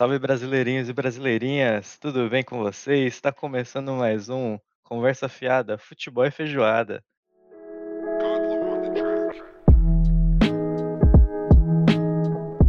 Salve 0.00 0.18
brasileirinhos 0.18 0.88
e 0.88 0.94
brasileirinhas, 0.94 1.98
tudo 1.98 2.26
bem 2.30 2.42
com 2.42 2.56
vocês? 2.60 3.12
Está 3.12 3.30
começando 3.30 3.92
mais 3.92 4.30
um 4.30 4.58
Conversa 4.82 5.28
Fiada, 5.28 5.76
Futebol 5.76 6.24
e 6.24 6.30
Feijoada. 6.30 7.04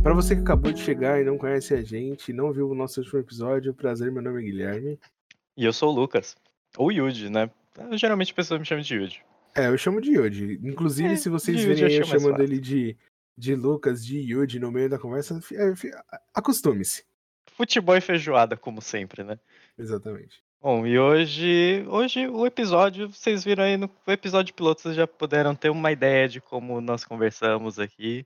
Para 0.03 0.13
você 0.13 0.35
que 0.35 0.41
acabou 0.41 0.73
de 0.73 0.81
chegar 0.81 1.21
e 1.21 1.23
não 1.23 1.37
conhece 1.37 1.73
a 1.73 1.81
gente, 1.81 2.33
não 2.33 2.51
viu 2.51 2.69
o 2.69 2.75
nosso 2.75 2.99
último 2.99 3.21
episódio, 3.21 3.73
prazer, 3.73 4.11
meu 4.11 4.21
nome 4.21 4.41
é 4.41 4.43
Guilherme. 4.43 4.99
E 5.55 5.63
eu 5.63 5.71
sou 5.71 5.89
o 5.89 5.95
Lucas, 5.95 6.35
ou 6.75 6.91
Yuji, 6.91 7.29
né? 7.29 7.49
Eu, 7.77 7.97
geralmente 7.97 8.33
pessoas 8.33 8.59
me 8.59 8.65
chamam 8.65 8.83
de 8.83 8.93
Yuji. 8.93 9.21
É, 9.55 9.67
eu 9.67 9.77
chamo 9.77 10.01
de 10.01 10.11
Yuji. 10.17 10.59
Inclusive, 10.61 11.13
É, 11.13 11.15
se 11.15 11.29
vocês 11.29 11.63
verem 11.63 11.83
Yuji 11.85 11.95
eu 11.95 12.03
chamando 12.03 12.43
ele 12.43 12.59
de, 12.59 12.97
de 13.37 13.55
Lucas, 13.55 14.05
de 14.05 14.19
Yuji 14.19 14.59
no 14.59 14.69
meio 14.69 14.89
da 14.89 14.99
conversa, 14.99 15.39
é, 15.53 15.73
acostume-se. 16.33 17.09
Futebol 17.61 17.95
e 17.95 18.01
Feijoada, 18.01 18.57
como 18.57 18.81
sempre, 18.81 19.23
né? 19.23 19.39
Exatamente. 19.77 20.43
Bom, 20.59 20.87
e 20.87 20.97
hoje, 20.97 21.85
hoje 21.87 22.27
o 22.27 22.43
episódio, 22.43 23.07
vocês 23.07 23.43
viram 23.43 23.63
aí 23.63 23.77
no 23.77 23.87
episódio 24.07 24.51
piloto, 24.55 24.81
vocês 24.81 24.95
já 24.95 25.05
puderam 25.05 25.53
ter 25.53 25.69
uma 25.69 25.91
ideia 25.91 26.27
de 26.27 26.41
como 26.41 26.81
nós 26.81 27.05
conversamos 27.05 27.77
aqui. 27.77 28.25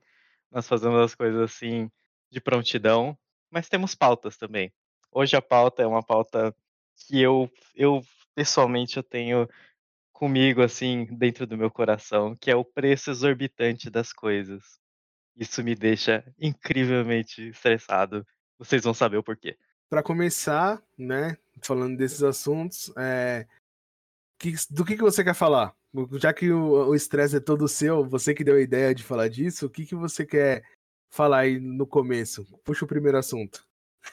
Nós 0.50 0.66
fazemos 0.66 0.98
as 1.02 1.14
coisas 1.14 1.38
assim 1.38 1.90
de 2.30 2.40
prontidão, 2.40 3.14
mas 3.50 3.68
temos 3.68 3.94
pautas 3.94 4.38
também. 4.38 4.72
Hoje 5.12 5.36
a 5.36 5.42
pauta 5.42 5.82
é 5.82 5.86
uma 5.86 6.02
pauta 6.02 6.56
que 7.06 7.20
eu, 7.20 7.52
eu 7.74 8.00
pessoalmente 8.34 8.96
eu 8.96 9.02
tenho 9.02 9.46
comigo 10.14 10.62
assim 10.62 11.04
dentro 11.10 11.46
do 11.46 11.58
meu 11.58 11.70
coração, 11.70 12.34
que 12.34 12.50
é 12.50 12.56
o 12.56 12.64
preço 12.64 13.10
exorbitante 13.10 13.90
das 13.90 14.14
coisas. 14.14 14.62
Isso 15.36 15.62
me 15.62 15.74
deixa 15.74 16.24
incrivelmente 16.40 17.50
estressado. 17.50 18.26
Vocês 18.58 18.82
vão 18.82 18.94
saber 18.94 19.16
o 19.16 19.22
porquê. 19.22 19.56
Para 19.88 20.02
começar, 20.02 20.82
né, 20.98 21.36
falando 21.62 21.96
desses 21.96 22.22
assuntos, 22.22 22.92
é, 22.96 23.46
que- 24.38 24.54
do 24.70 24.84
que, 24.84 24.96
que 24.96 25.02
você 25.02 25.22
quer 25.22 25.34
falar? 25.34 25.74
Já 26.14 26.32
que 26.32 26.50
o 26.50 26.94
estresse 26.94 27.36
é 27.36 27.40
todo 27.40 27.68
seu, 27.68 28.04
você 28.04 28.34
que 28.34 28.44
deu 28.44 28.56
a 28.56 28.60
ideia 28.60 28.94
de 28.94 29.02
falar 29.02 29.28
disso, 29.28 29.66
o 29.66 29.70
que, 29.70 29.86
que 29.86 29.94
você 29.94 30.26
quer 30.26 30.62
falar 31.10 31.40
aí 31.40 31.58
no 31.58 31.86
começo? 31.86 32.44
Puxa 32.64 32.84
o 32.84 32.88
primeiro 32.88 33.16
assunto. 33.16 33.66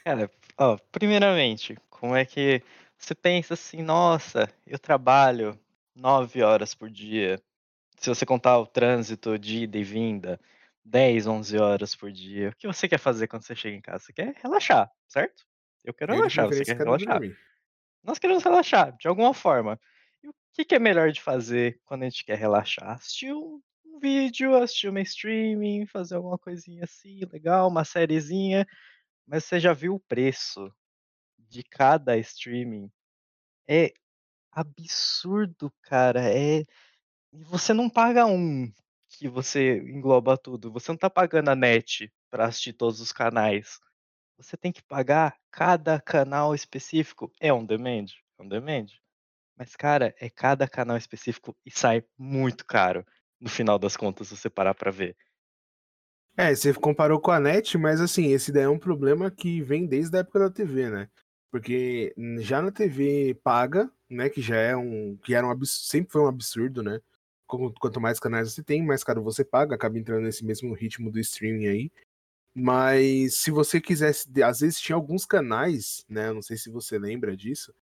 Cara, 0.04 0.32
ó, 0.58 0.78
primeiramente, 0.92 1.78
como 1.90 2.16
é 2.16 2.24
que 2.24 2.64
você 2.98 3.14
pensa 3.14 3.54
assim, 3.54 3.82
nossa, 3.82 4.50
eu 4.66 4.80
trabalho 4.80 5.60
nove 5.94 6.42
horas 6.42 6.74
por 6.74 6.90
dia. 6.90 7.42
Se 7.98 8.10
você 8.10 8.26
contar 8.26 8.58
o 8.60 8.66
trânsito 8.66 9.38
de 9.38 9.64
ida 9.64 9.78
e 9.78 9.84
vinda, 9.84 10.40
10, 10.86 11.28
11 11.28 11.58
horas 11.58 11.96
por 11.96 12.12
dia. 12.12 12.50
O 12.50 12.56
que 12.56 12.68
você 12.68 12.88
quer 12.88 12.98
fazer 12.98 13.28
quando 13.28 13.44
você 13.44 13.56
chega 13.56 13.76
em 13.76 13.82
casa? 13.82 14.04
Você 14.04 14.14
quer 14.14 14.34
relaxar, 14.42 14.92
certo? 15.08 15.46
Eu 15.84 15.94
quero 15.94 16.14
Eu, 16.14 16.18
relaxar, 16.18 16.48
você 16.48 16.64
quer 16.64 16.78
relaxar. 16.78 17.20
dormir. 17.20 17.38
Nós 18.04 18.20
queremos 18.20 18.44
relaxar, 18.44 18.96
de 18.98 19.08
alguma 19.08 19.34
forma. 19.34 19.80
E 20.22 20.28
o 20.28 20.34
que, 20.54 20.66
que 20.66 20.76
é 20.76 20.80
melhor 20.80 21.12
de 21.12 21.22
fazer 21.22 21.80
quando 21.86 22.04
a 22.04 22.10
gente 22.10 22.26
quer 22.26 22.38
relaxar? 22.38 22.92
Assistir 22.92 23.34
um, 23.34 23.62
um 23.86 24.00
vídeo, 24.00 24.56
assistir 24.56 24.90
uma 24.90 25.02
streaming, 25.02 25.86
fazer 25.86 26.16
alguma 26.16 26.38
coisinha 26.38 26.84
assim, 26.84 27.22
legal, 27.32 27.70
uma 27.70 27.86
sériezinha. 27.86 28.68
Mas 29.26 29.46
você 29.46 29.60
já 29.60 29.74
viu 29.74 29.96
o 29.96 30.00
preço 30.02 30.74
de 31.38 31.64
cada 31.64 32.18
streaming? 32.18 32.92
É 33.68 33.94
absurdo, 34.52 35.74
cara. 35.82 36.22
É... 36.30 36.66
E 37.32 37.44
você 37.44 37.74
não 37.74 37.90
paga 37.90 38.26
um 38.26 38.72
que 39.18 39.28
você 39.30 39.78
engloba 39.78 40.38
tudo. 40.38 40.72
Você 40.72 40.92
não 40.92 40.98
tá 40.98 41.10
pagando 41.10 41.50
a 41.50 41.56
net 41.56 42.12
para 42.30 42.46
assistir 42.46 42.74
todos 42.74 43.00
os 43.00 43.12
canais. 43.12 43.80
Você 44.38 44.58
tem 44.58 44.72
que 44.72 44.82
pagar 44.84 45.38
cada 45.52 46.00
canal 46.02 46.56
específico. 46.56 47.32
É 47.40 47.54
on 47.54 47.66
demand? 47.66 48.06
É 48.40 48.44
on 48.44 48.48
demand. 48.48 48.88
Mas, 49.56 49.76
cara, 49.76 50.16
é 50.20 50.30
cada 50.30 50.68
canal 50.68 50.98
específico 50.98 51.56
e 51.66 51.72
sai 51.72 52.04
muito 52.18 52.66
caro. 52.66 53.06
No 53.40 53.50
final 53.50 53.78
das 53.78 53.96
contas, 53.96 54.28
se 54.28 54.38
você 54.38 54.50
parar 54.50 54.74
pra 54.74 54.90
ver. 54.90 55.16
É, 56.36 56.56
você 56.56 56.74
comparou 56.74 57.20
com 57.20 57.30
a 57.30 57.40
net, 57.40 57.78
mas 57.78 58.02
assim, 58.02 58.32
esse 58.32 58.52
daí 58.52 58.64
é 58.64 58.70
um 58.70 58.80
problema 58.80 59.30
que 59.30 59.62
vem 59.62 59.86
desde 59.86 60.18
a 60.18 60.22
época 60.22 60.40
da 60.40 60.50
TV, 60.50 60.90
né? 60.90 61.10
Porque 61.52 62.16
já 62.40 62.60
na 62.60 62.72
TV 62.72 63.40
paga, 63.44 63.92
né, 64.10 64.30
que 64.30 64.42
já 64.42 64.56
é 64.56 64.76
um, 64.76 65.16
que 65.18 65.36
era 65.36 65.46
um 65.46 65.66
sempre 65.66 66.12
foi 66.12 66.22
um 66.24 66.28
absurdo, 66.28 66.82
né? 66.82 67.00
Qu- 67.48 67.74
Quanto 67.80 68.02
mais 68.02 68.20
canais 68.20 68.52
você 68.54 68.64
tem, 68.64 68.84
mais 68.84 69.04
caro 69.04 69.24
você 69.24 69.44
paga, 69.46 69.76
acaba 69.76 69.98
entrando 70.00 70.24
nesse 70.24 70.46
mesmo 70.46 70.74
ritmo 70.74 71.12
do 71.12 71.20
streaming 71.20 71.68
aí. 71.68 71.92
Mas 72.56 73.36
se 73.38 73.52
você 73.52 73.82
quisesse, 73.82 74.30
às 74.44 74.60
vezes 74.62 74.80
tinha 74.80 74.96
alguns 74.96 75.26
canais, 75.26 76.06
né? 76.10 76.32
Não 76.34 76.42
sei 76.42 76.58
se 76.58 76.70
você 76.72 77.00
lembra 77.00 77.36
disso. 77.38 77.74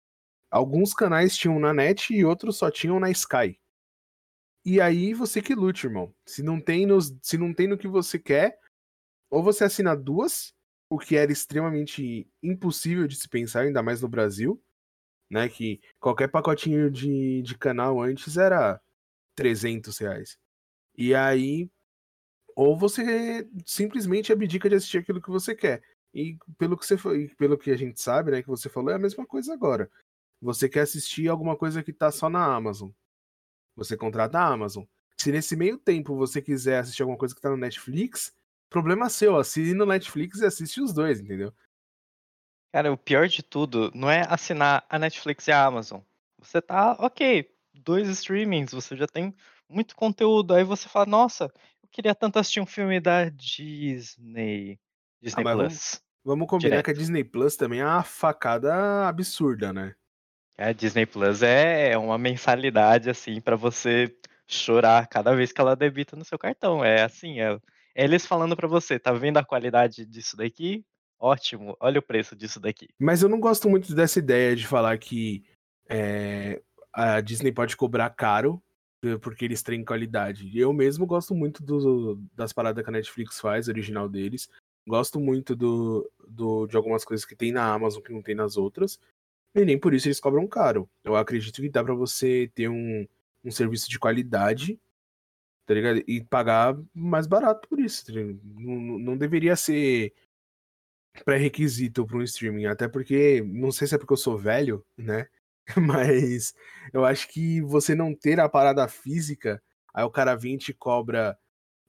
Alguns 0.51 0.93
canais 0.93 1.35
tinham 1.37 1.59
na 1.59 1.73
net 1.73 2.13
e 2.13 2.25
outros 2.25 2.57
só 2.57 2.71
tinham 2.71 2.99
na 2.99 3.11
Sky. 3.11 3.59
E 4.65 4.79
aí 4.79 5.13
você 5.13 5.41
que 5.41 5.55
lute, 5.55 5.87
irmão. 5.87 6.13
Se 6.25 6.43
não 6.43 6.59
tem 6.61 6.85
nos, 6.85 7.15
se 7.21 7.37
não 7.37 7.53
tem 7.53 7.67
no 7.67 7.77
que 7.77 7.87
você 7.87 8.19
quer, 8.19 8.59
ou 9.29 9.43
você 9.43 9.65
assina 9.65 9.95
duas, 9.95 10.53
o 10.89 10.99
que 10.99 11.15
era 11.17 11.31
extremamente 11.31 12.27
impossível 12.43 13.07
de 13.07 13.15
se 13.15 13.29
pensar, 13.29 13.61
ainda 13.61 13.83
mais 13.83 14.01
no 14.01 14.09
Brasil, 14.09 14.61
né? 15.29 15.49
Que 15.49 15.81
qualquer 15.99 16.29
pacotinho 16.29 16.91
de, 16.91 17.41
de 17.43 17.57
canal 17.57 18.01
antes 18.01 18.37
era 18.37 18.81
300 19.35 19.97
reais. 19.97 20.37
E 20.97 21.15
aí, 21.15 21.69
ou 22.55 22.77
você 22.77 23.47
simplesmente 23.65 24.31
abdica 24.31 24.69
de 24.69 24.75
assistir 24.75 24.99
aquilo 24.99 25.21
que 25.21 25.29
você 25.29 25.55
quer. 25.55 25.81
E 26.13 26.37
pelo 26.57 26.77
que 26.77 26.85
você 26.85 26.97
pelo 27.37 27.57
que 27.57 27.71
a 27.71 27.77
gente 27.77 28.01
sabe, 28.01 28.31
né, 28.31 28.41
que 28.41 28.49
você 28.49 28.69
falou, 28.69 28.91
é 28.91 28.95
a 28.95 28.99
mesma 28.99 29.25
coisa 29.25 29.53
agora. 29.53 29.89
Você 30.41 30.67
quer 30.67 30.81
assistir 30.81 31.27
alguma 31.29 31.55
coisa 31.55 31.83
que 31.83 31.93
tá 31.93 32.11
só 32.11 32.29
na 32.29 32.43
Amazon. 32.43 32.89
Você 33.75 33.95
contrata 33.95 34.39
a 34.39 34.47
Amazon. 34.47 34.83
Se 35.17 35.31
nesse 35.31 35.55
meio 35.55 35.77
tempo 35.77 36.15
você 36.15 36.41
quiser 36.41 36.79
assistir 36.79 37.03
alguma 37.03 37.17
coisa 37.17 37.33
que 37.33 37.41
tá 37.41 37.49
no 37.49 37.57
Netflix, 37.57 38.33
problema 38.69 39.09
seu, 39.09 39.37
assine 39.37 39.73
no 39.73 39.85
Netflix 39.85 40.39
e 40.39 40.45
assiste 40.45 40.81
os 40.81 40.91
dois, 40.91 41.19
entendeu? 41.19 41.53
Cara, 42.73 42.91
o 42.91 42.97
pior 42.97 43.27
de 43.27 43.43
tudo 43.43 43.91
não 43.93 44.09
é 44.09 44.25
assinar 44.27 44.85
a 44.89 44.97
Netflix 44.97 45.47
e 45.47 45.51
a 45.51 45.65
Amazon. 45.65 46.01
Você 46.39 46.61
tá, 46.61 46.93
ok, 46.99 47.53
dois 47.73 48.07
streamings, 48.09 48.71
você 48.71 48.95
já 48.95 49.07
tem 49.07 49.33
muito 49.69 49.95
conteúdo. 49.95 50.53
Aí 50.53 50.63
você 50.63 50.87
fala, 50.89 51.05
nossa, 51.05 51.45
eu 51.81 51.89
queria 51.91 52.15
tanto 52.15 52.39
assistir 52.39 52.59
um 52.59 52.65
filme 52.65 52.99
da 52.99 53.29
Disney. 53.29 54.79
Disney 55.21 55.43
mas 55.43 55.55
Plus. 55.55 56.01
Vamos 56.23 56.47
combinar 56.47 56.69
Direto. 56.69 56.85
que 56.85 56.91
a 56.91 56.93
Disney 56.93 57.23
Plus 57.23 57.55
também 57.55 57.79
é 57.79 57.85
uma 57.85 58.03
facada 58.03 59.07
absurda, 59.07 59.73
né? 59.73 59.95
A 60.57 60.71
Disney 60.71 61.05
Plus 61.05 61.41
é 61.41 61.97
uma 61.97 62.17
mensalidade, 62.17 63.09
assim, 63.09 63.41
pra 63.41 63.55
você 63.55 64.15
chorar 64.47 65.07
cada 65.07 65.33
vez 65.35 65.51
que 65.51 65.59
ela 65.59 65.75
debita 65.75 66.15
no 66.15 66.25
seu 66.25 66.37
cartão. 66.37 66.83
É 66.83 67.01
assim, 67.01 67.39
é, 67.39 67.53
é 67.95 68.03
eles 68.03 68.25
falando 68.25 68.55
pra 68.55 68.67
você, 68.67 68.99
tá 68.99 69.11
vendo 69.11 69.37
a 69.37 69.45
qualidade 69.45 70.05
disso 70.05 70.37
daqui? 70.37 70.85
Ótimo, 71.19 71.75
olha 71.79 71.99
o 71.99 72.03
preço 72.03 72.35
disso 72.35 72.59
daqui. 72.59 72.89
Mas 72.99 73.23
eu 73.23 73.29
não 73.29 73.39
gosto 73.39 73.69
muito 73.69 73.95
dessa 73.95 74.19
ideia 74.19 74.55
de 74.55 74.67
falar 74.67 74.97
que 74.97 75.43
é, 75.89 76.61
a 76.93 77.21
Disney 77.21 77.51
pode 77.51 77.75
cobrar 77.77 78.09
caro 78.11 78.61
eh, 79.03 79.17
porque 79.17 79.45
eles 79.45 79.63
têm 79.63 79.83
qualidade. 79.83 80.57
Eu 80.57 80.71
mesmo 80.73 81.05
gosto 81.05 81.33
muito 81.33 81.63
do- 81.63 82.21
das 82.35 82.53
paradas 82.53 82.83
que 82.83 82.89
a 82.89 82.93
Netflix 82.93 83.39
faz, 83.39 83.67
original 83.67 84.07
deles. 84.09 84.49
Gosto 84.87 85.19
muito 85.19 85.55
do, 85.55 86.09
do- 86.27 86.67
de 86.67 86.75
algumas 86.75 87.03
coisas 87.05 87.25
que 87.25 87.35
tem 87.35 87.51
na 87.51 87.71
Amazon 87.73 88.01
que 88.03 88.11
não 88.13 88.21
tem 88.21 88.35
nas 88.35 88.57
outras. 88.57 88.99
E 89.55 89.65
nem 89.65 89.77
por 89.79 89.93
isso 89.93 90.07
eles 90.07 90.19
cobram 90.19 90.47
caro. 90.47 90.89
Eu 91.03 91.15
acredito 91.15 91.61
que 91.61 91.69
dá 91.69 91.83
pra 91.83 91.93
você 91.93 92.49
ter 92.55 92.69
um, 92.69 93.07
um 93.43 93.51
serviço 93.51 93.89
de 93.89 93.99
qualidade, 93.99 94.79
tá 95.65 95.73
ligado? 95.73 96.03
E 96.07 96.23
pagar 96.23 96.77
mais 96.93 97.27
barato 97.27 97.67
por 97.67 97.79
isso. 97.79 98.05
tá 98.05 98.13
não- 98.13 98.99
não 98.99 99.17
deveria 99.17 99.55
ser 99.55 100.13
pré-requisito 101.25 102.05
para 102.05 102.17
um 102.17 102.23
streaming, 102.23 102.65
até 102.65 102.87
porque, 102.87 103.41
não 103.41 103.71
sei 103.71 103.87
se 103.87 103.95
é 103.95 103.97
porque 103.97 104.13
eu 104.13 104.17
sou 104.17 104.37
velho, 104.37 104.85
né? 104.97 105.27
Mas 105.81 106.53
eu 106.93 107.05
acho 107.05 107.27
que 107.27 107.61
você 107.61 107.95
não 107.95 108.15
ter 108.15 108.39
a 108.39 108.49
parada 108.49 108.87
física, 108.87 109.61
aí 109.93 110.03
o 110.03 110.11
cara 110.11 110.35
vem 110.35 110.55
e 110.55 110.59
te 110.59 110.73
cobra. 110.73 111.37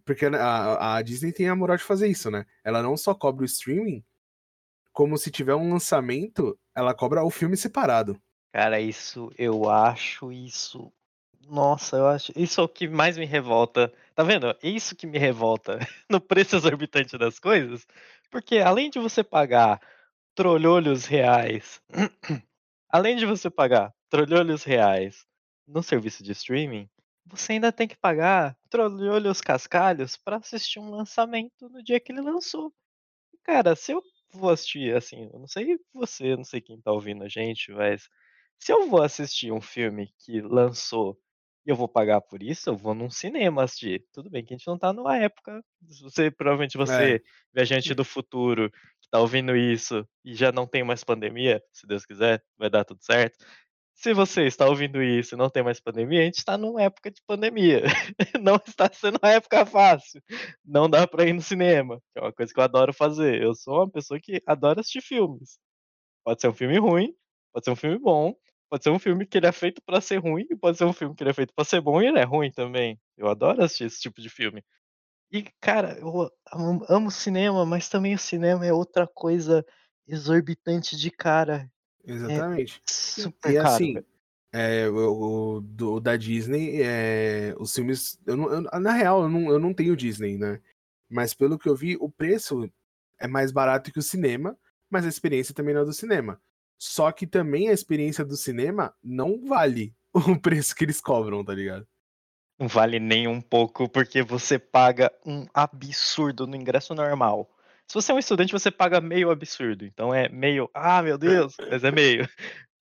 Porque 0.04 0.26
a, 0.26 0.96
a 0.96 1.02
Disney 1.02 1.32
tem 1.32 1.48
a 1.48 1.54
moral 1.54 1.76
de 1.76 1.84
fazer 1.84 2.08
isso, 2.08 2.30
né? 2.30 2.44
Ela 2.64 2.82
não 2.82 2.96
só 2.96 3.14
cobra 3.14 3.42
o 3.42 3.46
streaming, 3.46 4.04
como 4.92 5.16
se 5.16 5.30
tiver 5.30 5.54
um 5.54 5.72
lançamento, 5.72 6.58
ela 6.74 6.94
cobra 6.94 7.24
o 7.24 7.30
filme 7.30 7.56
separado. 7.56 8.20
Cara, 8.52 8.80
isso, 8.80 9.30
eu 9.38 9.70
acho 9.70 10.30
isso. 10.30 10.92
Nossa, 11.48 11.96
eu 11.96 12.06
acho. 12.06 12.32
Isso 12.36 12.60
é 12.60 12.64
o 12.64 12.68
que 12.68 12.86
mais 12.86 13.16
me 13.16 13.24
revolta. 13.24 13.92
Tá 14.14 14.22
vendo? 14.22 14.50
É 14.50 14.56
isso 14.62 14.94
que 14.94 15.06
me 15.06 15.18
revolta 15.18 15.78
no 16.08 16.20
preço 16.20 16.56
exorbitante 16.56 17.16
das 17.16 17.38
coisas. 17.38 17.86
Porque 18.30 18.58
além 18.58 18.90
de 18.90 18.98
você 18.98 19.24
pagar 19.24 19.80
trolholhos 20.34 21.06
reais, 21.06 21.80
além 22.92 23.16
de 23.16 23.26
você 23.26 23.50
pagar 23.50 23.92
trolholhos 24.10 24.64
reais 24.64 25.26
no 25.66 25.82
serviço 25.82 26.22
de 26.22 26.32
streaming, 26.32 26.88
você 27.26 27.54
ainda 27.54 27.72
tem 27.72 27.88
que 27.88 27.96
pagar 27.96 28.56
trolholhos 28.70 29.40
cascalhos 29.40 30.16
pra 30.16 30.36
assistir 30.36 30.78
um 30.78 30.90
lançamento 30.90 31.68
no 31.70 31.82
dia 31.82 31.98
que 31.98 32.12
ele 32.12 32.20
lançou. 32.20 32.72
Cara, 33.44 33.74
se 33.76 33.92
eu 33.92 34.02
vou 34.32 34.50
assistir, 34.50 34.94
assim, 34.94 35.30
eu 35.32 35.38
não 35.38 35.48
sei 35.48 35.78
você, 35.94 36.36
não 36.36 36.44
sei 36.44 36.60
quem 36.60 36.80
tá 36.80 36.92
ouvindo 36.92 37.24
a 37.24 37.28
gente, 37.28 37.72
mas 37.72 38.08
se 38.58 38.72
eu 38.72 38.88
vou 38.88 39.02
assistir 39.02 39.52
um 39.52 39.60
filme 39.60 40.12
que 40.18 40.40
lançou 40.40 41.18
e 41.66 41.70
eu 41.70 41.76
vou 41.76 41.88
pagar 41.88 42.20
por 42.20 42.42
isso, 42.42 42.70
eu 42.70 42.76
vou 42.76 42.94
num 42.94 43.10
cinema 43.10 43.64
assistir. 43.64 44.04
Tudo 44.12 44.30
bem 44.30 44.44
que 44.44 44.54
a 44.54 44.56
gente 44.56 44.66
não 44.66 44.78
tá 44.78 44.92
numa 44.92 45.16
época 45.16 45.62
você 46.02 46.30
provavelmente 46.30 46.76
É. 46.76 46.80
você, 46.80 47.22
viajante 47.52 47.94
do 47.94 48.04
futuro, 48.04 48.70
que 48.70 49.08
tá 49.10 49.20
ouvindo 49.20 49.56
isso 49.56 50.06
e 50.24 50.34
já 50.34 50.52
não 50.52 50.66
tem 50.66 50.84
mais 50.84 51.04
pandemia, 51.04 51.62
se 51.72 51.86
Deus 51.86 52.04
quiser, 52.06 52.42
vai 52.58 52.70
dar 52.70 52.84
tudo 52.84 53.02
certo. 53.02 53.44
Se 53.94 54.12
você 54.14 54.44
está 54.46 54.66
ouvindo 54.66 55.02
isso 55.02 55.34
e 55.34 55.38
não 55.38 55.50
tem 55.50 55.62
mais 55.62 55.78
pandemia, 55.80 56.22
a 56.22 56.24
gente 56.24 56.44
tá 56.44 56.58
numa 56.58 56.82
época 56.82 57.10
de 57.10 57.22
pandemia. 57.26 57.82
Não 58.42 58.56
está 58.56 58.90
sendo 58.92 59.18
uma 59.22 59.30
época 59.32 59.64
fácil. 59.66 60.20
Não 60.64 60.88
dá 60.90 61.06
pra 61.06 61.24
ir 61.26 61.32
no 61.32 61.42
cinema, 61.42 62.00
que 62.12 62.18
é 62.18 62.22
uma 62.22 62.32
coisa 62.32 62.52
que 62.52 62.58
eu 62.58 62.64
adoro 62.64 62.92
fazer. 62.92 63.40
Eu 63.40 63.54
sou 63.54 63.76
uma 63.76 63.90
pessoa 63.90 64.18
que 64.20 64.42
adora 64.46 64.80
assistir 64.80 65.02
filmes. 65.02 65.58
Pode 66.24 66.40
ser 66.40 66.48
um 66.48 66.54
filme 66.54 66.78
ruim, 66.78 67.14
pode 67.52 67.64
ser 67.64 67.70
um 67.72 67.76
filme 67.76 67.98
bom, 67.98 68.34
pode 68.72 68.84
ser 68.84 68.90
um 68.90 68.98
filme 68.98 69.26
que 69.26 69.36
ele 69.36 69.46
é 69.46 69.52
feito 69.52 69.82
pra 69.84 70.00
ser 70.00 70.16
ruim 70.16 70.46
e 70.50 70.56
pode 70.56 70.78
ser 70.78 70.86
um 70.86 70.94
filme 70.94 71.14
que 71.14 71.22
ele 71.22 71.28
é 71.28 71.34
feito 71.34 71.52
pra 71.54 71.62
ser 71.62 71.82
bom 71.82 72.00
e 72.00 72.06
ele 72.06 72.18
é 72.18 72.24
ruim 72.24 72.50
também. 72.50 72.98
Eu 73.18 73.28
adoro 73.28 73.62
assistir 73.62 73.84
esse 73.84 74.00
tipo 74.00 74.18
de 74.22 74.30
filme. 74.30 74.64
E, 75.30 75.42
cara, 75.60 75.98
eu 75.98 76.30
amo 76.50 76.82
amo 76.88 77.10
cinema, 77.10 77.66
mas 77.66 77.90
também 77.90 78.14
o 78.14 78.18
cinema 78.18 78.64
é 78.64 78.72
outra 78.72 79.06
coisa 79.06 79.62
exorbitante 80.06 80.96
de 80.96 81.10
cara. 81.10 81.70
É 82.06 82.12
Exatamente. 82.14 82.82
E 83.18 83.22
super 83.22 83.52
e 83.52 83.58
caro, 83.58 83.84
assim, 83.84 84.02
eh, 84.54 84.88
o 84.88 85.56
o 85.56 85.60
do 85.60 86.00
da 86.00 86.16
Disney, 86.16 86.80
eh, 86.80 87.54
os 87.58 87.74
filmes 87.74 88.18
eu 88.26 88.38
não 88.38 88.50
eu 88.54 88.80
na 88.80 88.92
real, 88.94 89.24
eu 89.24 89.28
não 89.28 89.50
eu 89.50 89.58
não 89.58 89.74
tenho 89.74 89.94
Disney, 89.94 90.38
né, 90.38 90.62
mas 91.10 91.34
pelo 91.34 91.58
que 91.58 91.68
eu 91.68 91.76
vi, 91.76 91.96
o 92.00 92.10
preço 92.10 92.70
é 93.20 93.28
mais 93.28 93.52
barato 93.52 93.92
que 93.92 93.98
o 93.98 94.02
cinema, 94.02 94.58
mas 94.90 95.04
a 95.04 95.10
experiência 95.10 95.54
também 95.54 95.74
não 95.74 95.82
é 95.82 95.84
do 95.84 95.92
cinema. 95.92 96.40
Só 96.84 97.12
que 97.12 97.28
também 97.28 97.68
a 97.68 97.72
experiência 97.72 98.24
do 98.24 98.36
cinema 98.36 98.92
não 99.00 99.40
vale 99.46 99.94
o 100.12 100.36
preço 100.40 100.74
que 100.74 100.84
eles 100.84 101.00
cobram, 101.00 101.44
tá 101.44 101.54
ligado? 101.54 101.86
Não 102.58 102.66
vale 102.66 102.98
nem 102.98 103.28
um 103.28 103.40
pouco, 103.40 103.88
porque 103.88 104.20
você 104.20 104.58
paga 104.58 105.08
um 105.24 105.46
absurdo 105.54 106.44
no 106.44 106.56
ingresso 106.56 106.92
normal. 106.92 107.48
Se 107.86 107.94
você 107.94 108.10
é 108.10 108.14
um 108.16 108.18
estudante, 108.18 108.52
você 108.52 108.68
paga 108.68 109.00
meio 109.00 109.30
absurdo, 109.30 109.84
então 109.84 110.12
é 110.12 110.28
meio, 110.28 110.68
"Ah, 110.74 111.00
meu 111.04 111.16
Deus", 111.16 111.54
mas 111.70 111.84
é 111.84 111.92
meio. 111.92 112.28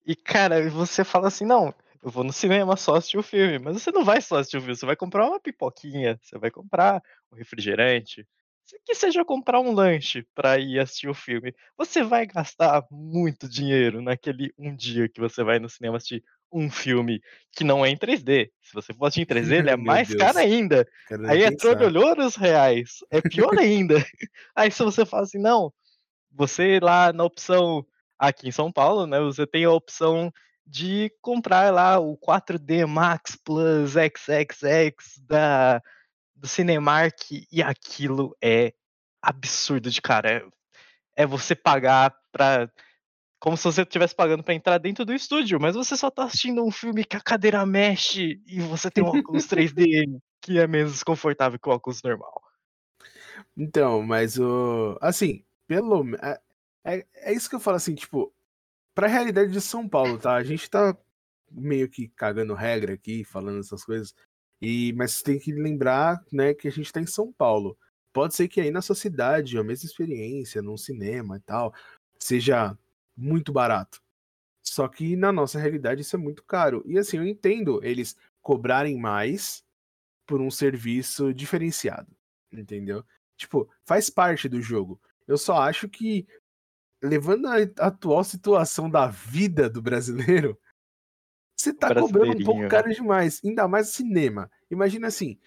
E 0.05 0.15
cara, 0.15 0.69
você 0.69 1.03
fala 1.03 1.27
assim: 1.27 1.45
"Não, 1.45 1.75
eu 2.01 2.09
vou 2.09 2.23
no 2.23 2.31
cinema 2.31 2.77
só 2.77 2.95
assistir 2.95 3.17
o 3.17 3.23
filme", 3.23 3.59
mas 3.59 3.75
você 3.81 3.91
não 3.91 4.05
vai 4.05 4.21
só 4.21 4.37
assistir 4.37 4.57
o 4.57 4.61
filme, 4.61 4.75
você 4.77 4.85
vai 4.85 4.95
comprar 4.95 5.27
uma 5.27 5.39
pipoquinha, 5.39 6.17
você 6.23 6.39
vai 6.39 6.49
comprar 6.49 7.03
um 7.29 7.35
refrigerante, 7.35 8.25
que 8.85 8.95
seja 8.95 9.23
comprar 9.25 9.59
um 9.59 9.73
lanche 9.73 10.25
pra 10.33 10.57
ir 10.57 10.79
assistir 10.79 11.07
o 11.09 11.13
filme. 11.13 11.53
Você 11.77 12.03
vai 12.03 12.25
gastar 12.25 12.83
muito 12.91 13.47
dinheiro 13.49 14.01
naquele 14.01 14.53
um 14.57 14.75
dia 14.75 15.07
que 15.09 15.19
você 15.19 15.43
vai 15.43 15.59
no 15.59 15.69
cinema 15.69 15.97
assistir 15.97 16.23
um 16.53 16.69
filme 16.69 17.21
que 17.53 17.63
não 17.63 17.85
é 17.85 17.89
em 17.89 17.97
3D. 17.97 18.49
Se 18.61 18.73
você 18.73 18.93
for 18.93 19.05
assistir 19.05 19.21
em 19.21 19.25
3D, 19.25 19.59
ele 19.59 19.69
é 19.69 19.77
mais 19.77 20.13
caro 20.15 20.33
Deus, 20.33 20.45
ainda. 20.45 20.87
quero 21.07 21.21
nem 21.23 21.31
Aí 21.31 21.43
é 21.43 21.51
pensar. 21.51 21.75
trolholhos 21.75 22.35
reais, 22.35 22.97
é 23.09 23.21
pior 23.21 23.57
ainda. 23.57 23.95
Aí 24.55 24.69
se 24.71 24.83
você 24.83 25.05
fala 25.05 25.23
assim: 25.23 25.39
"Não", 25.39 25.71
você 26.31 26.79
lá 26.81 27.13
na 27.13 27.23
opção 27.23 27.85
aqui 28.19 28.47
em 28.49 28.51
São 28.51 28.71
Paulo, 28.71 29.07
né, 29.07 29.19
você 29.19 29.47
tem 29.47 29.63
a 29.65 29.71
opção 29.71 30.31
de 30.65 31.11
comprar 31.21 31.73
lá 31.73 31.99
o 31.99 32.17
4D 32.17 32.85
Max 32.85 33.35
Plus 33.35 33.91
XXX 33.93 35.19
da 35.27 35.81
do 36.41 36.47
Cinemark 36.47 37.31
e 37.51 37.61
aquilo 37.61 38.35
é 38.41 38.73
absurdo 39.21 39.91
de 39.91 40.01
caro. 40.01 40.27
É 40.27 40.41
é 41.15 41.25
você 41.25 41.55
pagar 41.55 42.15
pra 42.31 42.69
como 43.39 43.57
se 43.57 43.63
você 43.63 43.81
estivesse 43.81 44.15
pagando 44.15 44.43
pra 44.43 44.53
entrar 44.53 44.77
dentro 44.77 45.03
do 45.03 45.13
estúdio, 45.13 45.59
mas 45.59 45.75
você 45.75 45.97
só 45.97 46.11
tá 46.11 46.25
assistindo 46.25 46.63
um 46.63 46.71
filme 46.71 47.03
que 47.03 47.17
a 47.17 47.21
cadeira 47.21 47.65
mexe 47.65 48.39
e 48.45 48.59
você 48.59 48.89
tem 48.89 49.03
um 49.03 49.07
óculos 49.07 49.47
3D 49.47 50.05
que 50.39 50.59
é 50.59 50.67
menos 50.67 50.93
desconfortável 50.93 51.59
que 51.59 51.69
o 51.69 51.71
óculos 51.71 52.01
normal. 52.03 52.41
Então, 53.57 54.01
mas 54.03 54.37
o 54.39 54.97
assim, 55.01 55.43
pelo 55.67 56.15
é 56.15 56.39
é 56.83 57.05
é 57.15 57.33
isso 57.33 57.49
que 57.49 57.55
eu 57.55 57.59
falo, 57.59 57.77
assim, 57.77 57.95
tipo, 57.95 58.33
pra 58.95 59.07
realidade 59.07 59.51
de 59.51 59.61
São 59.61 59.87
Paulo, 59.87 60.17
tá, 60.17 60.35
a 60.35 60.43
gente 60.43 60.69
tá 60.69 60.97
meio 61.51 61.89
que 61.89 62.07
cagando 62.09 62.53
regra 62.53 62.93
aqui, 62.93 63.23
falando 63.23 63.59
essas 63.59 63.83
coisas, 63.83 64.13
e 64.61 64.93
mas 64.93 65.21
tem 65.21 65.39
que 65.39 65.51
lembrar, 65.51 66.23
né, 66.31 66.53
que 66.53 66.67
a 66.67 66.71
gente 66.71 66.91
tá 66.91 67.01
em 67.01 67.07
São 67.07 67.31
Paulo. 67.31 67.77
Pode 68.13 68.35
ser 68.35 68.47
que 68.47 68.61
aí 68.61 68.71
na 68.71 68.81
sua 68.81 68.95
cidade, 68.95 69.57
a 69.57 69.63
mesma 69.63 69.87
experiência 69.87 70.61
num 70.61 70.77
cinema 70.77 71.37
e 71.37 71.39
tal, 71.41 71.73
seja 72.19 72.77
muito 73.15 73.51
barato. 73.51 74.01
Só 74.61 74.87
que 74.87 75.15
na 75.15 75.31
nossa 75.31 75.59
realidade 75.59 76.01
isso 76.01 76.15
é 76.15 76.19
muito 76.19 76.43
caro. 76.43 76.83
E 76.85 76.97
assim, 76.97 77.17
eu 77.17 77.25
entendo 77.25 77.83
eles 77.83 78.15
cobrarem 78.41 78.97
mais 78.99 79.63
por 80.25 80.41
um 80.41 80.51
serviço 80.51 81.33
diferenciado, 81.33 82.07
entendeu? 82.51 83.03
Tipo, 83.37 83.69
faz 83.85 84.09
parte 84.09 84.47
do 84.47 84.61
jogo. 84.61 85.01
Eu 85.27 85.37
só 85.37 85.57
acho 85.57 85.89
que, 85.89 86.27
levando 87.01 87.47
a 87.47 87.57
atual 87.87 88.23
situação 88.23 88.89
da 88.89 89.07
vida 89.07 89.69
do 89.69 89.81
brasileiro, 89.81 90.57
você 91.61 91.73
tá 91.73 91.93
cobrando 91.93 92.31
um 92.31 92.43
pouco 92.43 92.61
né. 92.61 92.67
caro 92.67 92.93
demais, 92.93 93.41
ainda 93.43 93.67
mais 93.67 93.89
cinema. 93.89 94.49
Imagina 94.69 95.07
assim, 95.07 95.37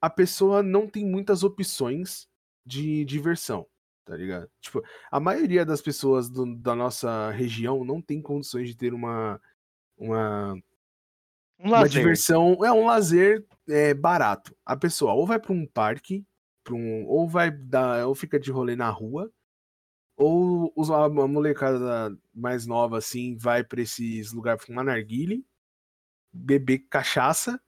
a 0.00 0.10
pessoa 0.10 0.62
não 0.62 0.86
tem 0.86 1.04
muitas 1.04 1.42
opções 1.42 2.28
de 2.64 3.04
diversão, 3.04 3.66
tá 4.04 4.16
ligado? 4.16 4.50
Tipo, 4.60 4.82
a 5.10 5.20
maioria 5.20 5.64
das 5.64 5.80
pessoas 5.80 6.28
do 6.28 6.56
da 6.56 6.74
nossa 6.74 7.30
região 7.30 7.84
não 7.84 8.00
tem 8.02 8.20
condições 8.20 8.68
de 8.68 8.76
ter 8.76 8.92
uma 8.92 9.40
uma 9.96 10.54
Um 11.58 11.68
uma 11.68 11.88
diversão 11.88 12.58
é, 12.64 12.72
um 12.72 12.86
lazer, 12.86 13.44
eh, 13.68 13.94
barato. 13.94 14.54
A 14.64 14.76
pessoa 14.76 15.14
ou 15.14 15.26
vai 15.26 15.38
pra 15.38 15.52
um 15.52 15.66
parque, 15.66 16.24
pra 16.62 16.74
um 16.74 17.06
ou 17.06 17.28
vai 17.28 17.50
dar 17.50 18.06
ou 18.06 18.14
fica 18.14 18.38
de 18.38 18.50
rolê 18.50 18.76
na 18.76 18.90
rua, 18.90 19.32
ou 20.16 20.72
a 20.94 21.06
uma 21.08 21.28
molecada 21.28 22.16
mais 22.34 22.66
nova, 22.66 22.98
assim, 22.98 23.36
vai 23.36 23.62
pra 23.64 23.82
esses 23.82 24.32
lugar 24.32 24.58
fumar 24.58 24.84
narguile, 24.84 25.46
beber 26.32 26.80
cachaça, 26.90 27.60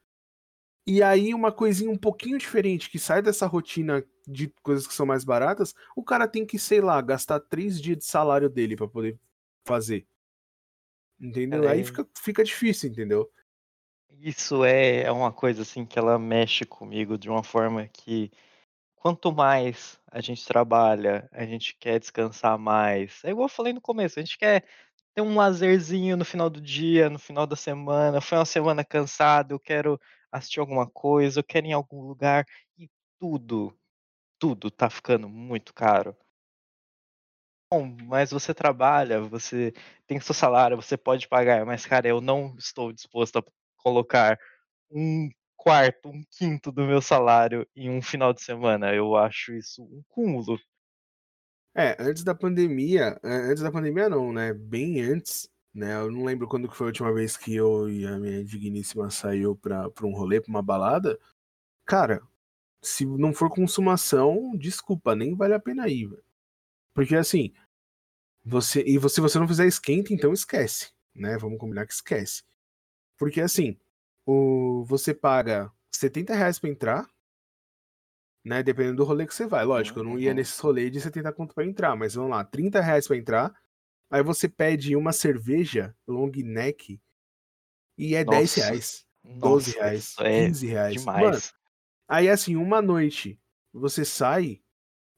e 0.87 1.03
aí 1.03 1.35
uma 1.35 1.53
coisinha 1.53 1.91
um 1.91 1.99
pouquinho 1.99 2.39
diferente 2.39 2.91
que 2.91 2.99
sai 2.99 3.23
dessa 3.23 3.47
rotina 3.47 4.05
de 4.27 4.49
coisas 4.63 4.87
que 4.87 4.95
são 4.95 5.07
mais 5.07 5.25
baratas, 5.25 5.75
o 5.97 6.03
cara 6.05 6.29
tem 6.29 6.47
que, 6.47 6.59
sei 6.59 6.81
lá, 6.81 7.01
gastar 7.03 7.41
3 7.41 7.81
dia 7.81 7.97
de 7.97 8.05
salário 8.05 8.49
dele 8.51 8.77
pra 8.77 8.89
poder 8.89 9.19
fazer. 9.67 10.07
Entendeu? 11.21 11.63
Cara, 11.63 11.73
Aí 11.73 11.81
é 11.81 11.85
fica 11.85 12.09
fica 12.17 12.45
difícil, 12.45 12.91
entendeu? 12.91 13.29
Isso 14.21 14.65
é 14.65 15.03
é 15.03 15.13
uma 15.13 15.33
coisa, 15.33 15.63
assim, 15.63 15.85
que 15.85 15.99
ela 15.99 16.19
mexe 16.19 16.65
comigo 16.65 17.19
de 17.19 17.29
uma 17.29 17.43
forma 17.43 17.87
que, 17.89 18.31
quanto 19.01 19.33
mais 19.33 20.01
a 20.11 20.21
gente 20.21 20.45
trabalha, 20.47 21.29
a 21.33 21.45
gente 21.45 21.77
quer 21.79 21.99
descansar 22.01 22.59
mais. 22.59 23.23
É 23.25 23.31
igual 23.31 23.47
eu 23.47 23.49
falei 23.51 23.73
no 23.73 23.81
começo, 23.81 24.19
a 24.19 24.23
gente 24.23 24.39
quer 24.39 24.65
ter 25.15 25.23
um 25.23 25.37
lazerzinho 25.37 26.17
no 26.17 26.25
final 26.25 26.51
do 26.51 26.61
dia, 26.61 27.11
no 27.11 27.19
final 27.19 27.47
da 27.47 27.57
semana, 27.57 28.21
foi 28.21 28.39
uma 28.39 28.45
semana 28.45 28.85
cansado, 28.85 29.53
eu 29.53 29.61
quero 29.61 30.01
assistir 30.33 30.61
alguma 30.61 30.89
coisa, 30.89 31.41
eu 31.41 31.45
quero 31.45 31.67
ir 31.67 31.71
em 31.71 31.73
algum 31.73 32.03
lugar, 32.03 32.45
e 32.79 32.89
tudo, 33.21 33.77
tudo 34.39 34.71
tá 34.71 34.91
ficando 34.91 35.29
muito 35.29 35.75
caro. 35.75 36.17
Bom, 37.71 37.95
mas 38.05 38.31
você 38.31 38.55
trabalha, 38.55 39.21
você 39.21 39.73
tem 40.07 40.19
seu 40.21 40.35
salário, 40.35 40.77
você 40.77 40.97
pode 40.97 41.29
pagar, 41.29 41.67
mas 41.67 41.85
cara, 41.85 42.09
eu 42.09 42.21
não 42.21 42.55
estou 42.57 42.93
disposto 42.93 43.39
a 43.39 43.45
colocar 43.77 44.39
1/4, 45.69 46.11
1/5 46.11 46.73
do 46.73 46.85
meu 46.87 47.01
salário 47.03 47.67
em 47.77 47.91
um 47.91 48.03
final 48.03 48.33
de 48.33 48.43
semana, 48.43 48.95
eu 48.95 49.17
acho 49.17 49.53
isso 49.55 49.83
um 49.85 50.03
cúmulo. 50.09 50.59
É, 51.75 51.97
antes 52.01 52.25
da 52.25 52.35
pandemia, 52.35 53.19
an 53.23 53.51
antes 53.51 53.63
da 53.63 53.71
pandemia 53.71 54.09
não, 54.09 54.33
né, 54.33 54.53
bem 54.53 55.01
antes, 55.01 55.49
né, 55.75 55.95
eu 56.01 56.11
não 56.11 56.25
lembro 56.25 56.49
quando 56.49 56.69
que 56.69 56.77
foi 56.77 56.87
a 56.87 56.89
última 56.89 57.13
vez 57.13 57.37
que 57.37 57.55
eu 57.55 57.89
e 57.91 58.07
a 58.07 58.19
minha 58.19 58.45
digníssima 58.45 59.11
saiu 59.11 59.55
pra 59.57 59.89
pra 59.91 60.07
um 60.07 60.13
rolê, 60.13 60.41
pra 60.41 60.51
uma 60.51 60.63
balada. 60.63 61.19
Cara, 61.87 62.23
se 62.83 63.07
não 63.07 63.33
for 63.35 63.51
consumação, 63.51 64.57
desculpa, 64.59 65.15
nem 65.17 65.35
vale 65.37 65.55
a 65.55 65.61
pena 65.61 65.89
ir. 65.89 66.11
Porque 66.95 67.17
assim, 67.17 67.53
você 68.45 68.83
e 68.83 69.01
se 69.11 69.21
você 69.21 69.39
não 69.39 69.49
fizer 69.49 69.67
esquenta, 69.67 70.13
então 70.15 70.33
esquece, 70.33 70.93
né, 71.15 71.39
vamos 71.39 71.59
combinar 71.59 71.87
que 71.87 71.95
esquece. 71.95 72.45
Porque 73.19 73.41
assim, 73.43 73.79
o 74.31 74.85
você 74.85 75.15
paga 75.15 75.73
R$70 75.91 76.61
pra 76.61 76.69
entrar 76.71 77.09
né, 78.45 78.63
dependendo 78.63 78.97
do 78.97 79.05
rolê 79.05 79.27
que 79.27 79.35
você 79.35 79.47
vai. 79.47 79.65
Lógico, 79.65 79.99
eu 80.01 80.05
não 80.05 80.19
ia 80.19 80.31
uhum. 80.31 80.37
nesses 80.37 80.59
rolê 80.59 80.91
de 80.91 81.01
70 81.01 81.33
conto 81.33 81.55
pra 81.55 81.65
entrar, 81.65 81.97
mas 81.97 82.15
vamos 82.15 82.31
lá, 82.31 82.45
R$30 82.45 83.07
pra 83.07 83.17
entrar, 83.17 83.55
aí 84.11 84.23
você 84.23 84.49
pede 84.49 84.97
uma 84.97 85.13
cerveja 85.13 85.95
long 86.07 86.31
neck 86.31 87.01
e 87.99 88.15
é 88.15 88.25
Nossa, 88.25 88.61
R$10, 88.61 89.07
nossa, 89.25 89.91
isso 89.93 90.23
R$12, 90.25 90.25
é 90.25 90.51
R$15. 90.51 91.07
Mano, 91.15 91.41
demais. 91.41 91.53
aí 92.09 92.29
assim, 92.29 92.57
uma 92.57 92.83
noite 92.83 93.41
você 93.73 94.05
sai 94.05 94.63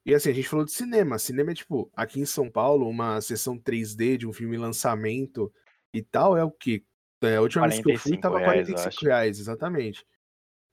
E 0.06 0.14
assim, 0.14 0.30
a 0.30 0.34
gente 0.34 0.48
falou 0.48 0.64
de 0.64 0.72
cinema. 0.72 1.18
Cinema 1.18 1.52
é 1.52 1.54
tipo, 1.54 1.90
aqui 1.94 2.20
em 2.20 2.26
São 2.26 2.50
Paulo, 2.50 2.88
uma 2.88 3.20
sessão 3.20 3.58
3D 3.58 4.18
de 4.18 4.26
um 4.26 4.32
filme 4.32 4.56
lançamento 4.58 5.52
e 5.94 6.02
tal 6.02 6.36
é 6.36 6.44
o 6.44 6.50
quê? 6.50 6.84
É, 7.22 7.36
a 7.36 7.42
última 7.42 7.68
vez 7.68 7.80
que 7.80 7.92
eu 7.92 7.98
fui 7.98 8.16
tava 8.16 8.38
reais, 8.38 8.68
45 8.68 9.04
reais, 9.04 9.38
exatamente. 9.38 10.06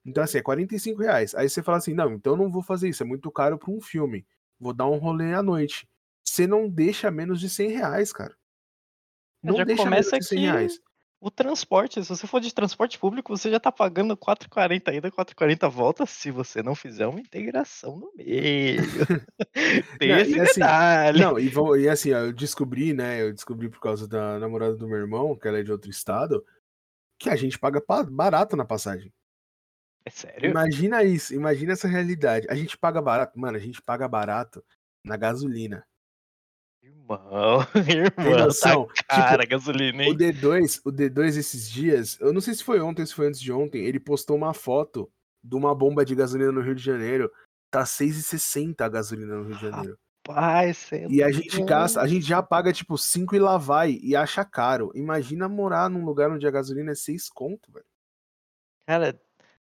Então, 0.05 0.23
assim, 0.23 0.37
é 0.37 0.41
45 0.41 1.01
reais. 1.01 1.35
Aí 1.35 1.49
você 1.49 1.61
fala 1.61 1.77
assim: 1.77 1.93
não, 1.93 2.13
então 2.13 2.33
eu 2.33 2.37
não 2.37 2.51
vou 2.51 2.63
fazer 2.63 2.89
isso, 2.89 3.03
é 3.03 3.05
muito 3.05 3.29
caro 3.31 3.57
pra 3.57 3.71
um 3.71 3.81
filme. 3.81 4.25
Vou 4.59 4.73
dar 4.73 4.87
um 4.87 4.97
rolê 4.97 5.33
à 5.33 5.43
noite. 5.43 5.87
Você 6.25 6.47
não 6.47 6.69
deixa 6.69 7.11
menos 7.11 7.39
de 7.39 7.49
100 7.49 7.69
reais, 7.69 8.13
cara. 8.13 8.35
Não 9.43 9.57
já 9.57 9.63
deixa 9.63 9.83
começa 9.83 10.11
menos 10.11 10.27
de 10.27 10.35
100 10.35 10.39
reais 10.39 10.81
o 11.19 11.31
transporte, 11.31 12.03
se 12.03 12.09
você 12.09 12.27
for 12.27 12.39
de 12.39 12.53
transporte 12.53 12.99
público, 12.99 13.35
você 13.35 13.49
já 13.49 13.59
tá 13.59 13.71
pagando 13.71 14.15
4,40 14.15 14.93
ida, 14.93 15.11
4,40 15.11 15.69
volta, 15.69 16.05
se 16.05 16.29
você 16.29 16.61
não 16.61 16.75
fizer 16.75 17.07
uma 17.07 17.19
integração 17.19 17.97
no 17.97 18.11
meio. 18.15 18.81
Tem 19.99 20.09
não, 20.09 20.17
esse 20.19 20.35
e 20.35 20.39
assim, 20.39 20.59
detalhe. 20.59 21.19
Não, 21.19 21.39
e, 21.39 21.49
vou, 21.49 21.77
e 21.77 21.89
assim, 21.89 22.09
eu 22.09 22.31
descobri, 22.31 22.93
né, 22.93 23.21
eu 23.21 23.33
descobri 23.33 23.67
por 23.67 23.79
causa 23.79 24.07
da 24.07 24.37
namorada 24.37 24.75
do 24.75 24.87
meu 24.87 24.97
irmão, 24.97 25.35
que 25.35 25.47
ela 25.47 25.59
é 25.59 25.63
de 25.63 25.71
outro 25.71 25.89
estado, 25.89 26.45
que 27.19 27.29
a 27.29 27.35
gente 27.35 27.57
paga 27.57 27.81
barato 28.09 28.55
na 28.55 28.63
passagem. 28.63 29.11
É 30.05 30.11
sério? 30.11 30.51
Imagina 30.51 31.03
isso, 31.03 31.33
imagina 31.33 31.73
essa 31.73 31.87
realidade. 31.87 32.47
A 32.49 32.55
gente 32.55 32.77
paga 32.77 33.01
barato, 33.01 33.39
mano, 33.39 33.57
a 33.57 33.59
gente 33.59 33.81
paga 33.81 34.07
barato 34.07 34.63
na 35.03 35.17
gasolina. 35.17 35.83
Irmão, 36.87 37.67
irmão, 37.85 38.45
noção? 38.45 38.87
tá 39.07 39.15
cara, 39.17 39.43
tipo, 39.43 39.51
gasolina, 39.51 40.03
hein? 40.03 40.11
O 40.11 40.15
D2, 40.15 40.81
o 40.85 40.91
D2 40.91 41.37
esses 41.37 41.69
dias, 41.69 42.17
eu 42.21 42.31
não 42.31 42.39
sei 42.39 42.53
se 42.53 42.63
foi 42.63 42.79
ontem 42.79 43.01
ou 43.01 43.07
se 43.07 43.13
foi 43.13 43.27
antes 43.27 43.41
de 43.41 43.51
ontem, 43.51 43.85
ele 43.85 43.99
postou 43.99 44.37
uma 44.37 44.53
foto 44.53 45.11
de 45.43 45.55
uma 45.55 45.75
bomba 45.75 46.05
de 46.05 46.15
gasolina 46.15 46.51
no 46.51 46.61
Rio 46.61 46.75
de 46.75 46.83
Janeiro. 46.83 47.29
Tá 47.69 47.83
6,60 47.83 48.79
a 48.81 48.87
gasolina 48.87 49.35
no 49.35 49.43
Rio 49.43 49.55
de 49.55 49.61
Janeiro. 49.61 49.99
Rapaz, 50.27 50.91
é 50.93 51.07
e 51.09 51.21
a 51.21 51.29
gente 51.29 51.61
gasta, 51.63 52.01
a 52.01 52.07
gente 52.07 52.25
já 52.25 52.41
paga 52.41 52.71
tipo 52.71 52.97
5 52.97 53.35
e 53.35 53.39
lá 53.39 53.57
vai 53.57 53.99
e 54.01 54.15
acha 54.15 54.45
caro. 54.45 54.91
Imagina 54.95 55.49
morar 55.49 55.89
num 55.89 56.05
lugar 56.05 56.31
onde 56.31 56.47
a 56.47 56.51
gasolina 56.51 56.91
é 56.91 56.95
6 56.95 57.29
conto, 57.29 57.71
velho. 57.71 57.85
Cara, 58.85 59.19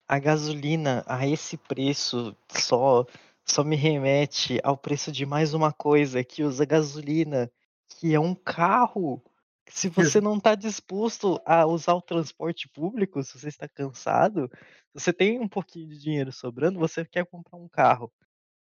a 0.07 0.19
gasolina 0.19 1.03
a 1.07 1.27
esse 1.27 1.57
preço 1.57 2.35
só 2.49 3.05
só 3.45 3.63
me 3.63 3.75
remete 3.75 4.59
ao 4.63 4.75
preço 4.75 5.11
de 5.11 5.25
mais 5.25 5.53
uma 5.53 5.71
coisa 5.71 6.23
que 6.23 6.43
usa 6.43 6.65
gasolina, 6.65 7.49
que 7.87 8.13
é 8.13 8.19
um 8.19 8.33
carro. 8.33 9.23
Se 9.67 9.87
você 9.87 10.19
não 10.19 10.37
está 10.37 10.55
disposto 10.55 11.39
a 11.45 11.65
usar 11.65 11.93
o 11.93 12.01
transporte 12.01 12.67
público, 12.67 13.23
se 13.23 13.39
você 13.39 13.47
está 13.47 13.67
cansado, 13.67 14.49
você 14.93 15.13
tem 15.13 15.39
um 15.39 15.47
pouquinho 15.47 15.87
de 15.89 15.99
dinheiro 15.99 16.31
sobrando, 16.31 16.79
você 16.79 17.05
quer 17.05 17.25
comprar 17.25 17.57
um 17.57 17.67
carro. 17.67 18.11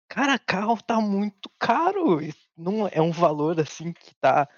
Cara, 0.08 0.38
carro 0.38 0.80
tá 0.80 1.00
muito 1.00 1.50
caro. 1.58 2.20
Não 2.56 2.88
é 2.88 3.00
um 3.00 3.12
valor 3.12 3.60
assim 3.60 3.92
que 3.92 4.14
tá 4.14 4.48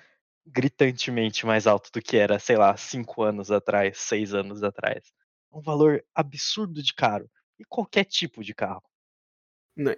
gritantemente 0.46 1.46
mais 1.46 1.66
alto 1.66 1.90
do 1.92 2.00
que 2.02 2.16
era, 2.16 2.38
sei 2.38 2.56
lá, 2.56 2.76
cinco 2.76 3.22
anos 3.22 3.50
atrás, 3.50 3.98
seis 3.98 4.34
anos 4.34 4.62
atrás. 4.62 5.12
É 5.52 5.56
um 5.56 5.60
valor 5.60 6.04
absurdo 6.14 6.82
de 6.82 6.94
caro. 6.94 7.28
E 7.58 7.64
qualquer 7.64 8.04
tipo 8.04 8.42
de 8.42 8.54
carro. 8.54 8.89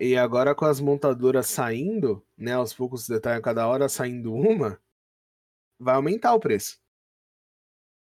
E 0.01 0.17
agora 0.17 0.55
com 0.55 0.65
as 0.65 0.81
montadoras 0.81 1.47
saindo, 1.47 2.25
né, 2.37 2.53
aos 2.55 2.73
poucos 2.73 3.07
detalhes, 3.07 3.43
cada 3.43 3.67
hora 3.67 3.89
saindo 3.89 4.33
uma, 4.33 4.81
vai 5.79 5.95
aumentar 5.95 6.35
o 6.35 6.41
preço. 6.41 6.81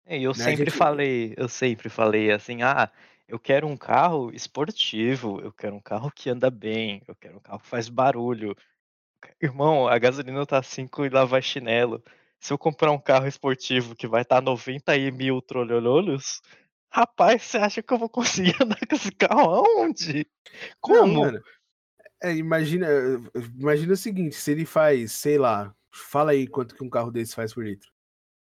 É, 0.04 0.18
eu 0.18 0.30
né, 0.30 0.44
sempre 0.44 0.66
gente... 0.66 0.76
falei, 0.76 1.34
eu 1.36 1.48
sempre 1.48 1.88
falei 1.88 2.30
assim, 2.30 2.62
ah, 2.62 2.90
eu 3.26 3.38
quero 3.38 3.66
um 3.66 3.76
carro 3.76 4.30
esportivo, 4.34 5.40
eu 5.40 5.52
quero 5.52 5.74
um 5.74 5.80
carro 5.80 6.10
que 6.10 6.28
anda 6.28 6.50
bem, 6.50 7.02
eu 7.08 7.14
quero 7.14 7.36
um 7.36 7.40
carro 7.40 7.60
que 7.60 7.68
faz 7.68 7.88
barulho. 7.88 8.54
Irmão, 9.40 9.88
a 9.88 9.98
gasolina 9.98 10.44
tá 10.44 10.62
5 10.62 11.06
e 11.06 11.08
lá 11.08 11.24
vai 11.24 11.40
chinelo. 11.40 12.02
Se 12.38 12.52
eu 12.52 12.58
comprar 12.58 12.90
um 12.90 12.98
carro 12.98 13.26
esportivo 13.26 13.94
que 13.94 14.06
vai 14.06 14.22
estar 14.22 14.36
tá 14.36 14.42
90 14.42 14.92
mil 15.12 15.40
trolholhos, 15.40 16.42
rapaz, 16.90 17.42
você 17.42 17.58
acha 17.58 17.82
que 17.82 17.92
eu 17.92 17.98
vou 17.98 18.08
conseguir 18.08 18.54
andar 18.60 18.80
com 18.86 18.94
esse 18.94 19.12
carro 19.12 19.50
aonde? 19.50 20.26
Como? 20.80 21.30
Não, 21.30 21.40
é, 22.22 22.34
imagina, 22.34 22.86
imagina 23.58 23.92
o 23.92 23.96
seguinte, 23.96 24.36
se 24.36 24.52
ele 24.52 24.64
faz, 24.64 25.12
sei 25.12 25.38
lá, 25.38 25.74
fala 25.90 26.30
aí 26.30 26.46
quanto 26.46 26.74
que 26.74 26.84
um 26.84 26.88
carro 26.90 27.10
desse 27.10 27.34
faz 27.34 27.52
por 27.52 27.64
litro. 27.64 27.90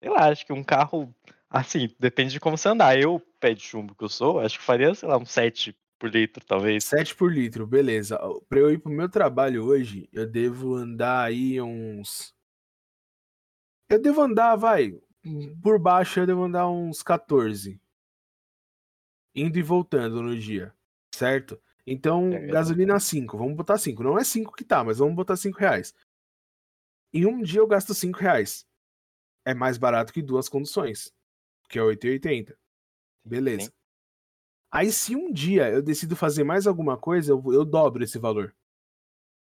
Sei 0.01 0.09
lá, 0.09 0.29
acho 0.29 0.45
que 0.45 0.53
um 0.53 0.63
carro, 0.63 1.13
assim, 1.50 1.89
depende 2.00 2.33
de 2.33 2.39
como 2.39 2.57
você 2.57 2.69
andar. 2.69 2.97
Eu, 3.00 3.19
pé 3.39 3.53
de 3.53 3.62
chumbo 3.62 3.95
que 3.95 4.03
eu 4.03 4.09
sou, 4.09 4.39
acho 4.39 4.57
que 4.57 4.65
faria, 4.65 4.93
sei 4.95 5.09
lá, 5.09 5.17
um 5.17 5.25
7 5.25 5.77
por 6.00 6.09
litro, 6.09 6.45
talvez. 6.45 6.86
7 6.86 7.15
por 7.15 7.31
litro, 7.31 7.65
beleza. 7.67 8.17
Pra 8.47 8.59
eu 8.59 8.71
ir 8.71 8.79
pro 8.79 8.91
meu 8.91 9.09
trabalho 9.09 9.65
hoje, 9.65 10.07
eu 10.13 10.25
devo 10.25 10.75
andar 10.75 11.25
aí 11.25 11.59
uns. 11.62 12.33
Eu 13.89 14.01
devo 14.01 14.21
andar, 14.21 14.55
vai. 14.55 15.00
Por 15.62 15.79
baixo, 15.79 16.19
eu 16.19 16.27
devo 16.27 16.43
andar 16.43 16.69
uns 16.69 17.01
14. 17.03 17.81
Indo 19.36 19.57
e 19.59 19.63
voltando 19.63 20.21
no 20.21 20.38
dia, 20.38 20.74
certo? 21.13 21.59
Então, 21.89 22.34
é, 22.34 22.48
gasolina 22.48 23.00
5, 23.00 23.38
vamos 23.38 23.56
botar 23.56 23.77
5. 23.77 24.03
Não 24.03 24.20
é 24.20 24.24
5 24.25 24.53
que 24.53 24.65
tá, 24.65 24.84
mas 24.84 24.98
vamos 24.98 25.15
botar 25.15 25.38
5 25.38 25.58
reais. 25.58 25.96
Em 27.13 27.25
um 27.25 27.41
dia 27.41 27.62
eu 27.62 27.67
gasto 27.67 27.94
5 27.94 28.20
reais. 28.20 28.67
É 29.46 29.53
mais 29.53 29.77
barato 29.77 30.12
que 30.12 30.22
duas 30.22 30.50
conduções, 30.50 31.13
que 31.70 31.79
é 31.79 31.82
8,80. 31.82 32.58
Beleza. 33.24 33.67
Sim. 33.67 33.72
Aí, 34.70 34.91
se 34.91 35.15
um 35.15 35.32
dia 35.32 35.72
eu 35.72 35.82
decido 35.82 36.13
fazer 36.13 36.44
mais 36.44 36.67
alguma 36.67 36.98
coisa, 36.98 37.32
eu, 37.32 37.41
eu 37.53 37.63
dobro 37.63 38.03
esse 38.03 38.20
valor. 38.20 38.53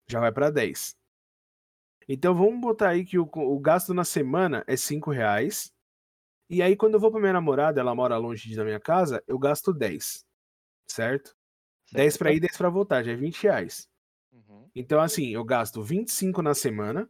Já 0.06 0.20
vai 0.20 0.30
para 0.30 0.50
10. 0.50 0.94
Então 2.06 2.34
vamos 2.34 2.60
botar 2.60 2.90
aí 2.90 3.06
que 3.06 3.18
o, 3.18 3.28
o, 3.34 3.58
gasto 3.58 3.94
na 3.94 4.04
semana 4.04 4.64
é 4.66 4.76
5 4.76 5.10
reais. 5.10 5.72
E 6.50 6.60
aí, 6.60 6.76
quando 6.76 6.94
eu 6.94 7.00
vou 7.00 7.10
pra 7.10 7.20
minha 7.20 7.32
namorada, 7.32 7.80
ela 7.80 7.94
mora 7.94 8.18
longe 8.18 8.54
da 8.54 8.64
minha 8.64 8.80
casa, 8.80 9.22
eu 9.26 9.38
gasto 9.38 9.72
10. 9.72 10.26
Certo? 10.90 11.37
10 11.92 12.16
para 12.16 12.32
ir, 12.32 12.40
10 12.40 12.56
para 12.56 12.68
voltar, 12.68 13.02
já 13.02 13.12
é 13.12 13.16
20 13.16 13.42
reais. 13.42 13.88
Uhum. 14.32 14.70
Então, 14.74 15.00
assim, 15.00 15.28
eu 15.28 15.44
gasto 15.44 15.82
25 15.82 16.42
na 16.42 16.54
semana 16.54 17.08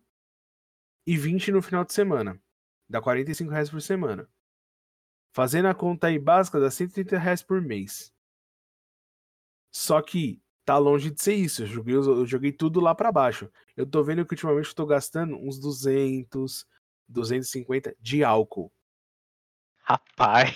e 1.06 1.16
20 1.16 1.52
no 1.52 1.62
final 1.62 1.84
de 1.84 1.92
semana. 1.92 2.40
Dá 2.88 3.00
45 3.00 3.50
reais 3.50 3.70
por 3.70 3.82
semana. 3.82 4.28
Fazendo 5.32 5.68
a 5.68 5.74
conta 5.74 6.06
aí 6.06 6.18
básica, 6.18 6.60
dá 6.60 6.70
130 6.70 7.18
reais 7.18 7.42
por 7.42 7.60
mês. 7.60 8.12
Só 9.70 10.00
que 10.00 10.40
tá 10.64 10.78
longe 10.78 11.10
de 11.10 11.22
ser 11.22 11.34
isso. 11.34 11.62
Eu 11.62 11.66
joguei, 11.66 11.94
eu 11.94 12.26
joguei 12.26 12.52
tudo 12.52 12.80
lá 12.80 12.94
para 12.94 13.12
baixo. 13.12 13.50
Eu 13.76 13.86
tô 13.86 14.02
vendo 14.02 14.24
que 14.24 14.32
ultimamente 14.32 14.68
eu 14.68 14.74
tô 14.74 14.86
gastando 14.86 15.36
uns 15.36 15.58
200, 15.58 16.66
250 17.08 17.94
de 18.00 18.24
álcool. 18.24 18.72
Rapaz. 19.78 20.54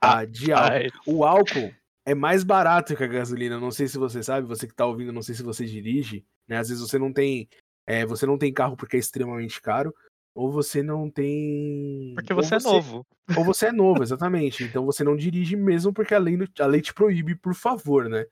Ah, 0.00 0.24
de 0.24 0.52
álcool. 0.52 0.90
O 1.06 1.24
álcool 1.24 1.74
é 2.04 2.14
mais 2.14 2.44
barato 2.44 2.96
que 2.96 3.04
a 3.04 3.06
gasolina. 3.06 3.58
Não 3.58 3.70
sei 3.70 3.88
se 3.88 3.98
você 3.98 4.22
sabe, 4.22 4.46
você 4.46 4.66
que 4.66 4.74
tá 4.74 4.86
ouvindo, 4.86 5.12
não 5.12 5.22
sei 5.22 5.34
se 5.34 5.42
você 5.42 5.64
dirige, 5.64 6.24
né? 6.48 6.58
Às 6.58 6.68
vezes 6.68 6.82
você 6.82 6.98
não 6.98 7.12
tem, 7.12 7.48
é, 7.86 8.04
você 8.04 8.26
não 8.26 8.38
tem 8.38 8.52
carro 8.52 8.76
porque 8.76 8.96
é 8.96 9.00
extremamente 9.00 9.60
caro, 9.60 9.94
ou 10.34 10.50
você 10.50 10.82
não 10.82 11.10
tem. 11.10 12.14
Porque 12.14 12.34
você, 12.34 12.58
você, 12.58 12.68
é 12.68 12.72
novo. 12.72 13.06
Ou 13.36 13.44
você 13.44 13.66
é 13.66 13.72
novo, 13.72 14.02
exatamente. 14.02 14.64
Então 14.64 14.84
você 14.84 15.04
não 15.04 15.16
dirige 15.16 15.56
mesmo 15.56 15.92
porque 15.92 16.14
a 16.14 16.18
lei, 16.18 16.38
a 16.58 16.66
lei 16.66 16.80
te 16.80 16.92
proíbe, 16.92 17.34
por 17.36 17.54
favor, 17.54 18.08
né? 18.08 18.24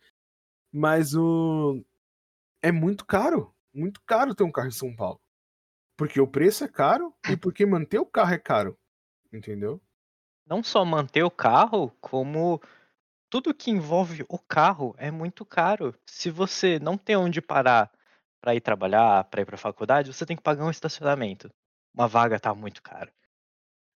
Mas 0.73 1.15
o. 1.15 1.83
É 2.63 2.73
muito 2.73 3.07
caro. 3.07 3.55
Muito 3.73 4.01
caro 4.05 4.35
ter 4.35 4.43
um 4.43 4.53
carro 4.53 4.69
em 4.69 4.73
São 4.73 4.95
Paulo. 4.95 5.21
Porque 5.97 6.21
o 6.21 6.27
preço 6.27 6.65
é 6.65 6.69
caro 6.69 7.15
e 7.29 7.37
porque 7.37 7.65
manter 7.65 7.99
o 7.99 8.07
carro 8.07 8.35
é 8.35 8.39
caro. 8.39 8.77
Entendeu? 9.33 9.81
Não 10.47 10.63
só 10.63 10.85
manter 10.85 11.23
o 11.23 11.31
carro, 11.31 11.93
como 12.01 12.61
tudo 13.31 13.55
que 13.55 13.71
envolve 13.71 14.25
o 14.29 14.39
carro 14.39 14.95
é 14.99 15.11
muito 15.11 15.45
caro. 15.47 15.95
Se 16.05 16.31
você 16.31 16.79
não 16.81 16.99
tem 16.99 17.17
onde 17.17 17.41
parar 17.41 17.91
para 18.41 18.55
ir 18.55 18.61
trabalhar, 18.61 19.25
para 19.25 19.43
ir 19.43 19.45
para 19.47 19.55
a 19.55 19.59
faculdade, 19.59 20.13
você 20.13 20.27
tem 20.27 20.37
que 20.37 20.43
pagar 20.43 20.65
um 20.65 20.71
estacionamento. 20.71 21.49
Uma 21.95 22.09
vaga 22.09 22.37
está 22.37 22.53
muito 22.55 22.83
caro. 22.83 23.11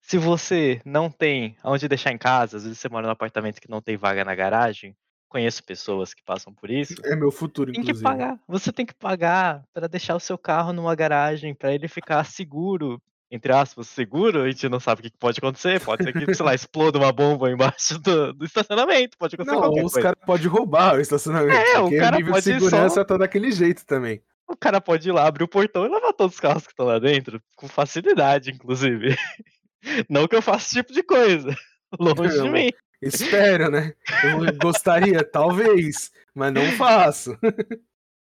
Se 0.00 0.18
você 0.18 0.80
não 0.84 1.10
tem 1.10 1.56
onde 1.64 1.88
deixar 1.88 2.12
em 2.12 2.18
casa, 2.18 2.58
às 2.58 2.64
vezes 2.64 2.78
você 2.78 2.88
mora 2.88 3.06
num 3.06 3.12
apartamento 3.12 3.60
que 3.60 3.70
não 3.70 3.80
tem 3.80 3.96
vaga 3.96 4.24
na 4.24 4.34
garagem, 4.34 4.94
conheço 5.28 5.64
pessoas 5.64 6.14
que 6.14 6.22
passam 6.22 6.54
por 6.54 6.70
isso. 6.70 6.94
É 7.04 7.16
meu 7.16 7.32
futuro, 7.32 7.72
tem 7.72 7.80
inclusive. 7.80 7.98
que 7.98 8.04
pagar. 8.04 8.38
Você 8.46 8.72
tem 8.72 8.86
que 8.86 8.94
pagar 8.94 9.64
para 9.72 9.88
deixar 9.88 10.14
o 10.14 10.20
seu 10.20 10.38
carro 10.38 10.72
numa 10.72 10.94
garagem, 10.94 11.54
para 11.54 11.74
ele 11.74 11.88
ficar 11.88 12.22
seguro, 12.24 13.02
entre 13.30 13.52
aspas, 13.52 13.88
seguro, 13.88 14.42
a 14.42 14.50
gente 14.50 14.68
não 14.68 14.78
sabe 14.78 15.00
o 15.00 15.04
que 15.04 15.18
pode 15.18 15.38
acontecer. 15.38 15.80
Pode 15.80 16.04
ser 16.04 16.12
que, 16.12 16.34
sei 16.34 16.46
lá, 16.46 16.54
exploda 16.54 16.98
uma 16.98 17.12
bomba 17.12 17.50
embaixo 17.50 17.98
do, 17.98 18.32
do 18.32 18.44
estacionamento. 18.44 19.16
Pode 19.18 19.34
acontecer 19.34 19.56
não, 19.56 19.62
qualquer 19.62 19.84
os 19.84 19.92
caras 19.94 20.18
podem 20.24 20.46
roubar 20.46 20.94
o 20.96 21.00
estacionamento. 21.00 21.56
É, 21.56 21.80
o 21.80 21.90
cara 21.96 22.16
o 22.16 22.18
nível 22.18 22.32
pode 22.32 22.44
de 22.44 22.60
segurança 22.60 22.94
só... 22.94 23.04
tá 23.04 23.16
daquele 23.16 23.50
jeito 23.50 23.84
também. 23.86 24.22
O 24.46 24.56
cara 24.56 24.80
pode 24.80 25.08
ir 25.08 25.12
lá, 25.12 25.26
abrir 25.26 25.44
o 25.44 25.48
portão 25.48 25.86
e 25.86 25.88
levar 25.88 26.12
todos 26.12 26.34
os 26.34 26.40
carros 26.40 26.64
que 26.64 26.72
estão 26.72 26.86
lá 26.86 26.98
dentro, 26.98 27.42
com 27.56 27.66
facilidade, 27.66 28.50
inclusive. 28.50 29.16
Não 30.08 30.28
que 30.28 30.36
eu 30.36 30.42
faça 30.42 30.66
esse 30.66 30.74
tipo 30.76 30.92
de 30.92 31.02
coisa. 31.02 31.54
Longe 31.98 32.40
de 32.40 32.50
mim. 32.50 32.70
Espero, 33.02 33.70
né? 33.70 33.94
Eu 34.22 34.56
gostaria, 34.58 35.22
talvez, 35.22 36.10
mas 36.34 36.52
não 36.52 36.64
faço. 36.72 37.38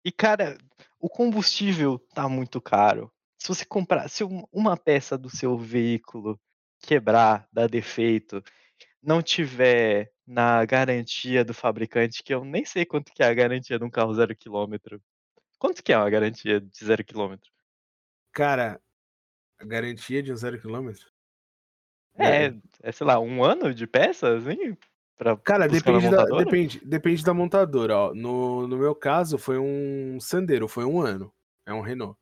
E, 0.04 0.12
cara, 0.12 0.58
o 1.00 1.08
combustível 1.08 1.98
tá 2.14 2.28
muito 2.28 2.60
caro. 2.60 3.10
Se 3.44 3.50
você 3.50 3.66
comprar, 3.66 4.08
se 4.10 4.24
um- 4.24 4.46
uma 4.54 4.78
peça 4.78 5.18
do 5.18 5.30
seu 5.30 5.58
veículo 5.58 6.40
quebrar, 6.80 7.46
dar 7.52 7.68
defeito, 7.68 8.42
não 9.02 9.22
tiver 9.22 10.14
na 10.26 10.64
garantia 10.64 11.44
do 11.44 11.54
fabricante, 11.54 12.24
que 12.24 12.34
eu 12.34 12.46
nem 12.46 12.64
sei 12.64 12.86
quanto 12.86 13.12
que 13.12 13.22
é 13.22 13.26
a 13.26 13.34
garantia 13.34 13.78
de 13.78 13.84
um 13.84 13.90
carro 13.90 14.14
zero 14.14 14.34
quilômetro. 14.34 15.04
Quanto 15.60 15.84
que 15.84 15.92
é 15.92 15.98
uma 15.98 16.10
garantia 16.10 16.62
de 16.62 16.86
zero 16.86 17.04
quilômetro? 17.04 17.52
Cara, 18.32 18.80
a 19.60 19.66
garantia 19.66 20.24
de 20.24 20.32
um 20.32 20.38
zero 20.38 20.58
quilômetro? 20.58 21.12
É, 22.16 22.54
é, 22.82 22.92
sei 22.94 23.06
lá, 23.06 23.20
um 23.20 23.44
ano 23.44 23.74
de 23.74 23.86
peça, 23.86 24.38
assim? 24.38 24.78
Pra 25.18 25.36
Cara, 25.36 25.68
depende 25.68 26.10
da, 26.10 26.16
montadora? 26.16 26.46
depende, 26.46 26.80
depende 26.86 27.24
da 27.26 27.34
montadora, 27.34 27.98
ó. 27.98 28.14
No, 28.14 28.66
no 28.70 28.78
meu 28.78 28.96
caso, 28.96 29.38
foi 29.38 29.60
um 29.60 30.18
Sandero, 30.22 30.70
foi 30.70 30.86
um 30.86 31.02
ano. 31.02 31.34
É 31.66 31.74
um 31.74 31.82
Renault. 31.82 32.18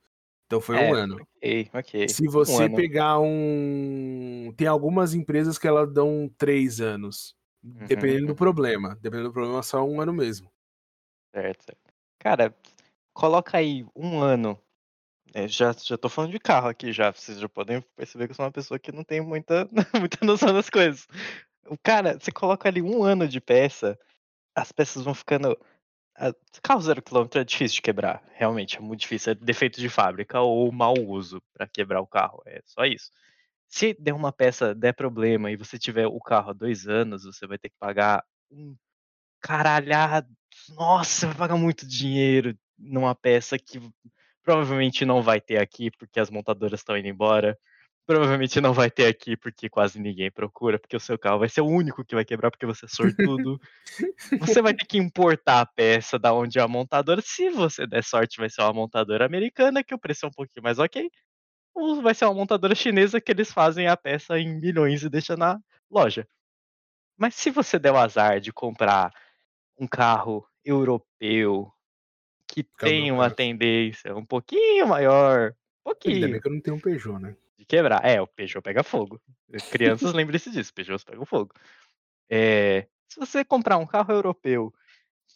Então 0.51 0.59
foi 0.59 0.75
um 0.75 0.79
É, 0.79 0.91
ano. 0.91 1.15
Ok, 1.37 1.69
ok. 1.73 2.09
Se 2.09 2.27
Um 2.27 2.31
você 2.31 2.65
ano. 2.65 2.75
pegar 2.75 3.17
um. 3.19 4.53
Tem 4.57 4.67
algumas 4.67 5.13
empresas 5.13 5.57
que 5.57 5.65
elas 5.65 5.89
dão 5.93 6.29
três 6.37 6.81
anos. 6.81 7.33
Dependendo 7.63 8.25
do 8.25 8.29
uhum. 8.31 8.35
problema. 8.35 8.97
Dependendo 9.01 9.29
do 9.29 9.33
problema, 9.33 9.63
só 9.63 9.81
um 9.81 10.01
ano 10.01 10.11
mesmo. 10.11 10.51
Certo, 11.33 11.63
certo. 11.63 11.93
Cara, 12.19 12.53
coloca 13.13 13.57
aí 13.57 13.85
um 13.95 14.19
ano. 14.19 14.59
É, 15.33 15.47
já, 15.47 15.71
já 15.71 15.97
tô 15.97 16.09
falando 16.09 16.31
de 16.31 16.39
carro 16.39 16.67
aqui 16.67 16.91
já. 16.91 17.13
Vocês 17.13 17.39
já 17.39 17.47
podem 17.47 17.79
perceber 17.95 18.25
que 18.25 18.31
eu 18.31 18.35
sou 18.35 18.43
uma 18.43 18.51
pessoa 18.51 18.77
que 18.77 18.91
não 18.91 19.05
tem 19.05 19.21
muita, 19.21 19.69
muita 19.97 20.25
noção 20.25 20.53
das 20.53 20.69
coisas. 20.69 21.07
Cara, 21.81 22.19
você 22.19 22.29
coloca 22.29 22.67
ali 22.67 22.81
um 22.81 23.03
ano 23.03 23.25
de 23.25 23.39
peça, 23.39 23.97
as 24.53 24.73
peças 24.73 25.01
vão 25.01 25.13
ficando. 25.13 25.57
Carro 26.61 26.81
zero 26.81 27.01
quilômetro 27.01 27.39
é 27.39 27.43
difícil 27.43 27.75
de 27.75 27.81
quebrar. 27.81 28.23
Realmente, 28.33 28.77
é 28.77 28.79
muito 28.79 29.01
difícil. 29.01 29.31
É 29.31 29.35
defeito 29.35 29.79
de 29.79 29.89
fábrica 29.89 30.39
ou 30.41 30.71
mau 30.71 30.93
uso 30.93 31.41
para 31.53 31.67
quebrar 31.67 32.01
o 32.01 32.07
carro. 32.07 32.41
É 32.45 32.61
só 32.65 32.85
isso. 32.85 33.09
Se 33.67 33.95
der 33.99 34.13
uma 34.13 34.31
peça, 34.31 34.75
der 34.75 34.93
problema 34.93 35.49
e 35.49 35.55
você 35.55 35.79
tiver 35.79 36.05
o 36.05 36.19
carro 36.19 36.49
há 36.49 36.53
dois 36.53 36.87
anos, 36.87 37.23
você 37.23 37.47
vai 37.47 37.57
ter 37.57 37.69
que 37.69 37.77
pagar 37.79 38.23
um 38.51 38.75
caralhado. 39.39 40.29
Nossa, 40.69 41.27
vai 41.27 41.35
pagar 41.35 41.55
muito 41.55 41.87
dinheiro 41.87 42.57
numa 42.77 43.15
peça 43.15 43.57
que 43.57 43.79
provavelmente 44.43 45.05
não 45.05 45.21
vai 45.21 45.39
ter 45.39 45.57
aqui 45.57 45.89
porque 45.91 46.19
as 46.19 46.29
montadoras 46.29 46.81
estão 46.81 46.97
indo 46.97 47.07
embora. 47.07 47.57
Provavelmente 48.11 48.59
não 48.59 48.73
vai 48.73 48.91
ter 48.91 49.07
aqui 49.07 49.37
porque 49.37 49.69
quase 49.69 49.97
ninguém 49.97 50.29
procura, 50.29 50.77
porque 50.77 50.97
o 50.97 50.99
seu 50.99 51.17
carro 51.17 51.39
vai 51.39 51.47
ser 51.47 51.61
o 51.61 51.65
único 51.65 52.03
que 52.03 52.13
vai 52.13 52.25
quebrar 52.25 52.51
porque 52.51 52.65
você 52.65 52.85
é 52.85 52.89
sortudo. 52.89 53.57
você 54.37 54.61
vai 54.61 54.73
ter 54.73 54.85
que 54.85 54.97
importar 54.97 55.61
a 55.61 55.65
peça 55.65 56.19
da 56.19 56.33
onde 56.33 56.59
é 56.59 56.61
a 56.61 56.67
montadora. 56.67 57.21
Se 57.23 57.49
você 57.49 57.87
der 57.87 58.03
sorte, 58.03 58.37
vai 58.37 58.49
ser 58.49 58.63
uma 58.63 58.73
montadora 58.73 59.25
americana, 59.25 59.81
que 59.81 59.95
o 59.95 59.97
preço 59.97 60.25
é 60.25 60.27
um 60.27 60.31
pouquinho 60.33 60.61
mais 60.61 60.77
ok. 60.77 61.09
Ou 61.73 62.01
vai 62.01 62.13
ser 62.13 62.25
uma 62.25 62.33
montadora 62.33 62.75
chinesa 62.75 63.21
que 63.21 63.31
eles 63.31 63.53
fazem 63.53 63.87
a 63.87 63.95
peça 63.95 64.37
em 64.37 64.59
milhões 64.59 65.03
e 65.03 65.09
deixa 65.09 65.37
na 65.37 65.57
loja. 65.89 66.27
Mas 67.17 67.35
se 67.35 67.49
você 67.49 67.79
der 67.79 67.93
o 67.93 67.97
azar 67.97 68.41
de 68.41 68.51
comprar 68.51 69.13
um 69.79 69.87
carro 69.87 70.45
europeu 70.65 71.71
que 72.45 72.61
meu 72.61 72.89
tem 72.89 73.09
uma 73.09 73.23
caso. 73.23 73.35
tendência 73.35 74.13
um 74.13 74.25
pouquinho 74.25 74.85
maior, 74.85 75.43
Ainda 75.43 75.55
pouquinho, 75.85 76.29
bem 76.29 76.41
que 76.41 76.47
eu 76.47 76.51
não 76.51 76.59
tenho 76.59 76.75
um 76.75 76.79
Peugeot, 76.79 77.19
né? 77.19 77.37
De 77.61 77.65
quebrar. 77.65 78.03
É, 78.03 78.19
o 78.19 78.27
Peugeot 78.27 78.61
pega 78.61 78.83
fogo. 78.83 79.21
Crianças 79.71 80.13
lembrem-se 80.13 80.49
disso, 80.49 80.73
Peugeot 80.73 81.05
pega 81.05 81.23
fogo. 81.25 81.53
É, 82.29 82.87
se 83.07 83.19
você 83.19 83.45
comprar 83.45 83.77
um 83.77 83.85
carro 83.85 84.11
europeu 84.11 84.73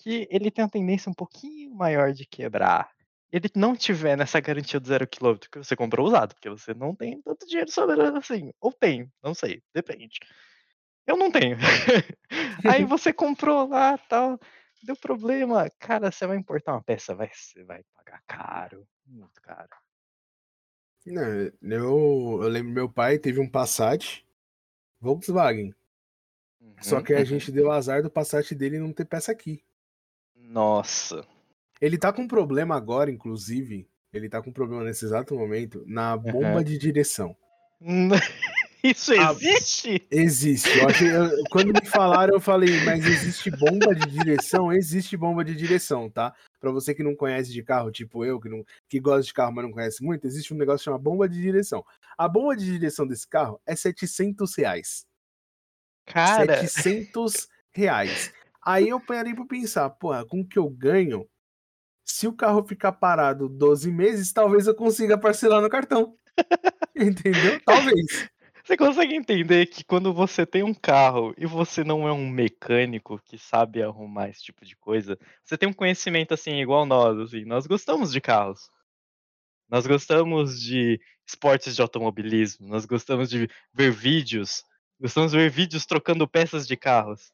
que 0.01 0.27
ele 0.32 0.50
tem 0.50 0.63
uma 0.63 0.72
tendência 0.72 1.10
um 1.10 1.13
pouquinho 1.13 1.74
maior 1.75 2.12
de 2.12 2.25
quebrar, 2.25 2.89
ele 3.32 3.50
não 3.55 3.75
tiver 3.75 4.17
nessa 4.17 4.39
garantia 4.39 4.79
do 4.79 4.88
zero 4.88 5.08
quilômetro 5.08 5.50
que 5.50 5.58
você 5.58 5.75
comprou 5.75 6.08
usado, 6.08 6.34
porque 6.34 6.50
você 6.50 6.74
não 6.74 6.96
tem 6.96 7.22
tanto 7.22 7.46
dinheiro 7.46 7.70
sobrando 7.70 8.17
assim. 8.17 8.51
Ou 8.60 8.72
tem, 8.72 9.12
não 9.22 9.34
sei, 9.34 9.62
depende. 9.74 10.20
Eu 11.05 11.18
não 11.18 11.29
tenho. 11.31 11.57
Aí 12.68 12.83
você 12.85 13.14
comprou 13.14 13.68
lá, 13.68 13.98
tal, 13.98 14.40
deu 14.83 14.96
problema. 14.96 15.70
Cara, 15.79 16.11
você 16.11 16.25
vai 16.25 16.38
importar 16.38 16.74
uma 16.74 16.83
peça, 16.83 17.14
vai, 17.14 17.29
você 17.31 17.64
vai 17.64 17.81
pagar 17.94 18.22
caro, 18.25 18.88
muito 19.05 19.42
caro. 19.42 19.70
Não, 21.05 21.24
eu, 21.61 22.39
eu 22.41 22.48
lembro 22.48 22.72
meu 22.74 22.89
pai 22.89 23.20
teve 23.20 23.39
um 23.39 23.50
Passat 23.50 24.25
Volkswagen. 25.00 25.74
Só 26.81 26.98
Uhum, 26.98 27.03
que 27.03 27.13
a 27.13 27.20
uhum. 27.20 27.25
gente 27.25 27.51
deu 27.51 27.72
azar 27.72 28.01
do 28.01 28.09
Passat 28.09 28.53
dele 28.55 28.79
não 28.79 28.91
ter 28.91 29.05
peça 29.05 29.31
aqui. 29.31 29.63
Nossa. 30.35 31.25
Ele 31.79 31.98
tá 31.98 32.11
com 32.11 32.27
problema 32.27 32.75
agora, 32.75 33.11
inclusive. 33.11 33.87
Ele 34.13 34.29
tá 34.29 34.41
com 34.41 34.51
problema 34.51 34.83
nesse 34.83 35.05
exato 35.05 35.35
momento 35.35 35.83
na 35.85 36.15
bomba 36.15 36.48
Aham. 36.48 36.63
de 36.63 36.77
direção. 36.77 37.35
Isso 38.89 39.13
Ah, 39.13 39.31
existe? 39.31 40.07
Existe. 40.11 40.77
Eu 40.77 40.87
achei- 40.87 41.15
eu- 41.15 41.43
quando 41.50 41.74
me 41.74 41.85
falaram, 41.85 42.33
eu 42.35 42.39
falei, 42.39 42.69
mas 42.85 43.05
existe 43.05 43.50
bomba 43.51 43.95
de 43.95 44.05
direção? 44.07 44.71
Existe 44.71 45.17
bomba 45.17 45.43
de 45.43 45.55
direção, 45.55 46.09
tá? 46.09 46.33
Pra 46.59 46.71
você 46.71 46.93
que 46.93 47.03
não 47.03 47.15
conhece 47.15 47.51
de 47.51 47.63
carro, 47.63 47.91
tipo 47.91 48.24
eu, 48.24 48.39
que, 48.39 48.50
não, 48.50 48.63
que 48.87 49.00
gosta 49.00 49.24
de 49.24 49.33
carro, 49.33 49.53
mas 49.53 49.65
não 49.65 49.71
conhece 49.71 50.03
muito, 50.03 50.25
existe 50.27 50.53
um 50.53 50.57
negócio 50.57 50.83
chamado 50.83 51.01
bomba 51.01 51.27
de 51.27 51.41
direção. 51.41 51.83
A 52.17 52.27
bomba 52.27 52.55
de 52.55 52.65
direção 52.65 53.07
desse 53.07 53.27
carro 53.27 53.59
é 53.65 53.75
700 53.75 54.55
reais. 54.55 55.05
Cara, 56.05 56.57
700 56.67 57.48
reais. 57.71 58.31
Aí 58.63 58.89
eu 58.89 59.00
parei 59.00 59.33
pra 59.33 59.45
pensar, 59.45 59.89
porra, 59.89 60.25
com 60.25 60.41
o 60.41 60.48
que 60.48 60.57
eu 60.59 60.69
ganho, 60.69 61.27
se 62.03 62.27
o 62.27 62.33
carro 62.33 62.63
ficar 62.65 62.91
parado 62.91 63.50
12 63.50 63.91
meses, 63.91 64.31
talvez 64.31 64.67
eu 64.67 64.75
consiga 64.75 65.17
parcelar 65.17 65.61
no 65.61 65.69
cartão. 65.69 66.15
Entendeu? 66.95 67.59
Talvez. 67.65 68.29
Você 68.65 68.75
consegue 68.75 69.13
entender 69.13 69.67
que 69.67 69.83
quando 69.83 70.11
você 70.11 70.43
tem 70.43 70.63
um 70.63 70.73
carro 70.73 71.35
e 71.37 71.45
você 71.45 71.83
não 71.83 72.07
é 72.07 72.11
um 72.11 72.27
mecânico 72.27 73.21
que 73.23 73.37
sabe 73.37 73.83
arrumar 73.83 74.29
esse 74.29 74.41
tipo 74.41 74.65
de 74.65 74.75
coisa, 74.75 75.19
você 75.43 75.55
tem 75.55 75.69
um 75.69 75.73
conhecimento 75.73 76.33
assim 76.33 76.59
igual 76.59 76.83
nós, 76.83 77.19
assim, 77.19 77.45
nós 77.45 77.67
gostamos 77.67 78.11
de 78.11 78.19
carros. 78.19 78.71
Nós 79.69 79.85
gostamos 79.85 80.59
de 80.59 80.99
esportes 81.27 81.75
de 81.75 81.81
automobilismo, 81.81 82.67
nós 82.67 82.85
gostamos 82.87 83.29
de 83.29 83.47
ver 83.71 83.91
vídeos, 83.91 84.63
gostamos 84.99 85.31
de 85.31 85.37
ver 85.37 85.51
vídeos 85.51 85.85
trocando 85.85 86.27
peças 86.27 86.67
de 86.67 86.75
carros. 86.75 87.31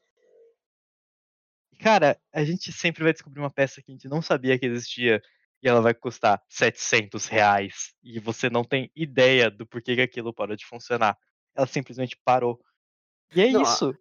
Cara, 1.80 2.20
a 2.34 2.44
gente 2.44 2.74
sempre 2.74 3.04
vai 3.04 3.14
descobrir 3.14 3.40
uma 3.40 3.50
peça 3.50 3.82
que 3.82 3.90
a 3.90 3.96
gente 3.96 4.10
não 4.10 4.22
sabia 4.22 4.60
que 4.60 4.66
existia 4.66 5.22
e 5.62 5.68
ela 5.68 5.82
vai 5.82 5.94
custar 5.94 6.42
700 6.50 7.28
reais 7.28 7.94
e 8.04 8.20
você 8.20 8.50
não 8.50 8.64
tem 8.64 8.92
ideia 8.96 9.50
do 9.50 9.66
porquê 9.66 9.96
que 9.96 10.02
aquilo 10.02 10.34
parou 10.34 10.56
de 10.56 10.66
funcionar. 10.66 11.18
Ela 11.56 11.68
simplesmente 11.68 12.18
parou. 12.24 12.60
E 13.36 13.42
é 13.42 13.48
Não, 13.48 13.62
isso. 13.62 13.96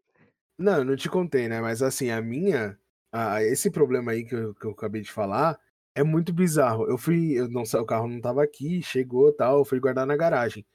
Não, 0.59 0.79
eu 0.79 0.85
não 0.85 0.96
te 0.96 1.09
contei, 1.09 1.49
né? 1.49 1.61
Mas 1.61 1.83
assim, 1.83 2.11
a 2.11 2.20
minha. 2.20 2.79
a- 3.12 3.42
esse 3.42 3.70
problema 3.70 4.12
aí 4.12 4.25
que 4.25 4.35
eu, 4.35 4.55
que 4.55 4.66
eu 4.66 4.70
acabei 4.73 5.03
de 5.03 5.11
falar 5.12 5.59
é 5.94 6.03
muito 6.05 6.33
bizarro. 6.33 6.87
Eu 6.88 6.99
fui. 6.99 7.33
Eu 7.38 7.49
não, 7.49 7.64
sei, 7.64 7.81
o 7.81 7.87
carro 7.87 8.09
não 8.09 8.20
tava 8.20 8.42
aqui, 8.42 8.83
chegou 8.83 9.33
tal, 9.35 9.59
eu 9.61 9.64
fui 9.64 9.81
guardar 9.81 10.07
na 10.07 10.16
garagem. 10.16 10.66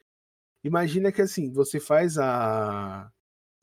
Imagina 0.64 1.12
que 1.12 1.22
assim, 1.22 1.52
você 1.52 1.80
faz 1.80 2.18
a. 2.18 3.10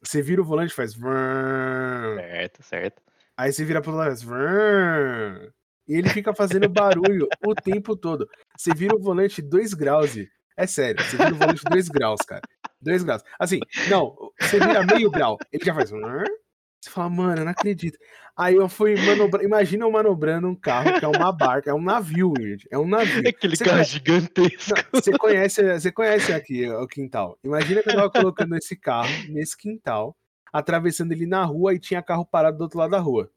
Você 0.04 0.22
vira 0.22 0.42
o 0.42 0.46
volante 0.46 0.72
e 0.74 0.76
faz. 0.76 0.94
Certo, 0.94 2.64
certo. 2.64 3.02
Aí 3.38 3.52
você 3.52 3.66
vira 3.66 3.82
pro 3.82 3.92
lado 3.92 4.14
e 4.16 4.26
faz. 4.26 5.54
E 5.88 5.96
ele 5.96 6.10
fica 6.10 6.34
fazendo 6.34 6.70
barulho 6.70 7.28
o 7.46 7.54
tempo 7.54 7.96
todo. 7.96 8.28
Você 8.58 8.74
vira 8.74 8.96
o 8.96 9.00
volante 9.02 9.42
2 9.42 9.74
graus. 9.74 10.12
É 10.56 10.66
sério, 10.68 11.04
você 11.04 11.18
vira 11.18 11.34
o 11.34 11.38
volante 11.38 11.64
2 11.70 11.90
graus, 11.90 12.22
cara. 12.22 12.42
2 12.82 13.04
graus. 13.04 13.22
Assim, 13.40 13.60
não, 13.90 14.16
você 14.40 14.60
vira 14.60 14.84
meio 14.86 15.10
grau, 15.12 15.38
ele 15.52 15.64
já 15.66 15.74
faz. 15.74 15.90
Você 15.90 16.90
fala, 16.90 17.10
mano, 17.10 17.42
eu 17.42 17.46
não 17.46 17.52
acredito. 17.52 17.98
Aí 18.36 18.56
eu 18.56 18.68
fui 18.68 18.96
manobrando. 18.96 19.46
Imagina 19.46 19.86
eu 19.86 19.92
manobrando 19.92 20.48
um 20.48 20.56
carro 20.56 21.00
que 21.00 21.06
é 21.06 21.08
uma 21.08 21.32
barca, 21.32 21.70
é 21.70 21.74
um 21.74 21.82
navio, 21.82 22.34
gente. 22.40 22.68
É 22.72 22.78
um 22.78 22.88
navio. 22.88 23.24
Aquele 23.28 23.56
Você 23.56 23.64
carro 23.64 23.78
conhece- 23.78 23.92
gigantesco. 23.92 24.74
não, 24.92 25.02
Você 25.02 25.18
conhece, 25.18 25.80
você 25.80 25.92
conhece 25.92 26.34
aqui 26.34 26.68
o 26.70 26.88
quintal. 26.88 27.38
Imagina 27.44 27.82
que 27.82 27.90
eu 27.90 27.96
tava 27.96 28.10
colocando 28.10 28.56
esse 28.58 28.76
carro 28.76 29.10
nesse 29.30 29.56
quintal, 29.56 30.16
atravessando 30.52 31.12
ele 31.14 31.26
na 31.26 31.46
rua 31.46 31.74
e 31.74 31.80
tinha 31.80 32.02
carro 32.02 32.26
parado 32.26 32.58
do 32.58 32.64
outro 32.64 32.80
lado 32.80 32.92
da 32.92 33.00
rua. 33.00 33.30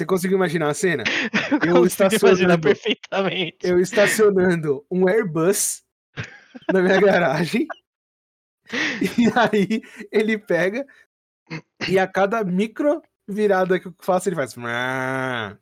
Você 0.00 0.06
conseguiu 0.06 0.36
imaginar 0.36 0.70
a 0.70 0.74
cena? 0.74 1.04
Eu 1.68 1.76
Eu 1.76 1.86
estacionando- 1.86 2.62
perfeitamente. 2.62 3.58
Eu 3.62 3.78
estacionando 3.78 4.82
um 4.90 5.06
Airbus 5.06 5.82
na 6.72 6.80
minha 6.80 6.98
garagem. 7.00 7.66
E 9.18 9.26
aí 9.36 9.82
ele 10.12 10.38
pega 10.38 10.86
e 11.88 11.98
a 11.98 12.06
cada 12.06 12.44
micro 12.44 13.02
virada 13.28 13.80
que 13.80 13.88
eu 13.88 13.94
faço, 14.00 14.28
ele 14.28 14.36
faz. 14.36 14.54
Mano, 14.54 15.58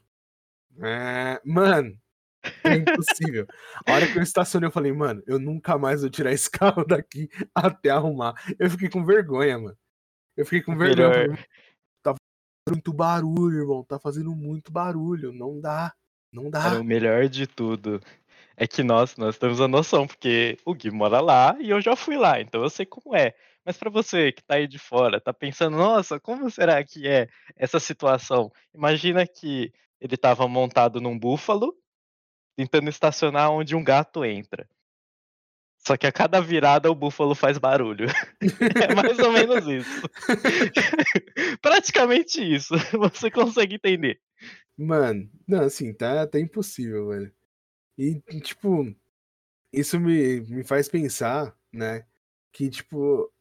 é 2.65 2.75
impossível. 2.75 3.47
A 3.87 3.93
hora 3.95 4.07
que 4.07 4.19
eu 4.19 4.23
estacionei, 4.23 4.67
eu 4.69 4.73
falei, 4.73 4.93
mano, 4.93 5.23
eu 5.27 5.39
nunca 5.39 5.79
mais 5.79 6.03
vou 6.03 6.11
tirar 6.11 6.33
esse 6.33 6.51
carro 6.51 6.85
daqui 6.85 7.31
até 7.55 7.89
arrumar. 7.89 8.35
Eu 8.59 8.69
fiquei 8.71 8.91
com 8.91 9.03
vergonha, 9.03 9.59
mano. 9.59 9.79
Eu 10.37 10.45
fiquei 10.45 10.61
com 10.61 10.77
vergonha. 10.77 11.07
eu 11.09 11.13
falei, 11.13 11.29
Melhor. 11.29 11.47
Muito 12.73 12.93
barulho, 12.93 13.61
irmão. 13.61 13.85
Tá 13.85 13.99
fazendo 13.99 14.35
muito 14.35 14.73
barulho. 14.73 15.33
Não 15.33 15.61
dá. 15.61 15.95
Não 16.33 16.51
Cara, 16.51 16.51
dá. 16.51 16.81
o 16.81 16.85
melhor 16.85 17.29
de 17.29 17.47
tudo 17.47 18.01
é 18.57 18.67
que 18.67 18.83
nós 18.83 19.17
nós 19.17 19.39
temos 19.39 19.61
a 19.61 19.69
noção, 19.69 20.07
porque 20.07 20.59
o 20.65 20.75
Gui 20.75 20.91
mora 20.91 21.21
lá 21.21 21.57
e 21.61 21.71
eu 21.71 21.81
já 21.81 21.97
fui 21.97 22.17
lá, 22.17 22.41
então 22.41 22.63
eu 22.63 22.71
sei 22.71 22.87
como 22.87 23.15
é. 23.17 23.35
Mas 23.65 23.77
pra 23.79 23.91
você 23.91 24.33
que 24.33 24.43
tá 24.43 24.57
aí 24.57 24.67
de 24.67 24.79
fora, 24.79 25.21
tá 25.21 25.33
pensando: 25.33 25.77
"Nossa, 25.77 26.21
como 26.21 26.51
será 26.51 26.83
que 26.85 27.07
é 27.09 27.29
essa 27.57 27.81
situação?". 27.81 28.51
Imagina 28.75 29.27
que 29.27 29.73
ele 30.01 30.15
estava 30.17 30.49
montado 30.49 31.01
num 31.01 31.19
búfalo, 31.19 31.75
tentando 32.57 32.91
estacionar 32.91 33.51
onde 33.53 33.77
um 33.77 33.85
gato 33.85 34.25
entra. 34.25 34.69
Só 35.89 35.97
que 35.97 36.07
a 36.07 36.13
cada 36.13 36.39
virada 36.39 36.91
o 36.91 36.95
búfalo 36.95 37.35
faz 37.35 37.57
barulho. 37.57 38.09
É 38.91 38.95
mais 38.95 39.19
ou 39.19 39.33
menos 39.33 39.67
isso. 39.67 40.03
Praticamente 41.63 42.43
isso, 42.43 42.75
você 42.93 43.31
consegue 43.31 43.77
entender. 43.77 44.21
Mano, 44.77 45.31
não, 45.47 45.63
assim, 45.63 45.95
tá 45.95 46.27
tá 46.27 46.39
impossível, 46.39 47.09
velho. 47.09 47.33
E, 47.97 48.21
tipo, 48.43 48.95
isso 49.73 49.99
me 49.99 50.43
me 50.43 50.63
faz 50.63 50.91
pensar, 50.91 51.57
né, 51.73 52.05
que, 52.53 52.69
tipo, 52.69 53.33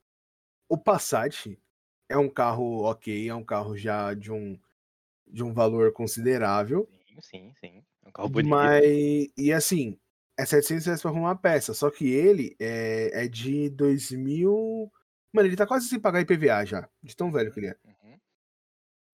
o 0.69 0.77
Passat 0.77 1.59
é 2.07 2.17
um 2.17 2.29
carro 2.29 2.83
ok, 2.83 3.27
é 3.27 3.35
um 3.35 3.43
carro 3.43 3.75
já 3.75 4.13
de 4.13 4.31
um 4.31 4.57
de 5.27 5.43
um 5.43 5.53
valor 5.53 5.91
considerável, 5.91 6.87
Sim, 7.21 7.21
sim, 7.21 7.53
sim. 7.59 7.83
É 8.05 8.07
um 8.07 8.11
carro 8.13 8.29
bonito. 8.29 8.49
mas 8.49 8.85
e 9.37 9.51
assim, 9.51 9.99
é 10.37 10.43
R$700 10.43 11.01
pra 11.01 11.09
arrumar 11.09 11.31
a 11.31 11.35
peça, 11.35 11.73
só 11.73 11.89
que 11.89 12.09
ele 12.09 12.55
é 12.59 13.25
é 13.25 13.27
de 13.27 13.69
2000 13.71 14.91
mano, 15.33 15.47
ele 15.47 15.55
tá 15.55 15.65
quase 15.67 15.87
sem 15.87 15.99
pagar 15.99 16.21
IPVA 16.21 16.65
já, 16.65 16.89
de 17.01 17.15
tão 17.15 17.31
velho 17.31 17.51
que 17.51 17.59
ele 17.59 17.67
é. 17.67 17.77
Uhum. 17.83 18.19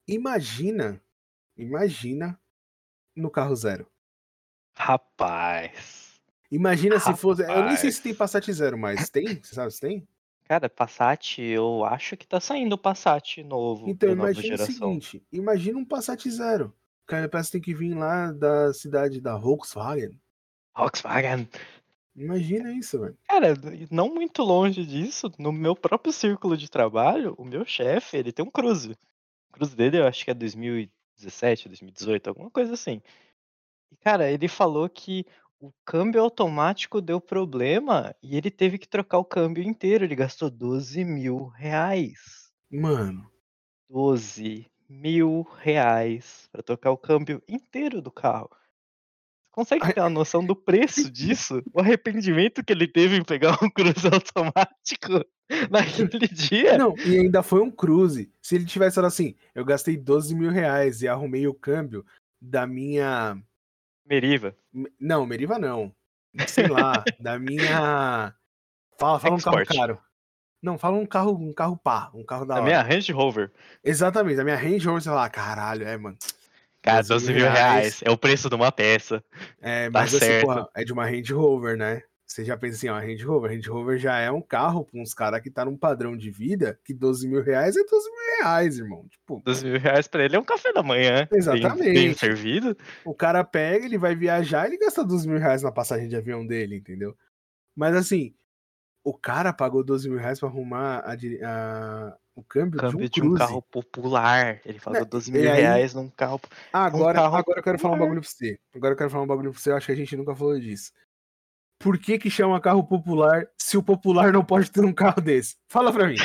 Imagina, 0.08 1.02
imagina 1.58 2.40
no 3.16 3.30
carro 3.30 3.56
zero. 3.56 3.88
Rapaz. 4.76 6.22
Imagina 6.52 7.00
se 7.00 7.16
fosse 7.16 7.42
eu 7.42 7.66
nem 7.66 7.76
sei 7.78 7.92
se 7.92 8.02
tem 8.02 8.12
Rapaz. 8.12 8.32
Passat 8.32 8.52
zero 8.52 8.78
mais, 8.78 9.10
tem? 9.10 9.42
Você 9.42 9.56
sabe 9.56 9.72
se 9.72 9.80
tem? 9.80 10.08
Cara, 10.46 10.70
Passat, 10.70 11.40
eu 11.40 11.86
acho 11.86 12.18
que 12.18 12.28
tá 12.28 12.40
saindo 12.40 12.74
o 12.74 12.78
Passat 12.78 13.38
novo, 13.44 13.90
Então 13.90 14.10
imagina 14.10 14.56
o 14.56 14.66
seguinte, 14.66 15.26
imagina 15.32 15.80
um 15.80 15.86
Passat 15.86 16.30
zero, 16.30 16.76
cara, 17.06 17.30
parece 17.30 17.50
que 17.50 17.54
tem 17.54 17.62
que 17.62 17.74
vir 17.74 17.94
lá 17.96 18.32
da 18.32 18.74
cidade 18.74 19.22
da 19.22 19.38
Volkswagen. 19.38 20.20
Volkswagen. 20.76 21.48
Imagina 22.16 22.72
isso, 22.74 23.00
velho. 23.00 23.18
Cara, 23.28 23.54
não 23.90 24.14
muito 24.14 24.44
longe 24.44 24.86
disso, 24.86 25.32
no 25.40 25.52
meu 25.52 25.76
próprio 25.76 26.14
círculo 26.14 26.56
de 26.56 26.70
trabalho, 26.70 27.34
o 27.38 27.46
meu 27.46 27.66
chefe, 27.66 28.18
ele 28.18 28.32
tem 28.32 28.46
um 28.46 28.52
Cruze. 28.52 28.92
O 28.92 29.54
Cruze 29.54 29.76
dele 29.76 30.00
eu 30.00 30.08
acho 30.08 30.24
que 30.24 30.32
é 30.32 30.34
2017, 30.34 31.68
2018, 31.68 32.28
alguma 32.28 32.52
coisa 32.52 32.74
assim. 32.74 33.02
E 33.92 33.96
cara, 33.98 34.32
ele 34.32 34.48
falou 34.48 34.90
que 34.90 35.26
o 35.60 35.72
câmbio 35.86 36.22
automático 36.22 37.02
deu 37.02 37.20
problema 37.22 38.16
e 38.22 38.38
ele 38.38 38.52
teve 38.52 38.78
que 38.78 38.88
trocar 38.88 39.18
o 39.18 39.26
câmbio 39.26 39.64
inteiro, 39.64 40.04
ele 40.04 40.16
gastou 40.16 40.50
R$12.000. 40.50 42.52
Mano. 42.70 43.32
R$12.000 43.90 46.50
pra 46.52 46.62
trocar 46.62 46.92
o 46.92 46.98
câmbio 46.98 47.42
inteiro 47.48 48.02
do 48.02 48.12
carro. 48.12 48.50
Consegue 49.54 49.94
ter 49.94 50.00
uma 50.00 50.10
noção 50.10 50.44
do 50.44 50.56
preço 50.56 51.12
disso? 51.12 51.62
O 51.72 51.80
arrependimento 51.80 52.64
que 52.64 52.74
ele 52.74 52.88
teve 52.88 53.16
em 53.16 53.24
pegar 53.24 53.56
um 53.64 53.70
Cruze 53.70 54.08
automático 54.12 55.24
naquele 55.70 56.28
dia? 56.28 56.76
Não, 56.76 56.96
e 56.98 57.20
ainda 57.20 57.44
foi 57.44 57.62
um 57.62 57.70
Cruze. 57.70 58.32
Se 58.42 58.56
ele 58.56 58.66
tivesse 58.66 58.96
falado 58.96 59.10
assim: 59.10 59.36
"Eu 59.54 59.64
gastei 59.64 59.94
R$12.000 59.96 61.04
e 61.04 61.08
arrumei 61.08 61.48
o 61.48 61.54
câmbio 61.54 62.04
da 62.42 62.66
minha" 62.66 63.38
Meriva. 64.04 64.56
Me 64.74 64.92
não, 65.00 65.24
Meriva 65.28 65.60
não. 65.60 65.94
Sei 66.48 66.68
lá, 66.68 67.04
da 67.20 67.38
minha 67.38 68.34
fala 68.98 69.20
fala 69.20 69.36
um 69.36 69.40
carro 69.40 69.66
caro. 69.68 70.00
Não, 70.64 70.80
fala 70.80 70.98
um 70.98 71.06
carro 71.06 71.32
um 71.38 71.54
carro 71.54 71.78
pá, 71.78 72.10
um 72.12 72.24
carro 72.26 72.44
da 72.44 72.56
Da 72.56 72.62
hora. 72.62 72.66
minha 72.66 72.82
Range 72.82 73.12
Rover. 73.12 73.52
Exatamente, 73.84 74.38
da 74.38 74.44
minha 74.44 74.56
Range 74.58 74.84
Rover, 74.84 75.04
você 75.04 75.10
fala: 75.10 75.30
"Caralho, 75.30 75.88
é, 75.88 75.96
mano, 75.96 76.18
Cara, 76.84 77.02
R$12.000". 77.02 77.02
R$12.000 77.02 78.02
é 78.04 78.12
o 78.12 78.18
preço 78.18 78.50
de 78.50 78.56
uma 78.56 78.72
peça. 78.72 79.24
É, 79.62 79.90
Tá 79.92 80.06
mas 80.06 80.14
assim, 80.14 80.34
certo. 80.34 80.36
porra, 80.36 80.68
é 80.76 80.84
de 80.84 80.92
uma 80.94 81.06
Range 81.06 81.34
Rover, 81.34 81.78
né. 81.78 82.02
Você 82.26 82.44
já 82.44 82.58
pensa 82.58 82.78
assim: 82.78 82.90
"Ó, 82.90 82.96
Range 83.00 83.24
Rover, 83.24 83.52
Range 83.52 83.70
Rover 83.70 83.98
já 84.00 84.18
é 84.20 84.32
um 84.32 84.42
carro 84.42 84.86
pra 84.86 85.00
uns 85.00 85.14
cara 85.14 85.40
que 85.42 85.52
tá 85.52 85.66
num 85.66 85.78
padrão 85.78 86.18
de 86.18 86.32
vida 86.32 86.80
que 86.84 86.94
R$12.000 86.94 87.76
é 87.78 87.84
R$12.000, 87.84 88.78
irmão, 88.78 89.08
tipo 89.08 89.46
R$12.000 89.46 90.08
pra 90.08 90.24
ele 90.24 90.36
é 90.36 90.40
um 90.40 90.44
café 90.44 90.72
da 90.72 90.84
manhã, 90.84 91.28
bem 91.50 91.78
bem 91.92 92.14
Exatamente. 92.14 92.14
servido. 92.14 92.76
O 93.04 93.16
cara 93.16 93.44
pega, 93.44 93.86
ele 93.86 93.98
vai 93.98 94.16
viajar, 94.16 94.68
ele 94.68 94.78
gasta 94.78 95.06
R$12.000 95.06 95.64
na 95.64 95.72
passagem 95.72 96.10
de 96.10 96.16
avião 96.18 96.46
dele, 96.48 96.78
entendeu. 96.78 97.18
Mas 97.76 97.96
assim, 97.96 98.36
o 99.04 99.18
cara 99.18 99.54
pagou 99.54 99.84
R$12.000 99.84 100.40
pra 100.40 100.50
arrumar 100.50 101.00
a 101.06 101.14
a 101.14 102.18
o 102.36 102.44
câmbio 102.44 102.80
de 102.80 102.86
um 102.86 102.90
Câmbio 102.92 103.10
de 103.10 103.22
um 103.22 103.34
carro 103.36 103.62
popular, 103.62 104.60
ele 104.66 104.80
pagou 104.80 105.02
Né, 105.02 105.08
e 105.08 105.16
R$12.000 105.16 105.74
aí 105.74 105.94
num 105.94 106.10
carro 106.10 106.42
um 106.44 106.78
agora 106.78 107.20
carro 107.20 107.36
agora 107.36 107.60
eu 107.60 107.64
quero 107.64 107.80
falar 107.80 107.96
um 107.96 108.00
bagulho 108.00 108.22
pra 108.22 108.30
você, 108.30 108.60
agora 108.76 108.94
eu 108.94 108.98
quero 108.98 109.10
falar 109.10 109.24
um 109.24 109.28
bagulho 109.28 109.52
pra 109.52 109.60
você, 109.60 109.72
eu 109.72 109.78
acho 109.78 109.86
que 109.86 109.92
a 109.92 109.96
gente 109.96 110.18
nunca 110.18 110.36
falou 110.36 110.60
disso. 110.60 110.92
Por 111.80 111.98
que 111.98 112.18
que 112.18 112.30
chama 112.30 112.62
carro 112.62 112.84
popular, 112.84 113.46
se 113.58 113.78
o 113.78 113.84
popular 113.84 114.32
não 114.32 114.46
pode 114.46 114.72
ter 114.72 114.86
um 114.86 114.94
carro 114.94 115.22
desse? 115.22 115.58
Fala 115.68 115.92
pra 115.92 116.08
mim. 116.08 116.16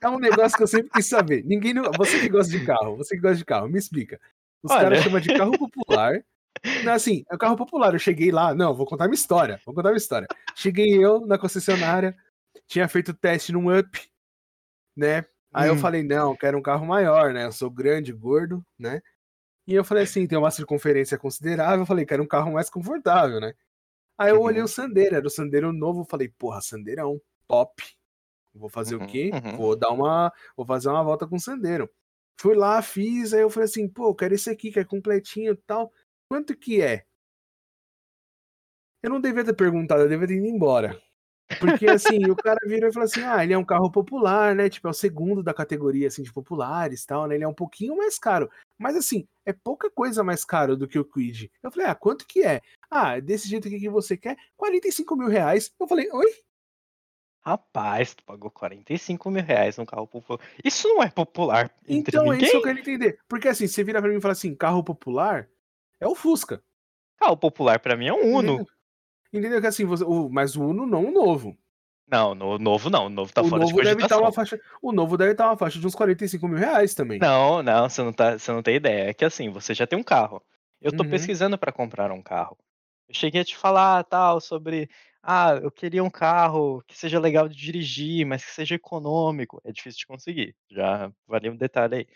É 0.00 0.08
um 0.08 0.18
negócio 0.18 0.56
que 0.56 0.64
eu 0.64 0.66
sempre 0.66 0.90
quis 0.90 1.06
saber. 1.06 1.44
Ninguém 1.44 1.74
você 1.96 2.18
que 2.18 2.28
gosta 2.28 2.50
de 2.50 2.64
carro, 2.66 2.96
você 2.96 3.14
que 3.14 3.22
gosta 3.22 3.36
de 3.36 3.44
carro, 3.44 3.68
me 3.68 3.78
explica. 3.78 4.20
Os 4.62 4.72
Olha 4.72 4.82
cara 4.82 5.02
chama 5.02 5.20
de 5.20 5.32
carro 5.34 5.56
popular 5.56 6.24
não, 6.84 6.92
assim, 6.92 7.24
é 7.30 7.34
um 7.34 7.38
carro 7.38 7.56
popular, 7.56 7.92
eu 7.92 7.98
cheguei 7.98 8.30
lá 8.30 8.54
não, 8.54 8.74
vou 8.74 8.86
contar 8.86 9.06
minha 9.06 9.14
história, 9.14 9.60
vou 9.64 9.74
contar 9.74 9.88
minha 9.88 9.98
história. 9.98 10.28
Cheguei 10.54 10.92
eu 11.02 11.26
na 11.26 11.38
concessionária, 11.38 12.16
tinha 12.68 12.86
feito 12.88 13.14
teste 13.14 13.52
num 13.52 13.76
Up, 13.76 14.11
né, 14.96 15.24
aí 15.54 15.68
eu 15.68 15.76
Hum. 15.76 15.76
falei: 15.76 16.02
"Não, 16.04 16.36
quero 16.36 16.58
um 16.58 16.62
carro 16.62 16.86
maior, 16.86 17.32
né, 17.34 17.46
eu 17.46 17.52
sou 17.52 17.70
grande, 17.70 18.12
gordo, 18.12 18.64
né". 18.78 19.00
E 19.66 19.74
eu 19.74 19.84
falei 19.84 20.04
assim: 20.04 20.26
"Tem 20.28 20.38
uma 20.38 20.50
circunferência 20.52 21.18
considerável", 21.18 21.80
eu 21.82 21.86
falei: 21.86 22.06
"Quero 22.06 22.22
um 22.24 22.26
carro 22.28 22.52
mais 22.52 22.70
confortável, 22.70 23.40
né". 23.40 23.54
Aí 24.18 24.30
eu 24.32 24.40
olhei 24.42 24.62
Uhum. 24.62 24.64
o 24.64 24.68
Sandero, 24.68 25.16
era 25.16 25.26
o 25.26 25.30
Sandero 25.30 25.72
novo, 25.72 26.02
eu 26.02 26.06
falei: 26.06 26.28
"Porra, 26.38 26.60
Sandeirão, 26.62 27.20
top. 27.48 27.84
Vou 28.54 28.68
fazer 28.70 28.96
o 28.96 29.00
Uhum, 29.00 29.04
quê? 29.04 29.32
uhum. 29.32 29.56
Vou 29.56 29.76
dar 29.76 29.90
uma 29.92 30.32
vou 30.56 30.66
fazer 30.66 30.88
uma 30.90 31.02
volta 31.04 31.26
com 31.28 31.36
o 31.36 31.40
Sandero". 31.40 31.90
Fui 32.40 32.54
lá, 32.56 32.82
fiz, 32.82 33.34
aí 33.34 33.42
eu 33.42 33.50
falei 33.50 33.66
assim: 33.68 33.88
"Pô, 33.88 34.08
eu 34.10 34.14
quero 34.16 34.34
esse 34.34 34.50
aqui 34.50 34.72
que 34.72 34.80
é 34.80 34.84
completinho, 34.84 35.56
tal, 35.66 35.92
quanto 36.28 36.56
que 36.56 36.82
é?". 36.82 37.04
Eu 39.02 39.10
não 39.10 39.20
devia 39.20 39.44
ter 39.44 39.54
perguntado, 39.54 40.02
eu 40.02 40.08
devia 40.08 40.26
ter 40.26 40.34
ido 40.36 40.46
embora. 40.46 41.00
Porque 41.58 41.88
assim, 41.88 42.28
o 42.30 42.36
cara 42.36 42.58
virou 42.66 42.88
e 42.90 42.92
falou 42.92 43.04
assim: 43.06 43.22
"Ah, 43.22 43.42
ele 43.44 43.52
é 43.52 43.58
um 43.58 43.64
carro 43.64 43.90
popular, 43.90 44.54
né, 44.54 44.68
tipo, 44.68 44.86
é 44.88 44.90
o 44.90 44.94
segundo 44.94 45.42
da 45.42 45.54
categoria, 45.54 46.08
assim, 46.08 46.22
de 46.22 46.32
populares, 46.32 47.04
tal, 47.06 47.26
né, 47.26 47.34
ele 47.36 47.44
é 47.44 47.48
um 47.48 47.54
pouquinho 47.54 47.96
mais 47.96 48.18
caro, 48.18 48.50
mas 48.78 48.96
assim, 48.96 49.26
é 49.46 49.52
pouca 49.52 49.90
coisa 49.90 50.24
mais 50.24 50.44
caro 50.44 50.76
do 50.76 50.88
que 50.88 50.98
o 50.98 51.04
Kwid". 51.04 51.50
Eu 51.62 51.70
falei: 51.72 51.86
"Ah, 51.88 51.94
quanto 51.94 52.26
que 52.26 52.42
é?". 52.44 52.60
"Ah, 52.90 53.20
desse 53.20 53.48
jeito 53.48 53.68
aqui 53.68 53.78
que 53.80 53.88
você 53.90 54.16
quer, 54.16 54.36
R$45.000". 54.56 55.70
Eu 55.80 55.86
falei: 55.88 56.08
"Oi?". 56.12 56.42
Rapaz, 57.44 58.14
tu 58.14 58.22
pagou 58.24 58.50
R$45.000 58.50 59.76
num 59.76 59.84
carro 59.84 60.06
popular. 60.06 60.40
Isso 60.64 60.86
não 60.88 61.02
é 61.02 61.10
popular 61.10 61.74
Então, 61.88 62.32
é 62.32 62.40
isso 62.40 62.50
que 62.52 62.56
eu 62.56 62.62
ninguém. 62.62 62.62
quero 62.62 62.78
entender, 62.78 63.18
porque 63.28 63.48
assim, 63.48 63.66
você 63.66 63.82
vira 63.82 64.00
pra 64.00 64.10
mim 64.10 64.16
e 64.18 64.20
fala 64.20 64.32
assim: 64.32 64.54
"Carro 64.54 64.82
popular 64.84 65.48
é 66.00 66.06
o 66.06 66.14
Fusca". 66.14 66.62
Carro 67.18 67.36
popular 67.36 67.78
pra 67.80 67.96
mim 67.96 68.06
é 68.08 68.12
um 68.12 68.36
Uno. 68.36 68.62
Entendeu? 68.62 68.66
Entendeu 69.32 69.60
que 69.62 69.66
assim, 69.66 69.86
você 69.86 70.04
o 70.04 70.28
mas 70.28 70.56
o 70.56 70.62
Uno 70.66 70.86
não 70.86 71.06
o 71.06 71.10
novo. 71.10 71.56
Não, 72.06 72.34
no 72.34 72.58
novo 72.58 72.90
não, 72.90 73.06
o 73.06 73.08
novo 73.08 73.32
tá 73.32 73.42
O 73.42 73.44
fora 73.44 73.64
de 73.64 73.72
novo 73.72 73.80
deve 73.80 74.02
estar 74.02 74.18
uma 74.18 74.32
faixa 74.32 74.60
o 74.82 74.92
novo 74.92 75.16
deve 75.16 75.32
estar 75.32 75.46
uma 75.48 75.56
faixa 75.56 75.78
de 75.78 75.86
uns 75.86 75.94
R$45.000 75.94 76.94
também. 76.94 77.26
Não, 77.26 77.62
não, 77.62 77.88
você 77.88 78.02
não 78.02 78.12
tá 78.12 78.38
você 78.38 78.50
não 78.52 78.62
tem 78.62 78.76
ideia, 78.76 79.10
é 79.10 79.14
que 79.14 79.24
assim, 79.24 79.50
você 79.50 79.74
já 79.74 79.86
tem 79.86 79.98
um 79.98 80.02
carro, 80.02 80.42
eu 80.80 80.92
tô 80.92 81.04
Uhum. 81.04 81.04
pesquisando 81.04 81.58
pra 81.58 81.70
comprar 81.72 82.10
um 82.10 82.22
carro. 82.22 82.56
Eu 83.08 83.14
cheguei 83.14 83.42
a 83.42 83.44
te 83.44 83.56
falar, 83.56 84.02
tal, 84.04 84.40
sobre: 84.40 84.88
"Ah, 85.22 85.52
eu 85.62 85.70
queria 85.70 86.02
um 86.02 86.10
carro 86.10 86.82
que 86.86 86.96
seja 86.96 87.20
legal 87.20 87.48
de 87.48 87.56
dirigir, 87.56 88.24
mas 88.26 88.44
que 88.44 88.50
seja 88.50 88.74
econômico", 88.76 89.60
é 89.64 89.72
difícil 89.72 89.98
de 90.00 90.06
conseguir, 90.06 90.56
já 90.70 91.12
valia 91.26 91.52
um 91.52 91.56
detalhe 91.56 91.94
aí. 91.96 92.06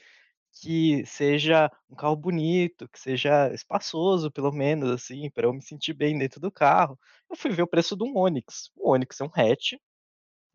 Que 0.59 1.05
seja 1.05 1.71
um 1.91 1.95
carro 1.95 2.17
bonito, 2.17 2.89
que 2.89 2.99
seja 2.99 3.53
espaçoso 3.53 4.31
pelo 4.31 4.51
menos, 4.51 4.91
assim, 4.91 5.29
pra 5.31 5.47
eu 5.47 5.53
me 5.53 5.61
sentir 5.61 5.93
bem 5.93 6.17
dentro 6.19 6.41
do 6.41 6.51
carro. 6.51 6.99
Eu 7.29 7.37
fui 7.37 7.51
ver 7.51 7.63
o 7.63 7.67
preço 7.67 7.95
de 7.95 8.05
um 8.05 8.17
Onix, 8.17 8.71
o 8.75 8.91
Onix 8.91 9.21
é 9.21 9.25
um 9.25 9.31
hatch, 9.35 9.75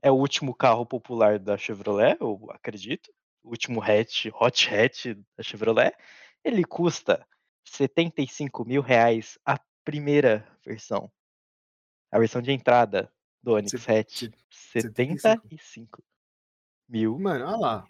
é 0.02 0.10
o 0.10 0.16
último 0.16 0.56
carro 0.56 0.86
popular 0.88 1.38
da 1.38 1.56
Chevrolet, 1.56 2.18
eu 2.20 2.48
acredito, 2.50 3.14
o 3.44 3.50
último 3.50 3.80
hatch, 3.82 4.26
hot 4.34 4.74
hatch 4.74 5.06
da 5.38 5.44
Chevrolet, 5.44 5.96
ele 6.44 6.64
custa 6.64 7.24
R$75.000 7.64 9.38
a 9.46 9.60
primeira 9.86 10.48
versão. 10.66 11.12
A 12.12 12.18
versão 12.18 12.42
de 12.42 12.52
entrada 12.52 13.14
do 13.44 13.54
Onix 13.54 13.80
Se 13.80 13.92
hatch, 13.92 14.24
se 14.50 14.82
75. 14.82 15.48
R$75.000. 16.90 17.20
Mano, 17.20 17.46
olha 17.46 17.58
lá. 17.58 17.88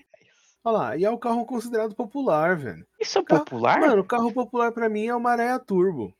Olha 0.63 0.77
lá, 0.77 0.97
e 0.97 1.03
é 1.03 1.09
o 1.09 1.17
carro 1.17 1.45
considerado 1.45 1.95
popular, 1.95 2.55
velho. 2.55 2.85
Isso 2.99 3.17
é 3.17 3.23
Carro 3.23 3.43
popular? 3.45 3.79
mano, 3.79 4.01
o 4.01 4.05
carro 4.05 4.31
popular 4.31 4.71
pra 4.71 4.87
mim 4.87 5.07
é 5.07 5.15
o 5.15 5.19
Maré 5.19 5.57
Turbo. 5.59 6.13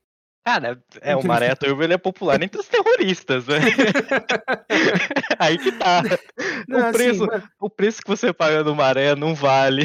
Cara, 0.43 0.84
é, 1.01 1.15
o 1.15 1.23
Maré 1.23 1.54
Turbo 1.56 1.84
ele 1.84 1.93
é 1.93 1.97
popular 1.97 2.41
entre 2.41 2.60
os 2.60 2.67
terroristas, 2.67 3.45
né? 3.45 3.60
Aí 5.38 5.58
que 5.60 5.71
tá. 5.73 6.01
Não, 6.67 6.80
O 6.80 6.84
assim, 6.86 6.91
preço, 6.97 7.25
mano, 7.27 7.43
o 7.60 7.69
preço 7.69 8.01
que 8.01 8.08
você 8.10 8.34
paga 8.34 8.63
no 8.63 8.75
Maré 8.75 9.13
não 9.15 9.36
vale, 9.36 9.84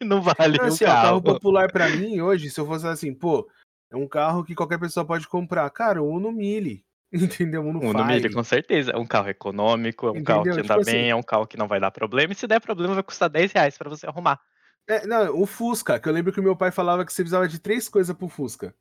não 0.00 0.22
vale 0.22 0.58
não, 0.58 0.66
o 0.66 0.68
assim, 0.68 0.84
ó, 0.84 0.88
o 0.88 0.90
carro 0.90 1.02
carro. 1.02 1.22
popular 1.22 1.72
pra 1.72 1.88
mim 1.88 2.20
hoje, 2.20 2.48
se 2.50 2.60
eu 2.60 2.66
fosse 2.66 2.86
assim, 2.86 3.12
pô, 3.12 3.48
é 3.90 3.96
um 3.96 4.06
carro 4.06 4.44
que 4.44 4.54
qualquer 4.54 4.78
pessoa 4.78 5.04
pode 5.04 5.26
comprar. 5.26 5.68
Cara, 5.70 6.00
o 6.00 6.08
Uno 6.08 6.30
Mille, 6.30 6.84
entendeu? 7.50 7.62
Uno 7.62 7.80
no 7.92 8.04
Mille, 8.06 8.20
Fire. 8.22 8.34
com 8.34 8.44
certeza. 8.44 8.92
É 8.92 8.96
um 8.96 9.06
carro 9.06 9.28
econômico, 9.28 10.06
é 10.06 10.10
um 10.12 10.22
carro 10.22 10.40
Entendeu? 10.40 10.54
que 10.54 10.60
anda 10.60 10.68
Tipo 10.74 10.80
assim- 10.80 10.92
bem, 10.92 11.10
é 11.10 11.14
um 11.16 11.22
carro 11.22 11.46
que 11.46 11.56
não 11.56 11.66
vai 11.68 11.80
dar 11.80 11.90
problema. 11.90 12.32
E 12.32 12.36
se 12.36 12.46
der 12.46 12.60
problema, 12.60 12.94
vai 12.94 13.02
custar 13.02 13.28
10 13.28 13.52
reais 13.52 13.76
pra 13.76 13.88
você 13.90 14.06
arrumar. 14.06 14.40
É, 14.88 15.06
não, 15.06 15.40
o 15.40 15.46
Fusca, 15.46 15.98
que 16.00 16.08
eu 16.08 16.12
lembro 16.12 16.32
que 16.32 16.40
o 16.40 16.42
meu 16.42 16.56
pai 16.56 16.70
falava 16.70 17.04
que 17.04 17.12
você 17.12 17.22
precisava 17.22 17.46
de 17.46 17.58
três 17.60 17.88
coisas 17.88 18.16
pro 18.16 18.28
Fusca. 18.28 18.74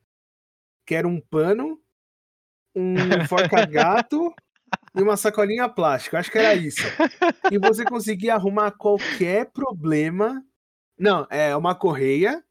Que 0.85 0.95
era 0.95 1.07
um 1.07 1.19
pano, 1.19 1.79
um 2.75 2.95
forca-gato 3.29 4.33
e 4.95 5.01
uma 5.01 5.17
sacolinha 5.17 5.67
plástica. 5.69 6.19
Acho 6.19 6.31
que 6.31 6.37
era 6.37 6.55
isso. 6.55 6.81
E 7.51 7.57
você 7.59 7.83
conseguia 7.85 8.35
arrumar 8.35 8.71
qualquer 8.71 9.51
problema. 9.51 10.43
Não, 10.97 11.27
é 11.29 11.55
uma 11.55 11.75
correia, 11.75 12.43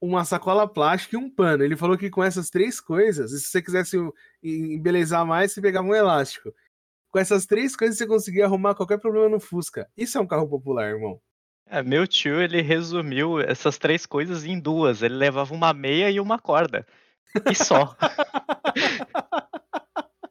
uma 0.00 0.24
sacola 0.24 0.66
plástica 0.66 1.16
e 1.16 1.18
um 1.18 1.28
pano. 1.28 1.62
Ele 1.62 1.76
falou 1.76 1.98
que 1.98 2.08
com 2.08 2.24
essas 2.24 2.48
três 2.48 2.80
coisas, 2.80 3.30
se 3.30 3.50
você 3.50 3.60
quisesse 3.60 3.96
embelezar 4.42 5.26
mais, 5.26 5.52
você 5.52 5.60
pegava 5.60 5.86
um 5.86 5.94
elástico. 5.94 6.52
Com 7.10 7.18
essas 7.18 7.44
três 7.44 7.76
coisas, 7.76 7.98
você 7.98 8.06
conseguia 8.06 8.46
arrumar 8.46 8.74
qualquer 8.74 8.98
problema 8.98 9.28
no 9.28 9.40
Fusca. 9.40 9.88
Isso 9.96 10.16
é 10.16 10.20
um 10.20 10.26
carro 10.26 10.48
popular, 10.48 10.88
irmão. 10.88 11.20
É, 11.66 11.82
meu 11.82 12.06
tio, 12.06 12.40
ele 12.40 12.62
resumiu 12.62 13.40
essas 13.40 13.78
três 13.78 14.06
coisas 14.06 14.44
em 14.44 14.58
duas. 14.58 15.02
Ele 15.02 15.14
levava 15.14 15.54
uma 15.54 15.72
meia 15.72 16.10
e 16.10 16.18
uma 16.18 16.38
corda. 16.38 16.86
E 17.48 17.54
só. 17.54 17.94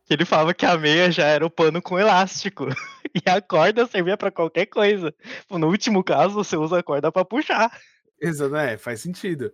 Ele 0.10 0.26
falava 0.26 0.56
que 0.56 0.66
a 0.66 0.76
meia 0.76 1.12
já 1.12 1.26
era 1.26 1.46
o 1.46 1.52
pano 1.52 1.82
com 1.82 2.00
elástico. 2.00 2.68
E 3.12 3.28
a 3.28 3.42
corda 3.42 3.88
servia 3.88 4.16
pra 4.16 4.30
qualquer 4.30 4.68
coisa. 4.68 5.12
No 5.50 5.66
último 5.66 6.04
caso, 6.04 6.36
você 6.36 6.56
usa 6.56 6.78
a 6.78 6.84
corda 6.84 7.12
pra 7.12 7.26
puxar. 7.26 7.76
Exato, 8.22 8.56
é, 8.56 8.78
faz 8.78 9.02
sentido. 9.02 9.52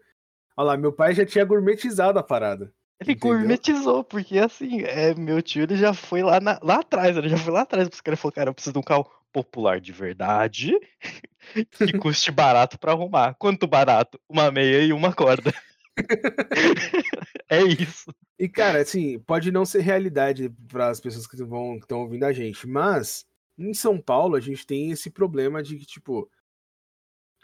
Olha 0.57 0.67
lá, 0.67 0.77
meu 0.77 0.91
pai 0.93 1.13
já 1.13 1.25
tinha 1.25 1.45
gourmetizado 1.45 2.17
a 2.17 2.23
parada. 2.23 2.73
Ele 3.01 3.11
Entendeu? 3.11 3.37
gourmetizou, 3.37 4.03
porque 4.03 4.37
assim, 4.39 4.81
é, 4.83 5.13
meu 5.15 5.41
tio 5.41 5.63
ele 5.63 5.75
já 5.75 5.93
foi 5.93 6.23
lá, 6.23 6.39
na- 6.39 6.59
lá 6.63 6.79
atrás, 6.79 7.15
ele 7.17 7.27
já 7.27 7.37
foi 7.37 7.51
lá 7.51 7.61
atrás, 7.61 7.89
porque 7.89 8.09
ele 8.09 8.15
falou, 8.15 8.31
cara, 8.31 8.49
eu 8.49 8.53
preciso 8.53 8.73
de 8.73 8.79
um 8.79 8.83
carro 8.83 9.09
popular 9.33 9.81
de 9.81 9.91
verdade, 9.91 10.71
que 11.53 11.91
custe 12.01 12.31
barato 12.31 12.79
pra 12.79 12.93
arrumar. 12.93 13.35
Quanto 13.37 13.67
barato? 13.67 14.17
Uma 14.29 14.49
meia 14.49 14.81
e 14.81 14.93
uma 14.93 15.13
corda. 15.13 15.53
é 17.49 17.61
isso. 17.63 18.13
E, 18.39 18.47
cara, 18.47 18.81
assim, 18.81 19.19
pode 19.19 19.51
não 19.51 19.65
ser 19.65 19.81
realidade 19.81 20.49
para 20.69 20.89
as 20.89 20.99
pessoas 20.99 21.27
que 21.27 21.35
vão 21.43 21.75
estão 21.75 21.99
ouvindo 22.01 22.23
a 22.23 22.33
gente, 22.33 22.65
mas 22.67 23.25
em 23.57 23.73
São 23.73 23.99
Paulo 23.99 24.35
a 24.35 24.39
gente 24.39 24.65
tem 24.65 24.91
esse 24.91 25.09
problema 25.09 25.61
de 25.61 25.77
que, 25.77 25.85
tipo, 25.85 26.29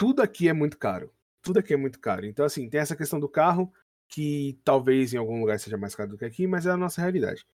tudo 0.01 0.23
aqui 0.23 0.49
é 0.49 0.53
muito 0.53 0.79
caro. 0.79 1.13
Tudo 1.43 1.59
aqui 1.59 1.75
é 1.75 1.77
muito 1.77 1.99
caro. 1.99 2.25
Então, 2.25 2.43
assim, 2.43 2.67
tem 2.67 2.79
essa 2.79 2.95
questão 2.95 3.19
do 3.19 3.29
carro, 3.29 3.71
que 4.07 4.59
talvez 4.63 5.13
em 5.13 5.17
algum 5.17 5.39
lugar 5.39 5.59
seja 5.59 5.77
mais 5.77 5.93
caro 5.93 6.09
do 6.09 6.17
que 6.17 6.25
aqui, 6.25 6.47
mas 6.47 6.65
é 6.65 6.71
a 6.71 6.77
nossa 6.77 6.99
realidade. 7.01 7.45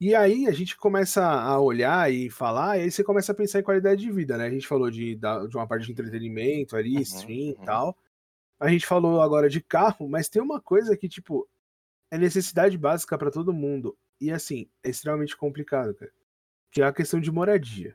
E 0.00 0.14
aí 0.14 0.46
a 0.46 0.52
gente 0.52 0.74
começa 0.74 1.22
a 1.22 1.60
olhar 1.60 2.10
e 2.10 2.30
falar, 2.30 2.78
e 2.78 2.84
aí 2.84 2.90
você 2.90 3.04
começa 3.04 3.32
a 3.32 3.34
pensar 3.34 3.60
em 3.60 3.62
qualidade 3.62 4.00
de 4.00 4.10
vida, 4.10 4.38
né? 4.38 4.46
A 4.46 4.50
gente 4.50 4.66
falou 4.66 4.90
de, 4.90 5.16
de 5.16 5.56
uma 5.56 5.66
parte 5.66 5.84
de 5.84 5.92
entretenimento 5.92 6.76
ali, 6.76 6.94
Uhum, 6.94 7.02
stream 7.02 7.50
e 7.50 7.54
uhum. 7.58 7.64
tal. 7.66 7.98
A 8.58 8.70
gente 8.70 8.86
falou 8.86 9.20
agora 9.20 9.50
de 9.50 9.60
carro, 9.60 10.08
mas 10.08 10.30
tem 10.30 10.40
uma 10.40 10.62
coisa 10.62 10.96
que, 10.96 11.10
tipo, 11.10 11.46
é 12.10 12.16
necessidade 12.16 12.78
básica 12.78 13.18
pra 13.18 13.30
todo 13.30 13.52
mundo. 13.52 13.94
E 14.18 14.30
assim, 14.30 14.66
é 14.82 14.88
extremamente 14.88 15.36
complicado, 15.36 15.94
cara. 15.94 16.12
Que 16.70 16.80
é 16.80 16.86
a 16.86 16.92
questão 16.92 17.20
de 17.20 17.30
moradia. 17.30 17.94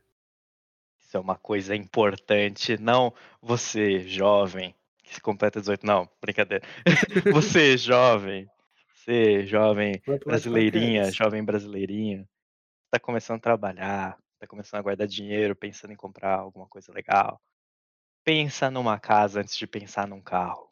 Isso 1.11 1.17
é 1.17 1.19
uma 1.19 1.35
coisa 1.35 1.75
importante. 1.75 2.77
Não 2.77 3.13
você, 3.41 3.99
jovem, 3.99 4.73
que 5.03 5.13
se 5.13 5.19
completa 5.19 5.59
18. 5.59 5.85
Não, 5.85 6.07
brincadeira. 6.21 6.65
Você, 7.33 7.77
jovem, 7.77 8.49
você, 8.93 9.45
jovem, 9.45 10.01
brasileirinha, 10.25 11.11
jovem 11.11 11.43
brasileirinha, 11.43 12.25
tá 12.89 12.97
começando 12.97 13.39
a 13.39 13.41
trabalhar, 13.41 14.17
tá 14.39 14.47
começando 14.47 14.79
a 14.79 14.83
guardar 14.83 15.05
dinheiro, 15.05 15.53
pensando 15.53 15.91
em 15.91 15.97
comprar 15.97 16.39
alguma 16.39 16.65
coisa 16.67 16.93
legal. 16.93 17.41
Pensa 18.23 18.71
numa 18.71 18.97
casa 18.97 19.41
antes 19.41 19.57
de 19.57 19.67
pensar 19.67 20.07
num 20.07 20.21
carro. 20.21 20.71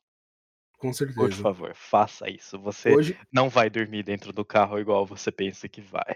Com 0.77 0.93
Por 0.93 0.93
certeza. 0.93 1.41
favor, 1.41 1.75
faça 1.75 2.29
isso. 2.29 2.57
Você 2.59 2.95
Hoje, 2.95 3.19
não 3.29 3.49
vai 3.49 3.69
dormir 3.69 4.03
dentro 4.03 4.31
do 4.31 4.45
carro 4.45 4.79
igual 4.79 5.05
você 5.05 5.33
pensa 5.33 5.67
que 5.67 5.81
vai. 5.81 6.15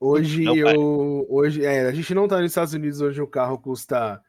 Hoje 0.00 0.42
Não 0.44 0.56
eu. 0.56 1.26
Hoje, 1.28 1.64
é, 1.64 1.82
a 1.86 1.92
gente 1.92 2.14
não 2.14 2.26
tá 2.26 2.38
nos 2.40 2.50
Estados 2.50 2.72
Unidos 2.74 3.00
onde 3.00 3.20
o 3.20 3.26
carro 3.28 3.58
custa 3.58 4.20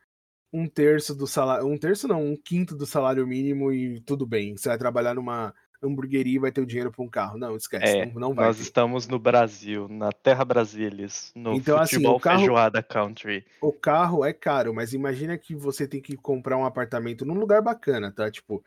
um 0.54 0.68
terço 0.68 1.16
do 1.16 1.26
salário. 1.26 1.66
Um 1.66 1.78
terço 1.78 2.08
não, 2.08 2.24
um 2.24 2.36
quinto 2.36 2.76
do 2.76 2.86
salário 2.86 3.26
mínimo 3.26 3.72
e 3.72 4.02
tudo 4.02 4.28
bem. 4.28 4.58
Você 4.58 4.70
vai 4.70 4.78
trabalhar 4.78 5.14
numa 5.14 5.54
hamburgueria 5.84 6.36
e 6.36 6.40
vai 6.40 6.52
ter 6.52 6.62
o 6.62 6.66
dinheiro 6.66 6.92
pra 6.92 7.04
um 7.04 7.10
carro. 7.10 7.38
Não, 7.40 7.56
esquece. 7.56 7.98
É, 7.98 8.06
não, 8.06 8.20
não 8.20 8.34
vai. 8.36 8.46
nós 8.46 8.58
ter. 8.58 8.64
estamos 8.64 9.08
no 9.08 9.18
Brasil, 9.18 9.88
na 9.88 10.12
Terra 10.12 10.46
Brasilis, 10.46 11.32
no 11.36 11.54
Então, 11.54 11.78
assim, 11.80 11.96
futebol 11.96 12.18
o 12.18 12.20
carro- 12.20 12.38
feijoada 12.40 12.84
country. 12.84 13.44
O 13.62 13.74
carro 13.74 14.24
é 14.24 14.32
caro, 14.34 14.74
mas 14.76 14.94
imagina 14.94 15.38
que 15.38 15.56
você 15.56 15.88
tem 15.88 16.00
que 16.02 16.16
comprar 16.16 16.58
um 16.58 16.66
apartamento 16.66 17.26
num 17.26 17.34
lugar 17.34 17.62
bacana, 17.64 18.12
tá? 18.12 18.30
Tipo, 18.30 18.64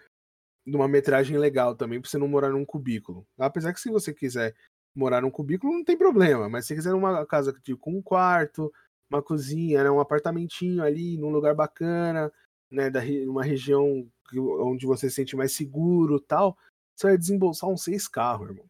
numa 0.67 0.88
metragem 0.88 1.37
legal 1.38 1.77
também, 1.77 2.01
pra 2.01 2.11
você 2.11 2.19
não 2.19 2.27
morar 2.27 2.49
num 2.49 2.64
cubículo. 2.64 3.25
Apesar 3.38 3.73
que 3.73 3.81
se 3.81 3.90
você 3.90 4.12
quiser 4.12 4.55
morar 4.95 5.21
num 5.23 5.31
cubículo, 5.31 5.73
não 5.73 5.85
tem 5.85 5.97
problema. 5.97 6.49
Mas 6.49 6.65
se 6.65 6.69
você 6.69 6.75
quiser 6.77 6.95
uma 6.95 7.27
casa 7.27 7.53
tipo, 7.63 7.79
com 7.79 7.99
um 7.99 8.03
quarto, 8.03 8.73
uma 9.11 9.23
cozinha, 9.23 9.85
né, 9.85 9.91
um 9.91 10.01
apartamentinho 10.01 10.83
ali, 10.83 11.17
num 11.19 11.31
lugar 11.31 11.55
bacana, 11.55 12.33
né, 12.71 12.91
da, 12.91 13.01
uma 13.27 13.43
região 13.43 14.07
onde 14.37 14.87
você 14.87 15.09
se 15.09 15.17
sente 15.17 15.37
mais 15.37 15.53
seguro 15.53 16.21
tal, 16.21 16.57
você 16.95 17.09
vai 17.09 17.19
desembolsar 17.19 17.69
uns 17.69 17.83
seis 17.83 18.09
carros, 18.09 18.49
irmão. 18.49 18.65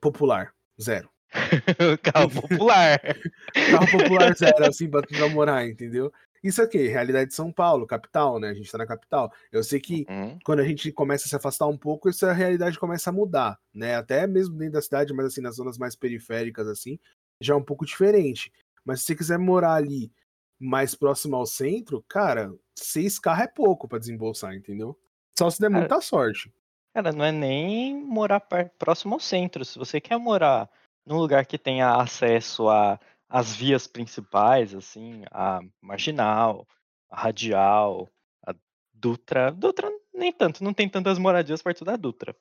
Popular, 0.00 0.54
zero. 0.80 1.08
Carro 2.02 2.30
popular. 2.30 3.00
Carro 3.70 3.90
popular 3.90 4.34
zero, 4.34 4.66
assim, 4.66 4.90
pra, 4.90 5.02
pra 5.02 5.28
morar, 5.28 5.66
entendeu? 5.66 6.12
Isso 6.42 6.60
aqui, 6.62 6.88
realidade 6.88 7.30
de 7.30 7.34
São 7.34 7.52
Paulo, 7.52 7.86
capital, 7.86 8.40
né? 8.40 8.48
A 8.50 8.54
gente 8.54 8.70
tá 8.70 8.78
na 8.78 8.86
capital. 8.86 9.32
Eu 9.50 9.62
sei 9.62 9.80
que 9.80 10.08
Hum, 10.08 10.40
quando 10.44 10.60
a 10.60 10.64
gente 10.64 10.90
começa 10.92 11.26
a 11.26 11.28
se 11.28 11.36
afastar 11.36 11.66
um 11.68 11.78
pouco, 11.78 12.08
essa 12.08 12.32
realidade 12.32 12.78
começa 12.78 13.10
a 13.10 13.12
mudar, 13.12 13.60
né? 13.72 13.94
Até 13.96 14.26
mesmo 14.26 14.56
dentro 14.56 14.74
da 14.74 14.82
cidade, 14.82 15.12
mas 15.14 15.26
assim, 15.26 15.40
nas 15.40 15.56
zonas 15.56 15.78
mais 15.78 15.94
periféricas, 15.94 16.66
assim, 16.66 16.98
já 17.40 17.54
é 17.54 17.56
um 17.56 17.62
pouco 17.64 17.86
diferente. 17.86 18.52
Mas 18.84 19.00
se 19.00 19.06
você 19.06 19.16
quiser 19.16 19.38
morar 19.38 19.74
ali 19.74 20.12
mais 20.58 20.94
próximo 20.94 21.36
ao 21.36 21.46
centro, 21.46 22.04
cara, 22.08 22.52
seis 22.76 23.18
carros 23.18 23.44
é 23.44 23.48
pouco 23.48 23.86
pra 23.88 23.98
desembolsar, 23.98 24.54
entendeu? 24.54 24.98
Só 25.38 25.48
se 25.50 25.60
der 25.60 25.70
Cara, 25.70 25.78
muita 25.78 26.00
sorte. 26.00 26.52
Cara, 26.94 27.12
não 27.12 27.24
é 27.24 27.32
nem 27.32 27.94
morar 28.04 28.40
próximo 28.78 29.14
ao 29.14 29.20
centro. 29.20 29.64
Se 29.64 29.78
você 29.78 30.00
quer 30.00 30.18
morar 30.18 30.70
num 31.06 31.16
lugar 31.18 31.46
que 31.46 31.58
tenha 31.58 31.96
acesso 31.96 32.68
a 32.68 32.98
as 33.32 33.54
vias 33.56 33.86
principais, 33.86 34.74
assim, 34.74 35.24
a 35.32 35.60
Marginal, 35.80 36.68
a 37.10 37.20
Radial, 37.22 38.12
a 38.46 38.54
Dutra. 38.92 39.50
Dutra 39.52 39.90
nem 40.14 40.32
tanto, 40.32 40.62
não 40.64 40.74
tem 40.74 40.88
tantas 40.88 41.18
moradias 41.18 41.62
perto 41.62 41.84
da 41.84 41.96
Dutra. 41.96 42.36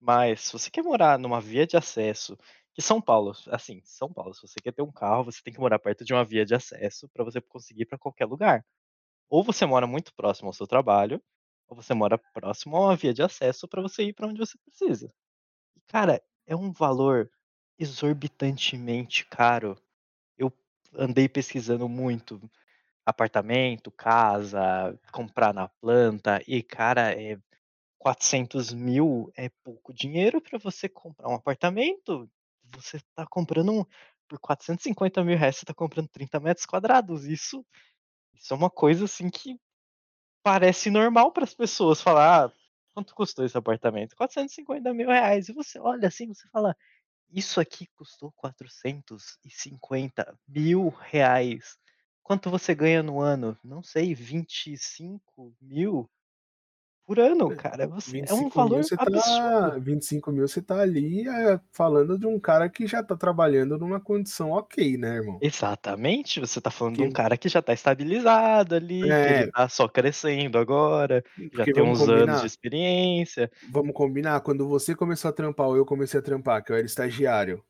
Mas 0.00 0.42
se 0.42 0.52
você 0.54 0.70
quer 0.70 0.82
morar 0.84 1.18
numa 1.18 1.40
via 1.40 1.66
de 1.66 1.76
acesso, 1.76 2.36
que 2.74 2.82
São 2.82 3.00
Paulo, 3.00 3.32
assim, 3.48 3.80
São 3.84 4.12
Paulo, 4.12 4.34
se 4.34 4.42
você 4.42 4.60
quer 4.62 4.72
ter 4.72 4.82
um 4.82 4.92
carro, 4.92 5.24
você 5.24 5.40
tem 5.42 5.54
que 5.54 5.60
morar 5.60 5.78
perto 5.80 6.04
de 6.04 6.12
uma 6.14 6.24
via 6.24 6.44
de 6.44 6.54
acesso 6.54 7.08
para 7.10 7.24
você 7.24 7.40
conseguir 7.40 7.82
ir 7.82 7.86
para 7.86 7.98
qualquer 7.98 8.26
lugar. 8.26 8.64
Ou 9.30 9.44
você 9.44 9.66
mora 9.66 9.86
muito 9.86 10.14
próximo 10.14 10.48
ao 10.48 10.54
seu 10.54 10.66
trabalho, 10.66 11.22
ou 11.68 11.76
você 11.76 11.94
mora 11.94 12.18
próximo 12.34 12.76
a 12.76 12.80
uma 12.80 12.96
via 12.96 13.14
de 13.14 13.22
acesso 13.22 13.68
para 13.68 13.82
você 13.82 14.04
ir 14.04 14.14
para 14.14 14.28
onde 14.28 14.38
você 14.40 14.58
precisa. 14.58 15.12
Cara, 15.88 16.22
é 16.46 16.56
um 16.56 16.72
valor 16.72 17.30
exorbitantemente 17.78 19.26
caro. 19.26 19.76
Andei 20.96 21.28
pesquisando 21.28 21.88
muito 21.88 22.40
apartamento, 23.06 23.90
casa, 23.90 24.98
comprar 25.12 25.52
na 25.54 25.68
planta, 25.68 26.42
e, 26.46 26.62
cara, 26.62 27.12
é 27.12 27.38
400 27.98 28.72
mil 28.72 29.32
é 29.36 29.48
pouco 29.64 29.92
dinheiro 29.94 30.40
para 30.40 30.58
você 30.58 30.88
comprar 30.88 31.28
um 31.28 31.34
apartamento. 31.34 32.30
Você 32.74 32.98
tá 33.14 33.26
comprando 33.26 33.72
um. 33.72 33.84
Por 34.28 34.38
450 34.38 35.24
mil 35.24 35.36
reais, 35.38 35.56
você 35.56 35.66
tá 35.66 35.74
comprando 35.74 36.08
30 36.08 36.40
metros 36.40 36.66
quadrados. 36.66 37.26
Isso, 37.26 37.64
isso 38.34 38.54
é 38.54 38.56
uma 38.56 38.70
coisa 38.70 39.04
assim 39.06 39.30
que 39.30 39.58
parece 40.42 40.90
normal 40.90 41.32
para 41.32 41.44
as 41.44 41.54
pessoas 41.54 42.00
falar, 42.02 42.46
ah, 42.46 42.52
quanto 42.94 43.14
custou 43.14 43.44
esse 43.44 43.56
apartamento? 43.56 44.16
450 44.16 44.94
mil 44.94 45.08
reais. 45.08 45.48
E 45.48 45.52
você 45.52 45.78
olha 45.78 46.08
assim, 46.08 46.28
você 46.32 46.48
fala, 46.48 46.76
isso 47.34 47.60
aqui 47.60 47.88
custou 47.96 48.32
450 48.36 50.38
mil 50.46 50.88
reais. 50.88 51.76
Quanto 52.22 52.48
você 52.48 52.74
ganha 52.74 53.02
no 53.02 53.20
ano? 53.20 53.58
Não 53.62 53.82
sei, 53.82 54.14
25.000 54.14 56.08
por 57.06 57.18
ano, 57.20 57.50
É, 57.50 57.54
cara. 57.54 57.86
Você 57.88 58.12
vinte 58.12 58.30
e 58.30 58.30
é 58.30 58.34
um 58.34 58.48
cinco 58.48 58.62
mil 58.62 58.74
valor 58.74 58.84
você 58.84 58.96
absurdo. 58.96 59.72
tá 59.72 59.78
25 59.78 60.32
mil 60.32 60.46
você 60.48 60.62
tá 60.62 60.80
ali, 60.80 61.28
eh, 61.28 61.60
falando 61.72 62.18
de 62.18 62.26
um 62.26 62.38
cara 62.40 62.68
que 62.70 62.86
já 62.86 63.02
tá 63.02 63.16
trabalhando 63.16 63.78
numa 63.78 64.00
condição 64.00 64.50
ok, 64.52 64.96
né, 64.98 65.16
irmão? 65.16 65.42
Exatamente, 65.42 66.40
você 66.40 66.60
tá 66.60 66.70
falando 66.70 66.96
de 66.96 67.02
um 67.02 67.10
Que 67.10 67.10
cara 67.10 67.36
que 67.36 67.48
já 67.48 67.60
tá 67.60 67.72
estabilizado 67.74 68.74
ali, 68.74 69.14
que 69.16 69.32
ele 69.32 69.44
é, 69.44 69.52
tá 69.52 69.68
só 69.68 69.86
crescendo 69.88 70.56
agora, 70.58 71.22
que 71.36 71.48
já 71.52 71.66
porque 71.66 71.72
tem 71.72 71.82
uns 71.82 72.08
anos 72.08 72.40
de 72.40 72.46
combinar 72.46 72.46
experiência. 72.46 73.50
vamos 73.62 73.94
combinar, 73.94 74.40
quando 74.42 74.68
você 74.68 74.94
começou 74.94 75.28
a 75.30 75.32
trampar 75.32 75.68
ou 75.68 75.76
eu 75.76 75.86
comecei 75.86 76.20
a 76.20 76.22
trampar, 76.22 76.62
que 76.64 76.72
eu 76.72 76.76
era 76.76 76.86
estagiário, 76.86 77.64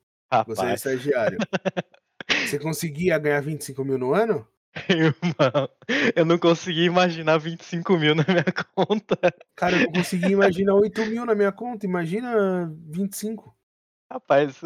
você 0.47 0.67
era 0.67 0.75
Rapaz, 0.75 0.77
estagiário, 0.77 1.45
você 2.45 2.59
conseguia 2.59 3.19
ganhar 3.19 3.41
25 3.43 3.85
mil 3.85 3.99
no 3.99 4.15
ano? 4.15 4.47
irmão, 4.89 5.69
eu 6.17 6.25
não 6.25 6.39
consegui 6.39 6.85
imaginar 6.85 7.39
25.000 7.39 8.15
na 8.15 8.25
minha 8.29 8.45
conta. 8.75 9.17
Cara, 9.55 9.77
eu 9.77 9.85
não 9.85 9.93
conseguia 9.93 10.31
imaginar 10.31 10.75
8 10.75 11.07
mil 11.07 11.25
na 11.25 11.35
minha 11.35 11.53
conta, 11.53 11.87
imagina 11.87 12.73
25. 12.89 13.57
Rapaz, 14.11 14.61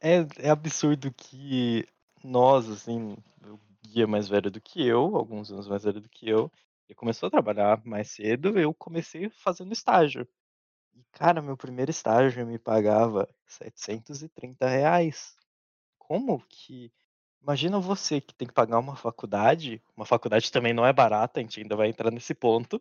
é 0.00 0.26
é 0.38 0.50
absurdo 0.50 1.12
que 1.12 1.86
nós, 2.24 2.68
assim, 2.68 3.16
o 3.44 3.58
Gui 3.86 4.02
é 4.02 4.06
mais 4.06 4.28
velho 4.28 4.50
do 4.50 4.60
que 4.60 4.86
eu, 4.86 5.16
alguns 5.16 5.50
anos 5.50 5.68
mais 5.68 5.84
velho 5.84 6.00
do 6.00 6.08
que 6.08 6.28
eu, 6.28 6.50
ele 6.88 6.96
começou 6.96 7.26
a 7.26 7.30
trabalhar 7.30 7.80
mais 7.84 8.10
cedo, 8.10 8.58
eu 8.58 8.72
comecei 8.74 9.28
fazendo 9.30 9.72
estágio. 9.72 10.26
E, 10.94 11.02
cara, 11.12 11.42
meu 11.42 11.56
primeiro 11.56 11.90
estágio 11.90 12.46
me 12.46 12.58
pagava 12.58 13.28
R$730. 13.46 15.34
Como 15.98 16.42
que 16.48 16.92
imagina 17.42 17.78
você 17.80 18.20
que 18.20 18.34
tem 18.34 18.48
que 18.48 18.54
pagar 18.54 18.78
uma 18.78 18.96
faculdade, 18.96 19.82
uma 19.96 20.06
faculdade 20.06 20.50
também 20.52 20.72
não 20.72 20.86
é 20.86 20.92
barata, 20.92 21.40
a 21.40 21.42
gente 21.42 21.60
ainda 21.60 21.76
vai 21.76 21.88
entrar 21.88 22.10
nesse 22.10 22.34
ponto. 22.34 22.80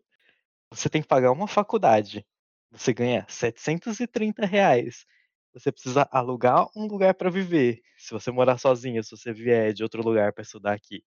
Você 0.72 0.90
tem 0.90 1.02
que 1.02 1.08
pagar 1.08 1.32
uma 1.32 1.48
faculdade, 1.48 2.26
você 2.72 2.94
ganha 2.94 3.26
R$730. 3.30 5.06
Você 5.54 5.72
precisa 5.72 6.08
alugar 6.12 6.68
um 6.76 6.88
lugar 6.88 7.14
para 7.16 7.30
viver, 7.30 7.82
se 7.98 8.12
você 8.14 8.32
morar 8.32 8.58
sozinho, 8.60 9.04
se 9.04 9.12
você 9.18 9.34
vier 9.34 9.74
de 9.74 9.84
outro 9.84 10.04
lugar 10.04 10.34
para 10.34 10.44
estudar 10.44 10.74
aqui. 10.74 11.04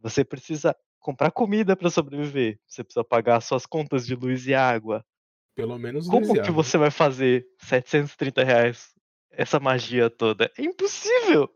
Você 0.00 0.24
precisa 0.24 0.76
comprar 1.00 1.30
comida 1.32 1.76
para 1.76 1.90
sobreviver, 1.90 2.60
você 2.66 2.84
precisa 2.84 3.04
pagar 3.04 3.40
suas 3.42 3.66
contas 3.66 4.06
de 4.06 4.14
luz 4.16 4.46
e 4.46 4.54
água. 4.54 5.04
Pelo 5.56 5.78
menos 5.78 6.08
Como 6.08 6.38
que 6.38 6.50
água, 6.50 6.54
né? 6.54 6.62
você 6.62 6.78
vai 6.78 6.90
fazer 6.90 7.46
R$730 7.60 8.94
essa 9.30 9.58
magia 9.60 10.08
toda? 10.08 10.50
É 10.56 10.62
impossível! 10.62 11.50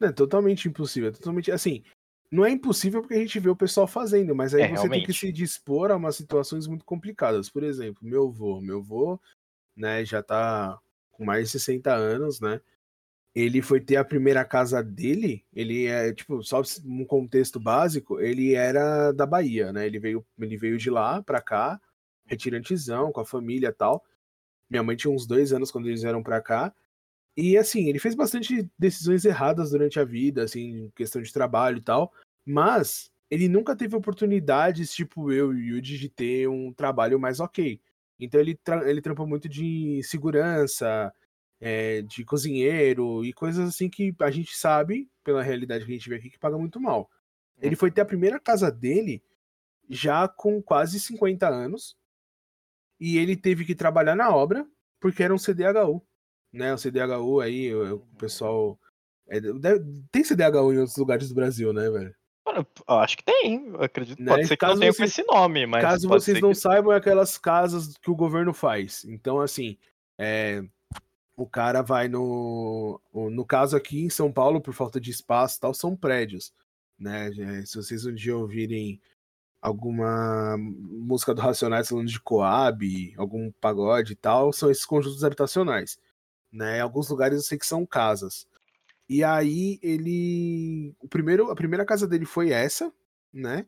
É 0.00 0.12
totalmente 0.12 0.68
impossível, 0.68 1.08
é 1.08 1.12
totalmente 1.12 1.50
assim, 1.50 1.82
não 2.30 2.44
é 2.44 2.50
impossível 2.50 3.00
porque 3.00 3.14
a 3.14 3.18
gente 3.18 3.38
vê 3.40 3.48
o 3.48 3.56
pessoal 3.56 3.86
fazendo, 3.86 4.34
mas 4.34 4.54
aí 4.54 4.62
É, 4.62 4.68
você 4.68 4.74
tem 4.74 4.90
que 4.90 5.12
realmente. 5.12 5.12
se 5.14 5.32
dispor 5.32 5.90
a 5.90 5.96
umas 5.96 6.16
situações 6.16 6.66
muito 6.66 6.84
complicadas. 6.84 7.48
Por 7.48 7.62
exemplo, 7.62 8.06
meu 8.06 8.28
avô, 8.28 8.60
meu 8.60 8.78
avô, 8.78 9.20
né, 9.76 10.04
já 10.04 10.22
tá 10.22 10.78
com 11.12 11.24
mais 11.24 11.46
de 11.46 11.52
60 11.52 11.94
anos, 11.94 12.40
né? 12.40 12.60
Ele 13.34 13.60
foi 13.62 13.80
ter 13.80 13.96
a 13.96 14.04
primeira 14.04 14.44
casa 14.44 14.82
dele, 14.82 15.44
ele 15.52 15.86
é, 15.86 16.12
tipo, 16.12 16.42
só 16.42 16.62
um 16.84 17.04
contexto 17.04 17.60
básico, 17.60 18.18
ele 18.20 18.54
era 18.54 19.12
da 19.12 19.26
Bahia, 19.26 19.72
né? 19.72 19.86
Ele 19.86 19.98
veio, 19.98 20.26
ele 20.38 20.56
veio 20.56 20.78
de 20.78 20.90
lá 20.90 21.22
pra 21.22 21.40
cá, 21.40 21.80
retirantezão, 22.26 23.12
com 23.12 23.20
a 23.20 23.26
família 23.26 23.68
e 23.68 23.72
tal. 23.72 24.02
Minha 24.70 24.82
mãe 24.82 24.96
tinha 24.96 25.12
uns 25.12 25.26
dois 25.26 25.52
anos 25.52 25.70
quando 25.70 25.86
eles 25.88 26.02
vieram 26.02 26.22
pra 26.22 26.40
cá. 26.40 26.74
E 27.36 27.58
assim, 27.58 27.88
ele 27.88 27.98
fez 27.98 28.14
bastante 28.14 28.68
decisões 28.78 29.24
erradas 29.24 29.70
durante 29.70 30.00
a 30.00 30.04
vida, 30.04 30.42
assim, 30.42 30.90
questão 30.96 31.20
de 31.20 31.32
trabalho 31.32 31.78
e 31.78 31.82
tal, 31.82 32.12
mas 32.46 33.10
ele 33.30 33.48
nunca 33.48 33.76
teve 33.76 33.94
oportunidades, 33.94 34.94
tipo 34.94 35.30
eu 35.30 35.52
e 35.52 35.72
o 35.74 35.82
de 35.82 36.08
ter 36.08 36.48
um 36.48 36.72
trabalho 36.72 37.20
mais 37.20 37.38
ok. 37.38 37.80
Então 38.18 38.40
ele, 38.40 38.54
tra 38.54 38.88
ele 38.88 39.02
trampa 39.02 39.26
muito 39.26 39.48
de 39.48 40.00
segurança, 40.02 41.12
é, 41.60 42.02
de 42.02 42.24
cozinheiro 42.24 43.24
e 43.24 43.32
coisas 43.32 43.68
assim 43.68 43.90
que 43.90 44.14
a 44.20 44.30
gente 44.30 44.56
sabe, 44.56 45.10
pela 45.22 45.42
realidade 45.42 45.84
que 45.84 45.92
a 45.92 45.94
gente 45.94 46.08
vê 46.08 46.16
aqui, 46.16 46.30
que 46.30 46.38
paga 46.38 46.56
muito 46.56 46.80
mal. 46.80 47.10
Ele 47.60 47.76
foi 47.76 47.90
ter 47.90 48.02
a 48.02 48.06
primeira 48.06 48.38
casa 48.38 48.70
dele 48.70 49.22
já 49.88 50.28
com 50.28 50.62
quase 50.62 51.00
50 51.00 51.48
anos 51.48 51.96
e 52.98 53.18
ele 53.18 53.36
teve 53.36 53.64
que 53.64 53.74
trabalhar 53.74 54.14
na 54.14 54.34
obra 54.34 54.66
porque 55.00 55.22
era 55.22 55.34
um 55.34 55.38
CDHU 55.38 56.02
né? 56.56 56.74
O 56.74 56.78
CDHU 56.78 57.40
aí, 57.40 57.74
o, 57.74 57.96
o 57.96 58.16
pessoal. 58.18 58.78
É, 59.28 59.40
deve, 59.40 59.84
tem 60.10 60.24
CDHU 60.24 60.72
em 60.72 60.78
outros 60.78 60.96
lugares 60.96 61.28
do 61.28 61.34
Brasil, 61.34 61.72
né, 61.72 61.90
velho? 61.90 62.14
Mano, 62.46 62.66
eu 62.88 62.94
acho 62.96 63.16
que 63.16 63.24
tem, 63.24 63.72
acredito. 63.80 64.22
Né? 64.22 64.32
Pode 64.32 64.46
ser 64.46 64.56
que 64.56 64.60
Caso 64.60 64.74
não 64.74 64.80
tenha 64.80 64.94
com 64.94 65.04
esse 65.04 65.24
nome, 65.24 65.66
mas 65.66 65.82
Caso 65.82 66.08
vocês 66.08 66.40
não 66.40 66.50
que 66.50 66.54
saibam, 66.54 66.92
é 66.92 66.96
aquelas 66.96 67.36
casas 67.36 67.96
que 67.98 68.10
o 68.10 68.14
governo 68.14 68.54
faz. 68.54 69.04
Então, 69.04 69.40
assim, 69.40 69.76
é, 70.16 70.62
o 71.36 71.46
cara 71.46 71.82
vai 71.82 72.08
no. 72.08 73.00
No 73.12 73.44
caso 73.44 73.76
aqui 73.76 74.04
em 74.04 74.10
São 74.10 74.32
Paulo, 74.32 74.60
por 74.60 74.72
falta 74.72 75.00
de 75.00 75.10
espaço 75.10 75.58
e 75.58 75.60
tal, 75.60 75.74
são 75.74 75.96
prédios. 75.96 76.52
Né? 76.98 77.30
É, 77.36 77.66
Se 77.66 77.76
vocês 77.76 78.06
um 78.06 78.14
dia 78.14 78.36
ouvirem 78.36 79.00
alguma 79.60 80.56
música 80.58 81.34
do 81.34 81.40
Racionais 81.40 81.88
falando 81.88 82.08
de 82.08 82.20
Coab, 82.20 83.14
algum 83.16 83.50
pagode 83.60 84.12
e 84.12 84.16
tal, 84.16 84.52
são 84.52 84.70
esses 84.70 84.86
conjuntos 84.86 85.24
habitacionais. 85.24 85.98
Né? 86.52 86.80
Alguns 86.80 87.08
lugares 87.08 87.36
eu 87.36 87.44
sei 87.44 87.58
que 87.58 87.66
são 87.66 87.84
casas. 87.84 88.46
E 89.08 89.22
aí 89.22 89.78
ele. 89.82 90.94
O 91.00 91.08
primeiro, 91.08 91.50
a 91.50 91.54
primeira 91.54 91.84
casa 91.84 92.06
dele 92.08 92.24
foi 92.24 92.50
essa, 92.50 92.92
né? 93.32 93.66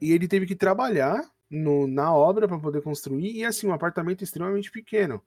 E 0.00 0.12
ele 0.12 0.28
teve 0.28 0.46
que 0.46 0.54
trabalhar 0.54 1.22
no, 1.50 1.86
na 1.86 2.12
obra 2.12 2.48
para 2.48 2.58
poder 2.58 2.82
construir, 2.82 3.32
e 3.32 3.44
assim, 3.44 3.66
um 3.66 3.72
apartamento 3.72 4.22
extremamente 4.22 4.70
pequeno. 4.70 5.22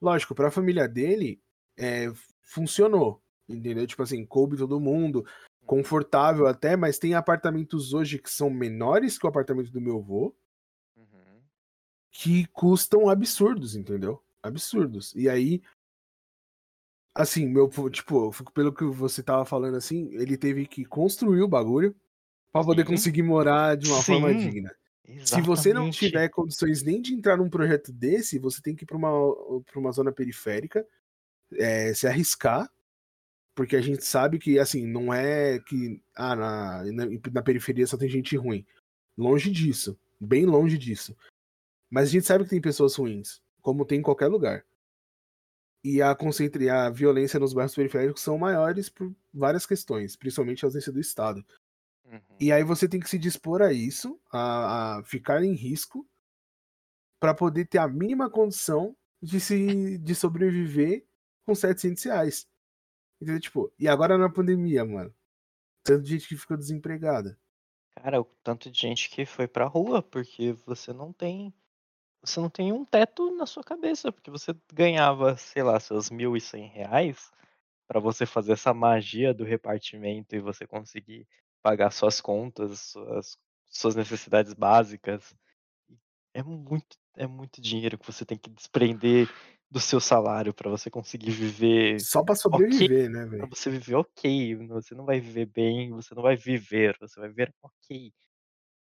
Lógico, 0.00 0.34
para 0.34 0.48
a 0.48 0.52
família 0.52 0.88
dele, 0.88 1.40
é, 1.76 2.12
funcionou, 2.42 3.22
entendeu? 3.48 3.86
Tipo 3.86 4.02
assim, 4.02 4.24
coube 4.24 4.56
todo 4.56 4.80
mundo, 4.80 5.26
confortável 5.66 6.46
até, 6.46 6.76
mas 6.76 6.98
tem 6.98 7.14
apartamentos 7.14 7.92
hoje 7.92 8.18
que 8.18 8.30
são 8.30 8.48
menores 8.48 9.18
que 9.18 9.26
o 9.26 9.28
apartamento 9.28 9.70
do 9.70 9.80
meu 9.80 9.98
avô, 9.98 10.34
Uhum. 10.96 11.42
que 12.10 12.46
custam 12.46 13.08
absurdos, 13.08 13.76
entendeu? 13.76 14.22
Absurdos. 14.42 15.14
E 15.14 15.28
aí, 15.28 15.62
assim, 17.18 17.46
meu, 17.46 17.68
tipo, 17.90 18.26
eu 18.26 18.32
fico 18.32 18.52
pelo 18.52 18.72
que 18.72 18.84
você 18.84 19.22
tava 19.22 19.44
falando 19.44 19.76
assim, 19.76 20.08
ele 20.12 20.36
teve 20.36 20.66
que 20.66 20.84
construir 20.84 21.42
o 21.42 21.48
bagulho 21.48 21.94
para 22.52 22.64
poder 22.64 22.84
conseguir 22.84 23.22
morar 23.22 23.76
de 23.76 23.90
uma 23.90 24.02
forma 24.02 24.28
Sim, 24.28 24.38
digna. 24.38 24.74
Se 25.24 25.40
você 25.40 25.72
não 25.72 25.88
exatamente. 25.88 25.98
tiver 25.98 26.28
condições 26.28 26.82
nem 26.82 27.00
de 27.00 27.14
entrar 27.14 27.36
num 27.36 27.50
projeto 27.50 27.92
desse, 27.92 28.38
você 28.38 28.62
tem 28.62 28.76
que 28.76 28.84
ir 28.84 28.86
para 28.86 28.96
uma, 28.96 29.10
pra 29.64 29.80
uma 29.80 29.90
zona 29.90 30.12
periférica, 30.12 30.86
é, 31.52 31.92
se 31.92 32.06
arriscar, 32.06 32.70
porque 33.54 33.74
a 33.74 33.80
gente 33.80 34.04
sabe 34.04 34.38
que, 34.38 34.58
assim, 34.58 34.86
não 34.86 35.12
é 35.12 35.58
que 35.58 36.00
ah, 36.14 36.36
na, 36.36 36.84
na, 36.84 37.06
na 37.32 37.42
periferia 37.42 37.86
só 37.86 37.96
tem 37.96 38.08
gente 38.08 38.36
ruim. 38.36 38.64
Longe 39.16 39.50
disso, 39.50 39.98
bem 40.20 40.46
longe 40.46 40.78
disso. 40.78 41.16
Mas 41.90 42.08
a 42.08 42.12
gente 42.12 42.26
sabe 42.26 42.44
que 42.44 42.50
tem 42.50 42.60
pessoas 42.60 42.94
ruins, 42.94 43.40
como 43.60 43.84
tem 43.84 43.98
em 43.98 44.02
qualquer 44.02 44.28
lugar. 44.28 44.64
E 45.82 46.02
a, 46.02 46.14
concentra, 46.14 46.86
a 46.86 46.90
violência 46.90 47.38
nos 47.38 47.52
bairros 47.52 47.74
periféricos 47.74 48.22
são 48.22 48.36
maiores 48.36 48.88
por 48.88 49.14
várias 49.32 49.64
questões, 49.64 50.16
principalmente 50.16 50.64
a 50.64 50.68
ausência 50.68 50.92
do 50.92 51.00
Estado. 51.00 51.44
Uhum. 52.04 52.20
E 52.40 52.50
aí 52.50 52.64
você 52.64 52.88
tem 52.88 52.98
que 52.98 53.08
se 53.08 53.18
dispor 53.18 53.62
a 53.62 53.72
isso, 53.72 54.20
a, 54.30 54.98
a 54.98 55.04
ficar 55.04 55.42
em 55.42 55.54
risco, 55.54 56.06
para 57.20 57.34
poder 57.34 57.66
ter 57.66 57.78
a 57.78 57.88
mínima 57.88 58.30
condição 58.30 58.96
de 59.20 59.40
se 59.40 59.98
de 59.98 60.14
sobreviver 60.14 61.04
com 61.44 61.54
700 61.54 62.02
reais. 62.04 62.46
Entendeu? 63.20 63.40
Tipo, 63.40 63.72
e 63.78 63.88
agora 63.88 64.16
na 64.16 64.30
pandemia, 64.30 64.84
mano. 64.84 65.12
Tanto 65.82 66.02
de 66.04 66.10
gente 66.10 66.28
que 66.28 66.36
ficou 66.36 66.56
desempregada. 66.56 67.38
Cara, 67.96 68.20
o 68.20 68.24
tanto 68.44 68.70
de 68.70 68.78
gente 68.78 69.10
que 69.10 69.26
foi 69.26 69.48
pra 69.48 69.66
rua, 69.66 70.02
porque 70.02 70.52
você 70.64 70.92
não 70.92 71.12
tem 71.12 71.52
você 72.22 72.40
não 72.40 72.50
tem 72.50 72.72
um 72.72 72.84
teto 72.84 73.30
na 73.36 73.46
sua 73.46 73.62
cabeça, 73.64 74.12
porque 74.12 74.30
você 74.30 74.54
ganhava, 74.72 75.36
sei 75.36 75.62
lá, 75.62 75.78
seus 75.80 76.10
R$ 76.10 76.16
1.100 76.16 77.30
para 77.88 78.00
você 78.00 78.26
fazer 78.26 78.52
essa 78.54 78.74
magia 78.74 79.34
do 79.34 79.44
repartimento 79.44 80.36
e 80.36 80.40
você 80.40 80.66
conseguir 80.66 81.26
pagar 81.62 81.90
suas 81.92 82.20
contas, 82.20 82.80
suas 82.80 83.38
suas 83.70 83.96
necessidades 83.96 84.54
básicas. 84.54 85.34
É 86.34 86.42
muito 86.42 86.96
é 87.16 87.26
muito 87.26 87.60
dinheiro 87.60 87.98
que 87.98 88.06
você 88.06 88.24
tem 88.26 88.38
que 88.38 88.50
desprender 88.50 89.28
do 89.70 89.80
seu 89.80 90.00
salário 90.00 90.54
para 90.54 90.70
você 90.70 90.90
conseguir 90.90 91.30
viver 91.32 92.06
Só 92.06 92.22
pra 92.24 92.34
ok, 92.50 92.88
sobreviver, 92.88 93.10
né, 93.10 93.26
pra 93.38 93.46
velho? 93.46 93.50
você 93.50 93.70
viver 93.70 93.96
ok, 93.96 94.56
você 94.68 94.94
não 94.94 95.04
vai 95.06 95.20
viver 95.20 95.46
bem, 95.46 95.90
você 95.92 96.14
não 96.14 96.22
vai 96.22 96.36
viver, 96.36 96.96
você 97.00 97.20
vai 97.20 97.28
viver 97.30 97.54
ok. 97.62 98.12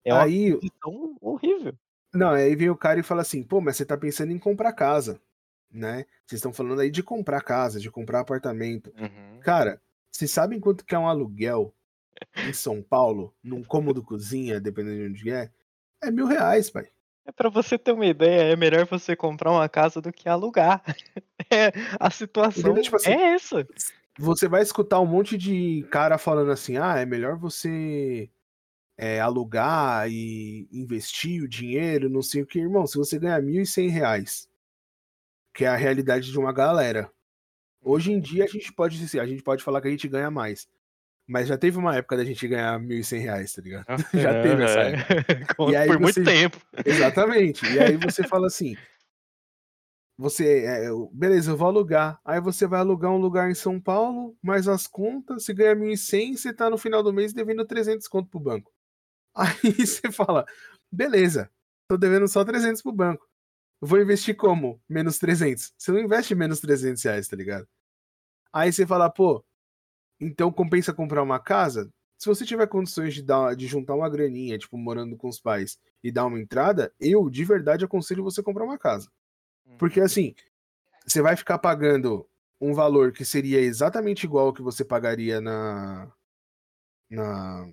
É 0.05 0.13
uma 0.15 0.25
Aí, 0.25 0.55
condição 0.59 1.17
horrível. 1.21 1.77
Não, 2.15 2.31
aí 2.31 2.55
vem 2.55 2.69
o 2.69 2.77
cara 2.77 2.99
e 2.99 3.03
fala 3.03 3.21
assim, 3.21 3.43
pô, 3.43 3.61
mas 3.61 3.77
você 3.77 3.85
tá 3.85 3.97
pensando 3.97 4.31
em 4.31 4.39
comprar 4.39 4.73
casa, 4.73 5.21
né? 5.71 6.05
Vocês 6.25 6.39
estão 6.39 6.53
falando 6.53 6.81
aí 6.81 6.89
de 6.89 7.03
comprar 7.03 7.41
casa, 7.41 7.79
de 7.79 7.91
comprar 7.91 8.21
apartamento. 8.21 8.93
Uhum. 8.97 9.39
Cara, 9.41 9.81
vocês 10.11 10.31
sabem 10.31 10.59
quanto 10.59 10.85
que 10.85 10.95
é 10.95 10.99
um 10.99 11.07
aluguel 11.07 11.73
em 12.47 12.53
São 12.53 12.81
Paulo, 12.81 13.33
num 13.43 13.63
cômodo 13.63 14.03
cozinha, 14.03 14.59
dependendo 14.59 14.97
de 14.97 15.09
onde 15.09 15.29
é, 15.29 15.51
é 16.01 16.11
mil 16.11 16.25
reais, 16.25 16.69
pai. 16.69 16.87
É 17.25 17.31
pra 17.31 17.49
você 17.49 17.77
ter 17.77 17.91
uma 17.91 18.05
ideia, 18.05 18.53
é 18.53 18.55
melhor 18.55 18.85
você 18.85 19.15
comprar 19.15 19.51
uma 19.51 19.67
casa 19.67 19.99
do 19.99 20.11
que 20.11 20.29
alugar. 20.29 20.81
É, 21.51 21.71
a 21.99 22.09
situação 22.09 22.73
tipo 22.81 22.95
assim, 22.95 23.11
é 23.11 23.33
essa. 23.35 23.67
Você 24.17 24.47
vai 24.47 24.63
escutar 24.63 24.99
um 24.99 25.05
monte 25.05 25.37
de 25.37 25.85
cara 25.91 26.17
falando 26.17 26.51
assim: 26.51 26.77
ah, 26.77 26.97
é 26.97 27.05
melhor 27.05 27.37
você 27.37 28.31
é, 28.97 29.19
alugar 29.19 30.09
e 30.09 30.67
investir 30.71 31.43
o 31.43 31.47
dinheiro, 31.47 32.09
não 32.09 32.21
sei 32.21 32.41
o 32.41 32.45
que. 32.45 32.59
Irmão, 32.59 32.87
se 32.87 32.97
você 32.97 33.19
ganhar 33.19 33.41
R$ 33.41 33.47
1.100, 33.47 34.47
que 35.53 35.65
é 35.65 35.67
a 35.67 35.75
realidade 35.75 36.31
de 36.31 36.39
uma 36.39 36.53
galera, 36.53 37.11
hoje 37.81 38.11
em 38.11 38.19
dia 38.19 38.45
a 38.45 38.47
gente 38.47 38.71
pode 38.73 39.01
a 39.19 39.25
gente 39.25 39.43
pode 39.43 39.63
falar 39.63 39.81
que 39.81 39.87
a 39.87 39.91
gente 39.91 40.07
ganha 40.07 40.31
mais. 40.31 40.67
Mas 41.27 41.47
já 41.47 41.57
teve 41.57 41.77
uma 41.77 41.95
época 41.95 42.17
da 42.17 42.23
gente 42.23 42.47
ganhar 42.47 42.79
R$ 42.79 42.85
1.100, 42.85 43.55
tá 43.55 43.61
ligado? 43.61 43.85
já 44.13 44.41
teve 44.41 44.63
essa 44.63 44.79
época. 44.79 45.55
e 45.71 45.75
aí 45.75 45.87
Por 45.87 45.99
você... 45.99 46.19
muito 46.19 46.23
tempo. 46.23 46.57
Exatamente. 46.85 47.65
E 47.65 47.79
aí 47.79 47.97
você 47.97 48.23
fala 48.27 48.47
assim: 48.47 48.75
você, 50.17 50.65
é, 50.65 50.89
beleza, 51.11 51.51
eu 51.51 51.57
vou 51.57 51.67
alugar. 51.67 52.19
Aí 52.23 52.39
você 52.39 52.67
vai 52.67 52.79
alugar 52.79 53.11
um 53.11 53.17
lugar 53.17 53.49
em 53.49 53.55
São 53.55 53.81
Paulo, 53.81 54.37
mais 54.41 54.67
as 54.67 54.87
contas, 54.87 55.43
você 55.43 55.53
ganha 55.53 55.75
1.100, 55.75 56.37
você 56.37 56.53
tá 56.53 56.69
no 56.69 56.77
final 56.77 57.03
do 57.03 57.11
mês 57.11 57.33
devendo 57.33 57.65
300 57.65 58.07
conto 58.07 58.29
pro 58.29 58.39
banco. 58.39 58.71
Aí 59.35 59.73
você 59.85 60.11
fala, 60.11 60.45
beleza, 60.91 61.51
tô 61.87 61.97
devendo 61.97 62.27
só 62.27 62.43
300 62.43 62.81
pro 62.81 62.91
banco. 62.91 63.27
Eu 63.81 63.87
vou 63.87 64.01
investir 64.01 64.35
como? 64.35 64.81
Menos 64.87 65.19
300. 65.19 65.73
Você 65.77 65.91
não 65.91 65.99
investe 65.99 66.33
menos 66.33 66.59
300 66.59 67.03
reais, 67.03 67.27
tá 67.27 67.35
ligado? 67.35 67.67
Aí 68.53 68.71
você 68.71 68.87
fala, 68.87 69.09
pô, 69.09 69.43
então 70.19 70.51
compensa 70.51 70.93
comprar 70.93 71.21
uma 71.21 71.39
casa? 71.39 71.91
Se 72.17 72.27
você 72.27 72.45
tiver 72.45 72.67
condições 72.67 73.13
de, 73.13 73.21
dar, 73.21 73.55
de 73.55 73.67
juntar 73.67 73.93
uma 73.93 74.09
graninha, 74.09 74.57
tipo, 74.57 74.77
morando 74.77 75.17
com 75.17 75.27
os 75.27 75.39
pais, 75.39 75.77
e 76.01 76.11
dar 76.11 76.25
uma 76.25 76.39
entrada, 76.39 76.93
eu, 76.99 77.29
de 77.29 77.43
verdade, 77.43 77.83
aconselho 77.83 78.23
você 78.23 78.41
comprar 78.41 78.63
uma 78.63 78.77
casa. 78.77 79.11
Porque 79.77 79.99
uhum. 79.99 80.05
assim, 80.05 80.35
você 81.05 81.21
vai 81.21 81.35
ficar 81.35 81.59
pagando 81.59 82.27
um 82.61 82.73
valor 82.73 83.11
que 83.11 83.25
seria 83.25 83.59
exatamente 83.59 84.23
igual 84.23 84.47
ao 84.47 84.53
que 84.53 84.61
você 84.61 84.85
pagaria 84.85 85.41
na. 85.41 86.11
na 87.09 87.69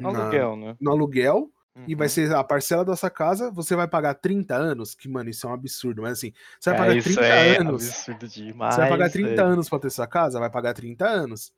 no 0.00 0.12
na, 0.12 0.22
aluguel, 0.22 0.56
né? 0.56 0.76
No 0.80 0.90
aluguel. 0.90 1.50
Uhum. 1.76 1.84
E 1.86 1.94
vai 1.94 2.06
uhum. 2.06 2.12
ser 2.12 2.34
a 2.34 2.42
parcela 2.42 2.84
da 2.84 2.96
sua 2.96 3.10
casa, 3.10 3.50
você 3.50 3.76
vai 3.76 3.86
pagar 3.86 4.14
30 4.14 4.56
anos, 4.56 4.94
que, 4.94 5.08
mano, 5.08 5.30
isso 5.30 5.46
é 5.46 5.50
um 5.50 5.54
absurdo, 5.54 6.02
mas 6.02 6.12
assim, 6.12 6.32
você 6.58 6.70
vai 6.70 6.78
é, 6.78 6.82
pagar 6.82 7.02
30 7.02 7.20
é 7.20 7.58
anos. 7.58 7.88
Absurdo 7.88 8.28
demais, 8.28 8.74
você 8.74 8.80
vai 8.80 8.90
pagar 8.90 9.10
30 9.10 9.30
é. 9.30 9.44
anos 9.44 9.68
pra 9.68 9.78
ter 9.78 9.90
sua 9.90 10.06
casa, 10.06 10.40
vai 10.40 10.50
pagar 10.50 10.74
30 10.74 11.06
anos. 11.06 11.52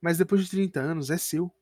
Mas 0.00 0.16
depois 0.16 0.42
de 0.42 0.50
30 0.50 0.80
anos 0.80 1.10
é 1.10 1.18
seu. 1.18 1.52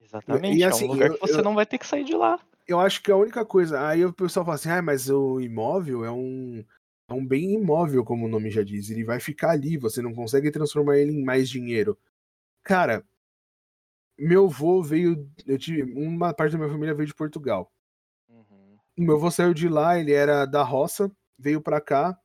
Exatamente, 0.00 0.58
e, 0.58 0.64
assim, 0.64 0.64
é 0.64 0.66
um 0.66 0.68
assim, 0.68 0.86
lugar 0.86 1.08
eu, 1.08 1.14
que 1.14 1.20
você 1.20 1.38
eu, 1.38 1.44
não 1.44 1.54
vai 1.54 1.66
ter 1.66 1.78
que 1.78 1.86
sair 1.86 2.04
de 2.04 2.14
lá 2.14 2.38
eu 2.70 2.80
acho 2.80 3.02
que 3.02 3.10
a 3.10 3.16
única 3.16 3.44
coisa. 3.44 3.86
Aí 3.86 4.04
o 4.04 4.12
pessoal 4.12 4.44
fala 4.44 4.54
assim, 4.54 4.70
ah, 4.70 4.82
mas 4.82 5.10
o 5.10 5.40
imóvel 5.40 6.04
é 6.04 6.10
um, 6.10 6.64
é 7.08 7.12
um 7.12 7.26
bem 7.26 7.54
imóvel, 7.54 8.04
como 8.04 8.26
o 8.26 8.28
nome 8.28 8.50
já 8.50 8.62
diz. 8.62 8.90
Ele 8.90 9.04
vai 9.04 9.20
ficar 9.20 9.50
ali, 9.50 9.76
você 9.76 10.00
não 10.00 10.14
consegue 10.14 10.50
transformar 10.50 10.98
ele 10.98 11.12
em 11.12 11.24
mais 11.24 11.48
dinheiro. 11.48 11.98
Cara, 12.62 13.04
meu 14.20 14.46
avô 14.46 14.82
veio. 14.82 15.28
Eu 15.46 15.58
tive. 15.58 15.82
Uma 15.82 16.34
parte 16.34 16.52
da 16.52 16.58
minha 16.58 16.70
família 16.70 16.94
veio 16.94 17.06
de 17.06 17.14
Portugal. 17.14 17.72
Uhum. 18.28 18.76
Meu 18.98 19.16
avô 19.16 19.30
saiu 19.30 19.54
de 19.54 19.68
lá, 19.68 19.98
ele 19.98 20.12
era 20.12 20.44
da 20.44 20.62
roça, 20.62 21.10
veio 21.38 21.60
para 21.60 21.80
cá, 21.80 22.18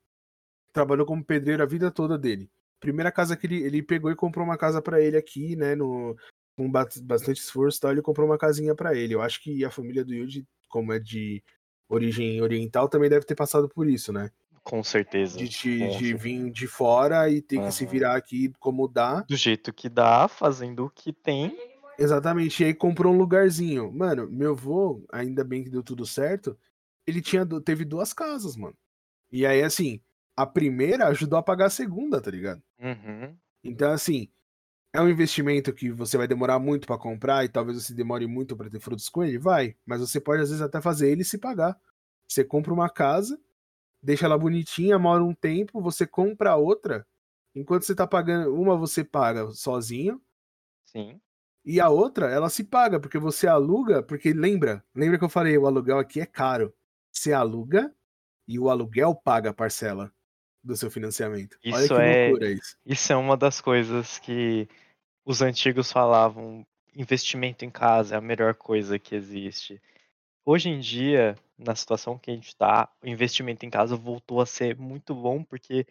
trabalhou 0.74 1.06
como 1.06 1.24
pedreiro 1.24 1.64
a 1.64 1.66
vida 1.66 1.90
toda 1.90 2.18
dele. 2.18 2.52
Primeira 2.80 3.12
casa 3.12 3.38
que 3.38 3.48
ele, 3.48 3.64
ele 3.64 3.82
pegou 3.82 4.12
e 4.12 4.16
comprou 4.16 4.46
uma 4.46 4.58
casa 4.58 4.82
para 4.82 5.02
ele 5.02 5.18
aqui, 5.18 5.56
né, 5.56 5.74
no, 5.74 6.16
com 6.56 6.70
bastante 6.70 7.40
esforço, 7.40 7.80
tal, 7.80 7.92
ele 7.92 8.02
comprou 8.02 8.28
uma 8.28 8.38
casinha 8.38 8.76
para 8.76 8.94
ele. 8.94 9.16
Eu 9.16 9.22
acho 9.22 9.42
que 9.42 9.64
a 9.64 9.72
família 9.72 10.04
do 10.04 10.14
Yuji, 10.14 10.46
como 10.70 10.94
é 10.94 11.00
de 11.00 11.42
origem 11.90 12.42
oriental, 12.42 12.90
também 12.90 13.10
deve 13.10 13.26
ter 13.26 13.36
passado 13.36 13.70
por 13.70 13.88
isso, 13.88 14.12
né? 14.12 14.30
Com 14.64 14.84
certeza. 14.84 15.38
De, 15.38 15.48
de, 15.48 15.98
de 15.98 16.14
vir 16.16 16.52
de 16.52 16.68
fora 16.68 17.30
e 17.30 17.42
ter 17.42 17.58
uhum. 17.58 17.68
que 17.68 17.72
se 17.72 17.86
virar 17.86 18.16
aqui 18.16 18.52
como 18.60 18.88
dá. 18.88 19.22
Do 19.22 19.36
jeito 19.36 19.72
que 19.72 19.88
dá, 19.88 20.28
fazendo 20.28 20.86
o 20.86 20.90
que 20.90 21.14
tem. 21.14 21.56
Exatamente. 21.98 22.62
E 22.64 22.68
aí 22.68 22.74
comprou 22.74 23.14
um 23.14 23.18
lugarzinho. 23.18 23.92
Mano, 23.92 24.30
meu 24.30 24.52
avô, 24.52 25.04
ainda 25.12 25.44
bem 25.44 25.64
que 25.64 25.70
deu 25.70 25.84
tudo 25.84 26.06
certo, 26.06 26.58
ele 27.08 27.22
tinha 27.22 27.46
teve 27.62 27.86
duas 27.86 28.14
casas, 28.14 28.56
mano. 28.56 28.76
E 29.32 29.46
aí, 29.46 29.64
assim, 29.64 30.02
a 30.36 30.46
primeira 30.46 31.08
ajudou 31.08 31.38
a 31.40 31.44
pagar 31.44 31.68
a 31.68 31.70
segunda, 31.70 32.22
tá 32.22 32.32
ligado? 32.32 32.62
Uhum. 32.80 33.38
Então, 33.64 33.92
assim, 33.92 34.30
é 34.94 35.02
um 35.02 35.10
investimento 35.10 35.74
que 35.74 35.92
você 35.92 36.18
vai 36.18 36.28
demorar 36.28 36.60
muito 36.60 36.88
para 36.88 36.98
comprar 36.98 37.44
e 37.46 37.50
talvez 37.50 37.84
você 37.84 37.94
demore 37.94 38.28
muito 38.28 38.56
para 38.56 38.70
ter 38.70 38.80
frutos 38.80 39.10
com 39.10 39.24
ele? 39.24 39.38
Vai, 39.38 39.76
mas 39.86 40.02
você 40.02 40.22
pode 40.22 40.42
às 40.42 40.50
vezes 40.50 40.62
até 40.62 40.82
fazer 40.82 41.10
ele 41.12 41.24
se 41.24 41.38
pagar. 41.38 41.80
Você 42.28 42.44
compra 42.44 42.74
uma 42.74 42.90
casa, 42.90 43.40
deixa 44.02 44.26
ela 44.26 44.38
bonitinha, 44.38 45.00
mora 45.00 45.24
um 45.24 45.34
tempo, 45.34 45.82
você 45.82 46.08
compra 46.08 46.56
outra, 46.56 47.06
enquanto 47.54 47.84
você 47.84 47.96
tá 47.96 48.08
pagando, 48.08 48.54
uma 48.54 48.78
você 48.78 49.04
paga 49.04 49.52
sozinho. 49.52 50.22
Sim. 50.86 51.20
E 51.66 51.80
a 51.80 51.90
outra, 51.90 52.30
ela 52.30 52.50
se 52.50 52.64
paga, 52.64 53.00
porque 53.00 53.18
você 53.18 53.48
aluga, 53.48 54.04
porque 54.04 54.32
lembra, 54.34 54.84
lembra 54.94 55.18
que 55.18 55.24
eu 55.24 55.30
falei, 55.30 55.58
o 55.58 55.66
aluguel 55.66 55.98
aqui 55.98 56.22
é 56.22 56.26
caro. 56.26 56.74
Você 57.12 57.34
aluga 57.34 57.92
e 58.48 58.60
o 58.60 58.70
aluguel 58.70 59.16
paga 59.16 59.50
a 59.50 59.54
parcela 59.54 60.14
do 60.64 60.76
seu 60.76 60.92
financiamento. 60.92 61.58
Isso 61.64 61.78
Olha 61.78 61.88
que 61.88 61.94
é, 61.94 62.28
loucura 62.28 62.52
isso. 62.52 62.78
Isso 62.86 63.14
é 63.14 63.16
uma 63.16 63.36
das 63.36 63.60
coisas 63.60 64.20
que 64.20 64.68
os 65.26 65.42
antigos 65.42 65.92
falavam 65.92 66.66
investimento 66.96 67.66
em 67.66 67.70
casa 67.70 68.16
é 68.16 68.18
a 68.18 68.22
melhor 68.22 68.56
coisa 68.56 68.98
que 68.98 69.16
existe. 69.16 69.82
Hoje 70.46 70.70
em 70.70 70.80
dia, 70.80 71.36
na 71.58 71.76
situação 71.76 72.18
que 72.18 72.32
a 72.32 72.34
gente 72.34 72.48
está, 72.48 72.90
o 73.04 73.08
investimento 73.08 73.66
em 73.66 73.70
casa 73.70 73.96
voltou 73.96 74.40
a 74.40 74.46
ser 74.46 74.78
muito 74.78 75.14
bom, 75.14 75.44
porque, 75.44 75.86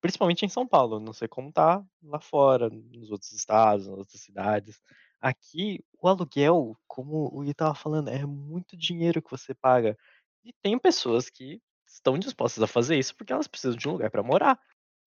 principalmente 0.00 0.44
em 0.44 0.48
São 0.48 0.66
Paulo, 0.66 1.00
não 1.00 1.12
sei 1.12 1.28
como 1.28 1.52
tá 1.52 1.82
lá 2.02 2.20
fora, 2.20 2.68
nos 2.68 3.10
outros 3.10 3.32
estados, 3.32 3.86
nas 3.86 3.98
outras 3.98 4.20
cidades. 4.20 4.82
Aqui, 5.20 5.84
o 6.00 6.08
aluguel, 6.08 6.76
como 6.86 7.26
o 7.32 7.42
Gui 7.42 7.50
estava 7.50 7.74
falando, 7.74 8.08
é 8.08 8.24
muito 8.26 8.76
dinheiro 8.76 9.22
que 9.22 9.30
você 9.30 9.54
paga. 9.54 9.96
E 10.44 10.52
tem 10.62 10.78
pessoas 10.78 11.28
que 11.30 11.60
estão 11.86 12.18
dispostas 12.18 12.62
a 12.62 12.66
fazer 12.66 12.98
isso 12.98 13.14
porque 13.16 13.32
elas 13.32 13.48
precisam 13.48 13.76
de 13.76 13.88
um 13.88 13.92
lugar 13.92 14.10
para 14.10 14.22
morar. 14.22 14.58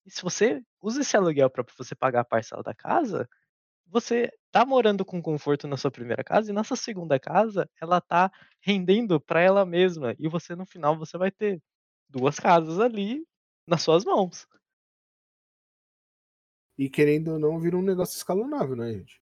E 0.05 0.11
se 0.11 0.21
você 0.23 0.61
usa 0.81 1.01
esse 1.01 1.17
aluguel 1.17 1.49
para 1.49 1.65
você 1.77 1.95
pagar 1.95 2.21
a 2.21 2.25
parcela 2.25 2.63
da 2.63 2.73
casa, 2.75 3.27
você 3.87 4.31
tá 4.51 4.65
morando 4.65 5.05
com 5.05 5.21
conforto 5.21 5.67
na 5.67 5.77
sua 5.77 5.91
primeira 5.91 6.23
casa 6.23 6.51
e 6.51 6.55
nessa 6.55 6.75
segunda 6.75 7.19
casa 7.19 7.69
ela 7.81 8.01
tá 8.01 8.31
rendendo 8.61 9.19
para 9.21 9.41
ela 9.41 9.65
mesma 9.65 10.15
e 10.19 10.27
você 10.27 10.55
no 10.55 10.65
final 10.65 10.97
você 10.97 11.17
vai 11.17 11.31
ter 11.31 11.61
duas 12.09 12.39
casas 12.39 12.79
ali 12.79 13.25
nas 13.67 13.81
suas 13.83 14.05
mãos. 14.05 14.47
E 16.77 16.87
querendo 16.87 17.31
ou 17.31 17.39
não, 17.39 17.59
vira 17.59 17.75
um 17.75 17.81
negócio 17.81 18.15
escalonável, 18.15 18.75
né, 18.75 18.93
gente? 18.93 19.22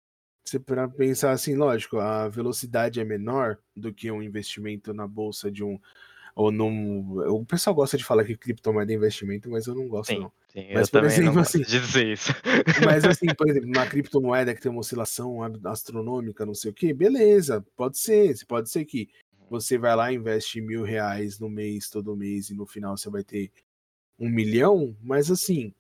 Você 0.51 0.59
para 0.59 0.89
pensar 0.89 1.31
assim, 1.31 1.55
lógico, 1.55 1.99
a 1.99 2.29
velocidade 2.29 2.99
é 2.99 3.05
menor 3.05 3.57
do 3.77 3.95
que 3.95 4.11
um 4.11 4.21
investimento 4.21 4.93
na 4.93 5.07
bolsa 5.07 5.49
de 5.49 5.63
um 5.63 5.79
ou 6.35 6.51
num. 6.51 7.21
O 7.29 7.45
pessoal 7.45 7.73
gosta 7.73 7.97
de 7.97 8.03
falar 8.03 8.25
que 8.25 8.37
criptomoeda 8.37 8.93
é 8.93 8.97
investimento, 8.97 9.49
mas 9.49 9.69
eu 9.69 9.77
não 9.77 9.87
gosto, 9.87 10.13
sim, 10.13 10.19
não. 10.19 10.33
Sim, 10.53 10.67
mas, 10.75 10.91
por 10.91 11.05
exemplo, 11.05 11.39
assim. 11.39 11.63
dizer 11.63 12.09
isso. 12.09 12.33
Mas 12.85 13.05
assim, 13.05 13.27
por 13.27 13.47
exemplo, 13.49 13.69
uma 13.69 13.87
criptomoeda 13.87 14.53
que 14.53 14.61
tem 14.61 14.73
uma 14.73 14.81
oscilação 14.81 15.39
astronômica, 15.67 16.45
não 16.45 16.55
sei 16.55 16.73
o 16.73 16.75
que, 16.75 16.93
beleza, 16.93 17.65
pode 17.77 18.01
ser. 18.01 18.35
Pode 18.49 18.71
ser 18.71 18.85
que 18.85 19.09
uhum. 19.39 19.47
você 19.51 19.79
vai 19.79 19.95
lá, 19.95 20.13
investe 20.13 20.61
mil 20.61 20.83
reais 20.83 21.39
no 21.39 21.49
mês, 21.49 21.89
todo 21.89 22.17
mês, 22.17 22.51
e 22.51 22.55
no 22.55 22.67
final 22.67 22.97
você 22.97 23.09
vai 23.09 23.23
ter 23.23 23.53
um 24.19 24.29
milhão, 24.29 24.97
mas 25.01 25.31
assim, 25.31 25.73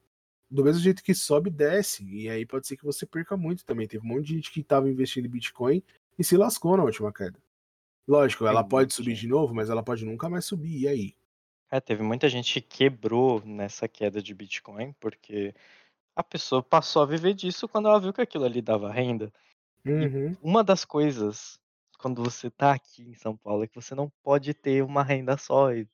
do 0.50 0.64
mesmo 0.64 0.82
jeito 0.82 1.02
que 1.02 1.14
sobe, 1.14 1.48
desce. 1.48 2.04
E 2.04 2.28
aí 2.28 2.44
pode 2.44 2.66
ser 2.66 2.76
que 2.76 2.84
você 2.84 3.06
perca 3.06 3.36
muito 3.36 3.64
também. 3.64 3.86
Teve 3.86 4.04
um 4.04 4.08
monte 4.08 4.26
de 4.26 4.34
gente 4.34 4.50
que 4.50 4.60
estava 4.60 4.90
investindo 4.90 5.26
em 5.26 5.30
Bitcoin 5.30 5.82
e 6.18 6.24
se 6.24 6.36
lascou 6.36 6.76
na 6.76 6.84
última 6.84 7.12
queda. 7.12 7.38
Lógico, 8.08 8.46
ela 8.46 8.64
pode 8.64 8.92
subir 8.92 9.14
de 9.14 9.28
novo, 9.28 9.54
mas 9.54 9.70
ela 9.70 9.82
pode 9.82 10.04
nunca 10.04 10.28
mais 10.28 10.44
subir. 10.44 10.80
E 10.80 10.88
aí? 10.88 11.14
É, 11.70 11.80
teve 11.80 12.02
muita 12.02 12.28
gente 12.28 12.60
que 12.60 12.78
quebrou 12.78 13.40
nessa 13.44 13.86
queda 13.86 14.20
de 14.20 14.34
Bitcoin, 14.34 14.92
porque 14.98 15.54
a 16.16 16.22
pessoa 16.24 16.62
passou 16.62 17.02
a 17.02 17.06
viver 17.06 17.34
disso 17.34 17.68
quando 17.68 17.88
ela 17.88 18.00
viu 18.00 18.12
que 18.12 18.20
aquilo 18.20 18.44
ali 18.44 18.60
dava 18.60 18.90
renda. 18.90 19.32
Uhum. 19.86 20.36
Uma 20.42 20.64
das 20.64 20.84
coisas, 20.84 21.60
quando 21.98 22.24
você 22.24 22.48
está 22.48 22.72
aqui 22.72 23.02
em 23.02 23.14
São 23.14 23.36
Paulo, 23.36 23.62
é 23.62 23.68
que 23.68 23.76
você 23.76 23.94
não 23.94 24.10
pode 24.22 24.52
ter 24.52 24.82
uma 24.82 25.04
renda 25.04 25.36
só. 25.36 25.72
E 25.72 25.86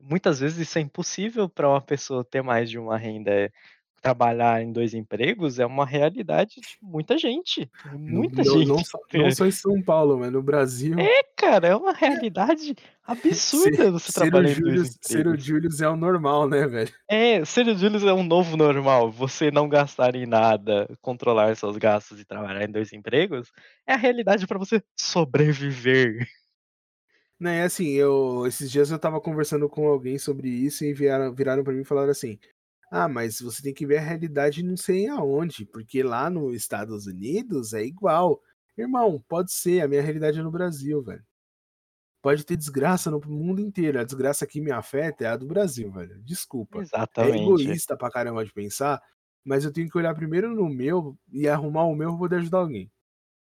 muitas 0.00 0.40
vezes 0.40 0.58
isso 0.58 0.78
é 0.78 0.80
impossível 0.80 1.48
para 1.48 1.68
uma 1.68 1.80
pessoa 1.80 2.24
ter 2.24 2.42
mais 2.42 2.68
de 2.68 2.78
uma 2.78 2.98
renda. 2.98 3.30
É, 3.30 3.52
trabalhar 4.04 4.62
em 4.62 4.70
2 4.72 4.92
empregos 4.94 5.58
é 5.58 5.64
uma 5.66 5.86
realidade 5.86 6.56
de 6.60 6.78
muita 6.82 7.16
gente, 7.16 7.70
muita 7.84 8.44
não 8.44 8.64
não 8.64 8.78
gente. 8.78 8.84
só 8.84 8.98
não 9.12 9.30
só 9.30 9.46
em 9.46 9.50
São 9.50 9.82
Paulo, 9.82 10.18
mas 10.18 10.30
no 10.32 10.42
Brasil 10.42 10.94
É, 10.98 11.22
cara, 11.36 11.68
é 11.68 11.76
uma 11.76 11.92
realidade 11.92 12.74
absurda 13.04 13.90
você 13.90 14.12
ser 14.12 14.34
o 14.34 14.42
trabalhar 14.42 14.52
em 14.52 14.60
2 14.60 14.80
Július 14.80 14.96
ser 15.02 15.26
o 15.26 15.34
empregos. 15.34 15.44
Július 15.44 15.80
é 15.80 15.88
o 15.88 15.96
normal, 15.96 16.48
né, 16.48 16.66
velho. 16.66 16.94
É, 17.08 17.44
ser 17.44 17.66
o 17.68 17.76
Július 17.76 18.02
é 18.04 18.12
um 18.14 18.22
novo 18.22 18.56
normal, 18.56 19.10
você 19.12 19.50
não 19.50 19.68
gastar 19.68 20.14
em 20.16 20.24
nada, 20.26 20.88
controlar 21.02 21.54
seus 21.54 21.76
gastos 21.76 22.18
e 22.18 22.24
trabalhar 22.24 22.64
em 22.64 22.72
2 22.72 22.92
empregos, 22.94 23.52
é 23.86 23.92
a 23.92 23.96
realidade 23.96 24.46
pra 24.46 24.58
você 24.58 24.82
sobreviver. 24.98 26.26
Né, 27.40 27.64
assim, 27.64 27.88
eu 27.90 28.46
esses 28.46 28.70
dias 28.70 28.90
eu 28.90 28.96
estava 28.96 29.20
conversando 29.20 29.68
com 29.68 29.88
alguém 29.88 30.18
sobre 30.18 30.48
isso 30.48 30.84
e 30.84 30.94
vieram 30.94 31.34
viraram 31.34 31.64
pra 31.64 31.72
mim 31.72 31.80
e 31.80 31.84
falaram 31.84 32.10
assim: 32.10 32.38
"Ah, 32.90 33.08
mas 33.08 33.40
você 33.40 33.62
tem 33.62 33.74
que 33.74 33.86
ver 33.86 33.98
a 33.98 34.00
realidade 34.02 34.62
não 34.62 34.76
sei 34.76 35.08
aonde, 35.08 35.66
porque 35.66 36.02
lá 36.02 36.30
no 36.30 36.52
Estados 36.54 37.06
Unidos 37.06 37.72
é 37.74 37.82
igual". 37.84 38.40
Irmão, 38.76 39.22
pode 39.28 39.52
ser, 39.52 39.82
a 39.82 39.88
minha 39.88 40.02
realidade 40.02 40.40
é 40.40 40.42
no 40.42 40.50
Brasil, 40.50 41.02
velho. 41.02 41.24
Pode 42.22 42.44
ter 42.46 42.56
desgraça 42.56 43.10
no 43.10 43.20
mundo 43.26 43.60
inteiro, 43.60 44.00
a 44.00 44.04
desgraça 44.04 44.46
que 44.46 44.60
me 44.60 44.70
afeta 44.72 45.24
é 45.24 45.28
a 45.28 45.36
do 45.36 45.46
Brasil, 45.46 45.92
velho, 45.92 46.22
desculpa. 46.22 46.86
É 47.18 47.28
Exatamente. 47.28 47.76
egoísta 47.76 47.96
pra 47.96 48.10
caramba 48.10 48.44
de 48.44 48.52
pensar, 48.52 49.00
mas 49.44 49.64
eu 49.64 49.72
tenho 49.72 49.88
que 49.90 49.98
olhar 49.98 50.14
primeiro 50.14 50.54
no 50.54 50.68
meu 50.68 51.18
e 51.32 51.48
arrumar 51.48 51.84
o 51.84 51.94
meu 51.96 52.10
pra 52.10 52.18
poder 52.18 52.36
ajudar 52.38 52.58
alguém. 52.60 52.90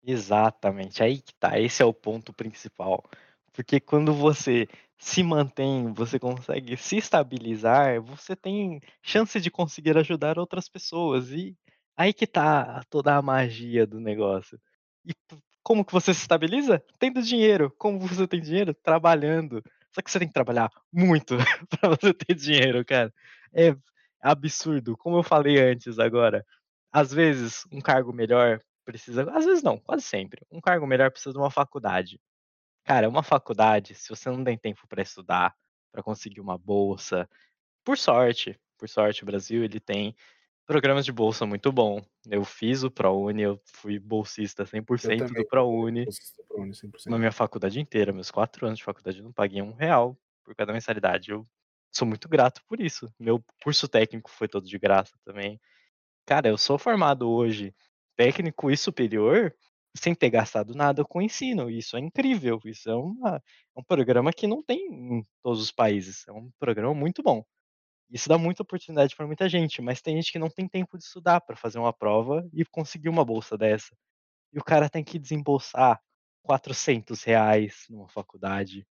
Exatamente, 0.03 1.03
aí 1.03 1.21
que 1.21 1.35
tá, 1.35 1.59
esse 1.61 1.83
é 1.83 1.85
o 1.85 1.93
ponto 1.93 2.33
principal. 2.33 3.05
Porque 3.53 3.79
quando 3.81 4.15
você 4.15 4.67
se 5.01 5.23
mantém, 5.23 5.93
você 5.95 6.19
consegue 6.19 6.77
se 6.77 6.99
estabilizar, 6.99 8.01
você 8.03 8.37
tem 8.37 8.81
chance 9.03 9.41
de 9.41 9.51
conseguir 9.51 9.97
ajudar 9.97 10.39
outras 10.39 10.69
pessoas 10.69 11.31
e 11.31 11.57
aí 11.97 12.13
que 12.13 12.27
tá 12.27 12.83
toda 12.91 13.17
a 13.17 13.23
magia 13.23 13.87
do 13.87 13.99
negócio. 13.99 14.61
E 15.07 15.13
como 15.63 15.85
que 15.85 15.93
você 15.93 16.13
se 16.13 16.21
estabiliza? 16.23 16.85
Tendo 16.99 17.23
dinheiro. 17.23 17.75
Como 17.79 17.99
você 18.01 18.27
tem 18.29 18.41
dinheiro? 18.43 18.75
Trabalhando. 18.75 19.63
Só 19.93 20.03
que 20.03 20.11
você 20.11 20.19
tem 20.19 20.29
que 20.29 20.35
trabalhar 20.35 20.71
muito 20.93 21.37
pra 21.81 21.89
você 21.91 22.13
ter 22.15 22.35
dinheiro, 22.35 22.85
cara. 22.85 23.13
É 23.55 23.75
absurdo, 24.21 24.97
como 24.99 25.17
eu 25.19 25.23
falei 25.23 25.59
antes 25.59 25.99
agora, 25.99 26.45
às 26.93 27.13
vezes 27.13 27.65
um 27.73 27.81
cargo 27.81 28.13
melhor 28.13 28.61
precisa 28.85 29.23
às 29.33 29.47
vezes 29.47 29.63
não, 29.63 29.79
quase 29.79 30.03
sempre, 30.03 30.43
um 30.53 30.61
cargo 30.61 30.87
melhor 30.87 31.11
precisa 31.11 31.33
de 31.33 31.39
uma 31.39 31.51
faculdade. 31.51 32.21
Cara, 32.91 33.09
uma 33.09 33.23
faculdade, 33.23 33.95
se 33.95 34.09
você 34.09 34.29
não 34.29 34.43
tem 34.43 34.59
tempo 34.59 34.85
pra 34.89 35.01
estudar, 35.01 35.55
pra 35.93 36.03
conseguir 36.03 36.41
uma 36.41 36.59
bolsa 36.59 37.31
por 37.85 37.97
sorte, 37.97 38.59
por 38.77 38.89
sorte 38.89 39.23
o 39.23 39.27
Brasil 39.27 39.63
ele 39.63 39.79
tem 39.79 40.13
programas 40.67 41.05
de 41.05 41.13
bolsa 41.13 41.47
muito 41.47 41.71
bom. 41.71 42.03
Eu 42.29 42.45
fiz 42.45 42.83
o 42.83 42.91
ProUni, 42.91 43.43
eu 43.43 43.63
fui 43.65 44.01
bolsista 44.01 44.67
cem 44.67 44.83
por 44.83 44.97
Eu 44.97 44.99
cento 44.99 45.33
do 45.33 45.47
ProUni 45.47 46.05
por 46.05 46.99
na 47.07 47.17
minha 47.17 47.31
faculdade 47.31 47.79
inteira, 47.79 48.13
meus 48.13 48.29
4 48.29 48.67
anos 48.67 48.81
de 48.81 48.85
faculdade 48.85 49.19
eu 49.19 49.25
não 49.25 49.33
paguei 49.33 49.63
R$1 49.63 50.17
por 50.45 50.57
cada 50.57 50.73
mensalidade, 50.73 51.31
eu 51.31 51.47
sou 51.93 52.09
muito 52.09 52.29
grato 52.29 52.61
por 52.67 52.81
isso. 52.81 53.09
Meu 53.21 53.41
curso 53.63 53.87
técnico 53.87 54.33
foi 54.33 54.49
todo 54.49 54.67
de 54.67 54.79
graça 54.81 55.17
também. 55.25 55.61
Cara, 56.27 56.49
eu 56.49 56.59
sou 56.59 56.77
formado 56.77 57.31
hoje 57.31 57.73
técnico 58.17 58.69
e 58.69 58.77
superior, 58.77 59.55
sem 59.97 60.15
ter 60.15 60.31
gastado 60.31 60.75
nada 60.75 61.05
com 61.05 61.23
ensino, 61.23 61.71
isso 61.71 61.97
é 61.97 62.01
incrível, 62.01 62.61
isso 62.65 62.91
é 62.91 62.95
uma 62.95 63.37
é 63.37 63.81
um 63.81 63.85
programa 63.85 64.33
que 64.33 64.47
não 64.47 64.63
tem 64.63 64.87
em 64.89 65.27
todos 65.43 65.61
os 65.63 65.73
países, 65.73 66.27
é 66.29 66.33
um 66.33 66.51
programa 66.59 66.95
muito 66.95 67.23
bom. 67.23 67.45
Isso 68.11 68.29
dá 68.29 68.39
muita 68.39 68.63
oportunidade 68.63 69.17
pra 69.17 69.27
muita 69.27 69.49
gente, 69.49 69.83
mas 69.83 70.03
tem 70.03 70.17
gente 70.17 70.33
que 70.33 70.39
não 70.39 70.51
tem 70.51 70.69
tempo 70.69 70.99
de 70.99 71.05
estudar 71.05 71.41
pra 71.41 71.57
fazer 71.57 71.79
uma 71.79 71.93
prova 71.93 72.49
e 72.53 72.65
conseguir 72.65 73.09
uma 73.09 73.25
bolsa 73.25 73.57
dessa. 73.59 73.97
E 74.53 74.59
o 74.59 74.65
cara 74.65 74.89
tem 74.91 75.05
que 75.05 75.19
desembolsar 75.19 76.01
R$400 76.49 77.87
numa 77.91 78.09
faculdade. 78.09 78.87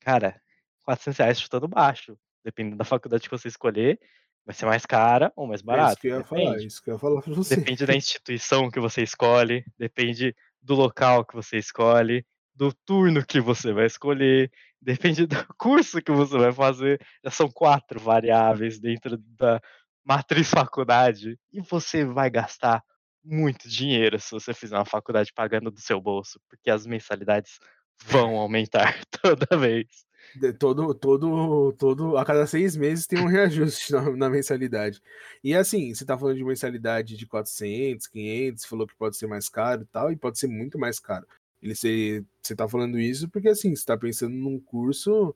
Cara, 0.00 0.40
R$400 0.86 1.40
chutando 1.40 1.68
baixo, 1.68 2.18
dependendo 2.44 2.76
da 2.76 2.84
faculdade 2.84 3.28
que 3.28 3.36
você 3.36 3.48
escolher, 3.48 4.00
vai 4.44 4.54
ser 4.54 4.66
mais 4.66 4.84
cara 4.86 5.32
ou 5.36 5.46
mais 5.46 5.60
É 5.60 5.64
isso 5.64 5.66
barata, 5.66 6.00
que 6.00 6.08
eu 6.08 6.18
ia 6.18 6.24
falar, 6.24 6.56
depende. 6.56 6.66
isso 6.66 6.82
que 6.82 6.90
eu 6.90 6.94
ia 6.94 6.98
falar 6.98 7.22
pra 7.22 7.34
você. 7.34 7.56
Depende 7.56 7.86
da 7.86 7.94
instituição 7.94 8.70
que 8.70 8.80
você 8.80 9.02
escolhe, 9.02 9.64
depende 9.78 10.34
do 10.60 10.74
local 10.74 11.24
que 11.24 11.34
você 11.34 11.58
escolhe, 11.58 12.24
do 12.54 12.72
turno 12.72 13.24
que 13.24 13.40
você 13.40 13.72
vai 13.72 13.86
escolher, 13.86 14.50
depende 14.80 15.26
do 15.26 15.36
curso 15.58 16.02
que 16.02 16.12
você 16.12 16.36
vai 16.38 16.52
fazer, 16.52 17.00
já 17.24 17.30
são 17.30 17.48
4 17.50 17.98
variáveis 18.00 18.78
dentro 18.80 19.16
da 19.18 19.60
matriz 20.04 20.48
faculdade, 20.68 21.38
e 21.52 21.60
você 21.60 22.04
vai 22.04 22.30
gastar 22.30 22.82
muito 23.24 23.68
dinheiro 23.68 24.18
se 24.18 24.30
você 24.32 24.52
fizer 24.52 24.76
uma 24.76 24.84
faculdade 24.84 25.32
pagando 25.32 25.70
do 25.70 25.80
seu 25.80 26.00
bolso, 26.00 26.40
porque 26.48 26.70
as 26.70 26.86
mensalidades 26.86 27.58
vão 28.04 28.36
aumentar 28.36 28.98
toda 29.22 29.56
vez. 29.56 29.86
Todo 30.58 30.94
todo 30.94 31.72
todo 31.74 32.16
a 32.16 32.24
cada 32.24 32.46
6 32.46 32.74
meses 32.76 33.06
tem 33.06 33.18
um 33.20 33.26
reajuste 33.26 33.92
na 33.92 34.10
na 34.16 34.30
mensalidade. 34.30 35.02
E 35.44 35.54
assim, 35.54 35.94
você 35.94 36.04
tá 36.04 36.16
falando 36.18 36.36
de 36.36 36.44
mensalidade 36.44 37.16
de 37.16 37.26
400, 37.26 38.06
500, 38.06 38.64
falou 38.64 38.86
que 38.86 38.94
pode 38.96 39.16
ser 39.16 39.26
mais 39.26 39.48
caro 39.48 39.82
e 39.82 39.86
tal, 39.86 40.10
e 40.12 40.16
pode 40.16 40.38
ser 40.38 40.46
muito 40.48 40.78
mais 40.78 40.98
caro. 40.98 41.26
Ele 41.62 41.74
você 41.74 42.24
você 42.42 42.56
tá 42.56 42.68
falando 42.68 42.98
isso 42.98 43.28
porque, 43.28 43.48
assim, 43.48 43.74
você 43.76 43.84
tá 43.84 43.96
pensando 43.96 44.34
num 44.34 44.58
curso, 44.58 45.34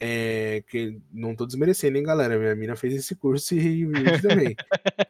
eh, 0.00 0.62
que 0.68 1.00
não 1.12 1.34
tô 1.36 1.46
desmerecendo, 1.46 1.96
hein, 1.98 2.04
galera, 2.04 2.38
minha 2.38 2.54
mina 2.56 2.76
fez 2.76 2.94
esse 2.94 3.14
curso 3.16 3.54
e 3.54 3.58
Yuri 3.82 4.12
também. 4.20 4.58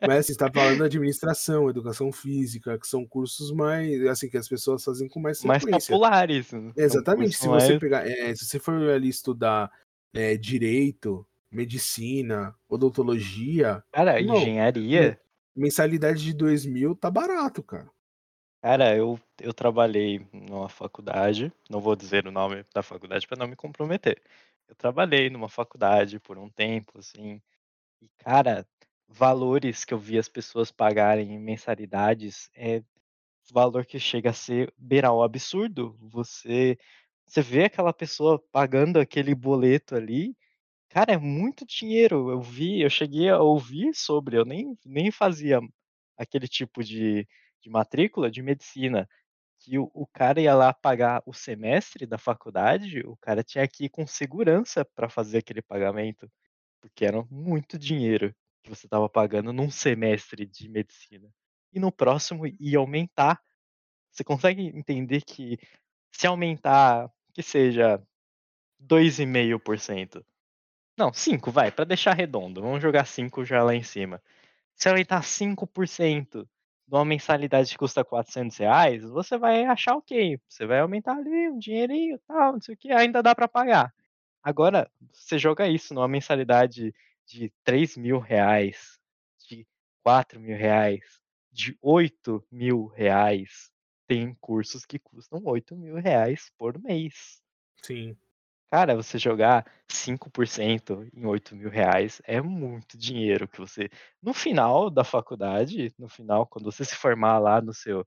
Mas 0.02 0.20
assim, 0.20 0.32
você 0.34 0.38
tá 0.38 0.50
falando 0.52 0.84
administração, 0.84 1.70
educação 1.70 2.12
física, 2.12 2.78
que 2.78 2.86
são 2.88 3.06
cursos 3.06 3.52
mais 3.52 4.04
assim, 4.06 4.28
que 4.30 4.38
as 4.38 4.48
pessoas 4.48 4.84
fazem 4.84 5.08
com 5.08 5.20
mais 5.20 5.40
Mais 5.42 5.64
frequência. 5.64 5.98
populares, 5.98 6.48
são 6.48 6.74
Exatamente, 6.76 7.36
se 7.36 7.48
você 7.48 7.74
mais 7.74 7.78
pegar 7.78 8.06
eh, 8.08 8.34
se 8.36 8.44
você 8.46 8.58
for 8.60 8.74
ali 8.90 9.08
estudar, 9.08 9.70
eh, 10.14 10.36
direito, 10.36 11.26
medicina, 11.50 12.54
odontologia, 12.68 13.82
Cara, 13.92 14.20
me 14.20 14.30
engenharia 14.30 15.18
mensalidade 15.56 16.22
de 16.24 16.32
2.000 16.34 16.94
tá 16.94 17.10
barato, 17.10 17.62
cara. 17.62 17.90
Cara, 18.62 18.96
eu 18.96 19.18
eu 19.40 19.52
trabalhei 19.54 20.26
numa 20.32 20.68
faculdade, 20.68 21.52
não 21.70 21.80
vou 21.80 21.94
dizer 21.94 22.26
o 22.26 22.32
nome 22.32 22.64
da 22.74 22.82
faculdade 22.82 23.26
pra 23.26 23.36
não 23.36 23.46
me 23.46 23.54
comprometer. 23.56 24.20
Eu 24.68 24.74
trabalhei 24.74 25.30
numa 25.30 25.48
faculdade 25.48 26.18
por 26.20 26.38
um 26.38 26.50
tempo, 26.50 26.98
assim, 26.98 27.40
e 28.02 28.08
cara, 28.18 28.66
valores 29.08 29.84
que 29.84 29.94
eu 29.94 29.98
vi 29.98 30.18
as 30.18 30.28
pessoas 30.28 30.72
pagarem 30.72 31.32
em 31.34 31.40
mensalidades, 31.40 32.50
é 32.54 32.82
valor 33.52 33.86
que 33.86 33.98
chega 34.00 34.30
a 34.30 34.34
ser 34.34 34.72
beirar 34.78 35.12
o 35.14 35.22
absurdo. 35.24 35.96
Você 36.00 36.78
você 37.26 37.42
vê 37.42 37.64
aquela 37.66 37.92
pessoa 37.92 38.42
pagando 38.52 38.98
aquele 39.00 39.34
boleto 39.34 39.94
ali, 39.96 40.36
cara, 40.90 41.12
é 41.14 41.18
muito 41.18 41.66
dinheiro. 41.66 42.30
Eu 42.30 42.40
vi 42.42 42.80
eu 42.82 42.90
cheguei 42.90 43.30
a 43.30 43.40
ouvir 43.40 43.94
sobre, 43.94 44.38
eu 44.38 44.44
nem 44.46 44.78
nem 44.86 45.10
fazia 45.12 45.60
aquele 46.18 46.48
tipo 46.48 46.84
de 46.84 47.26
de 47.62 47.70
matrícula 47.70 48.30
de 48.30 48.42
medicina, 48.42 49.08
que 49.66 49.78
o 49.78 49.90
o 49.92 50.06
cara 50.06 50.40
ia 50.40 50.54
lá 50.54 50.72
pagar 50.72 51.22
o 51.26 51.32
semestre 51.32 52.06
da 52.06 52.16
faculdade, 52.16 53.00
o 53.00 53.16
cara 53.16 53.42
tinha 53.42 53.66
que 53.66 53.86
ir 53.86 53.88
com 53.88 54.06
segurança 54.06 54.84
pra 54.84 55.08
fazer 55.08 55.38
aquele 55.38 55.60
pagamento, 55.60 56.30
porque 56.80 57.04
era 57.04 57.22
muito 57.30 57.78
dinheiro 57.78 58.34
que 58.62 58.70
você 58.70 58.86
estava 58.86 59.08
pagando 59.08 59.52
num 59.52 59.70
semestre 59.70 60.46
de 60.46 60.68
medicina. 60.68 61.28
E 61.72 61.80
no 61.80 61.90
próximo 61.90 62.46
ia 62.46 62.78
aumentar. 62.78 63.40
Você 64.12 64.24
consegue 64.24 64.62
entender 64.62 65.22
que 65.22 65.58
se 66.12 66.26
aumentar, 66.26 67.10
que 67.34 67.42
seja 67.42 68.00
2,5%, 68.80 70.24
não 70.98 71.12
5 71.12 71.50
vai, 71.50 71.72
pra 71.72 71.84
deixar 71.84 72.14
redondo, 72.14 72.62
vamos 72.62 72.82
jogar 72.82 73.06
5 73.06 73.44
já 73.44 73.62
lá 73.62 73.74
em 73.74 73.82
cima. 73.82 74.22
Se 74.76 74.88
aumentar 74.88 75.22
5% 75.24 76.48
uma 76.88 77.04
mensalidade 77.04 77.70
que 77.70 77.78
custa 77.78 78.04
R$400, 78.04 79.02
você 79.10 79.38
vai 79.38 79.64
achar 79.64 79.96
ok, 79.96 80.38
você 80.48 80.66
vai 80.66 80.80
aumentar 80.80 81.16
ali 81.16 81.48
um 81.50 81.58
dinheirinho, 81.58 82.18
tal, 82.26 82.54
não 82.54 82.60
sei 82.60 82.74
o 82.74 82.78
quê, 82.78 82.92
ainda 82.92 83.22
dá 83.22 83.34
pra 83.34 83.48
pagar. 83.48 83.92
Agora, 84.42 84.90
você 85.12 85.38
joga 85.38 85.68
isso 85.68 85.94
numa 85.94 86.08
mensalidade 86.08 86.94
de 87.26 87.52
R$3.000, 87.64 88.98
de 89.48 89.66
R$4.000, 90.04 91.20
de 91.52 91.76
R$8.000, 91.82 93.70
tem 94.06 94.34
cursos 94.40 94.84
que 94.86 94.98
custam 94.98 95.40
R$8.000 95.40 96.50
por 96.58 96.78
mês. 96.80 97.42
Sim. 97.82 98.16
Cara, 98.72 98.96
você 98.96 99.16
jogar 99.16 99.64
5% 99.88 101.04
em 101.14 101.24
R$8.000 101.24 102.20
é 102.24 102.40
muito 102.40 102.98
dinheiro 102.98 103.46
que 103.46 103.60
você 103.60 103.88
no 104.20 104.34
final 104.34 104.90
da 104.90 105.04
faculdade, 105.04 105.94
no 105.96 106.08
final, 106.08 106.46
quando 106.48 106.64
você 106.64 106.84
se 106.84 106.96
formar 106.96 107.38
lá 107.38 107.60
no 107.62 107.72
seu 107.72 108.04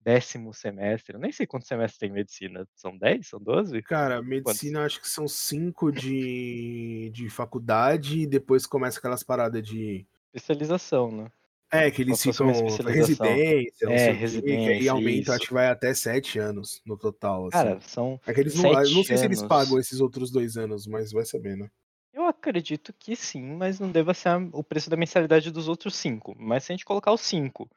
10º 0.00 0.52
semestre, 0.54 1.16
eu 1.16 1.20
nem 1.20 1.32
sei 1.32 1.46
quantos 1.46 1.68
semestres 1.68 1.98
tem 1.98 2.12
medicina, 2.12 2.66
são 2.76 2.96
10, 2.98 3.28
são 3.28 3.40
12? 3.40 3.84
Cara, 3.84 4.20
Quantos? 4.42 4.64
medicina 4.64 4.84
acho 4.84 5.00
que 5.00 5.08
são 5.08 5.28
5 5.28 5.92
de 5.92 7.08
de 7.12 7.30
faculdade 7.30 8.20
e 8.22 8.26
depois 8.26 8.66
começa 8.66 8.98
aquelas 8.98 9.22
parada 9.22 9.62
de 9.62 10.06
especialização, 10.34 11.10
né? 11.10 11.30
É, 11.72 11.90
que 11.90 12.00
eles 12.02 12.22
ficam 12.22 12.78
residência, 12.86 13.88
não 13.88 13.92
É, 13.94 14.12
que 14.12 14.12
residência, 14.12 14.70
aí 14.70 14.88
aumenta, 14.88 15.34
acho 15.34 15.48
que 15.48 15.52
vai 15.54 15.66
até 15.68 15.92
7 15.94 16.38
anos 16.38 16.80
no 16.86 16.96
total, 16.96 17.48
assim. 17.48 17.50
Cara, 17.52 17.80
são 17.80 18.20
É 18.26 18.32
eles 18.40 18.54
não, 18.54 18.62
não 18.90 19.02
7 19.02 19.04
sei 19.04 19.16
se 19.16 19.24
eles 19.24 19.40
anos. 19.40 19.48
pagam 19.48 19.78
esses 19.78 20.00
outros 20.00 20.30
2 20.30 20.56
anos, 20.56 20.86
mas 20.86 21.10
vai 21.12 21.24
saber, 21.24 21.56
né? 21.56 21.68
Eu 22.12 22.24
acredito 22.24 22.92
que 22.94 23.14
sim, 23.14 23.42
mas 23.42 23.78
não 23.78 23.90
deva 23.92 24.14
ser 24.14 24.30
o 24.52 24.64
preço 24.64 24.88
da 24.88 24.96
mensalidade 24.96 25.50
dos 25.50 25.68
outros 25.68 25.94
5. 25.96 26.34
Mas 26.38 26.64
se 26.64 26.72
a 26.72 26.74
gente 26.74 26.84
colocar 26.84 27.12
os 27.12 27.20
5, 27.20 27.68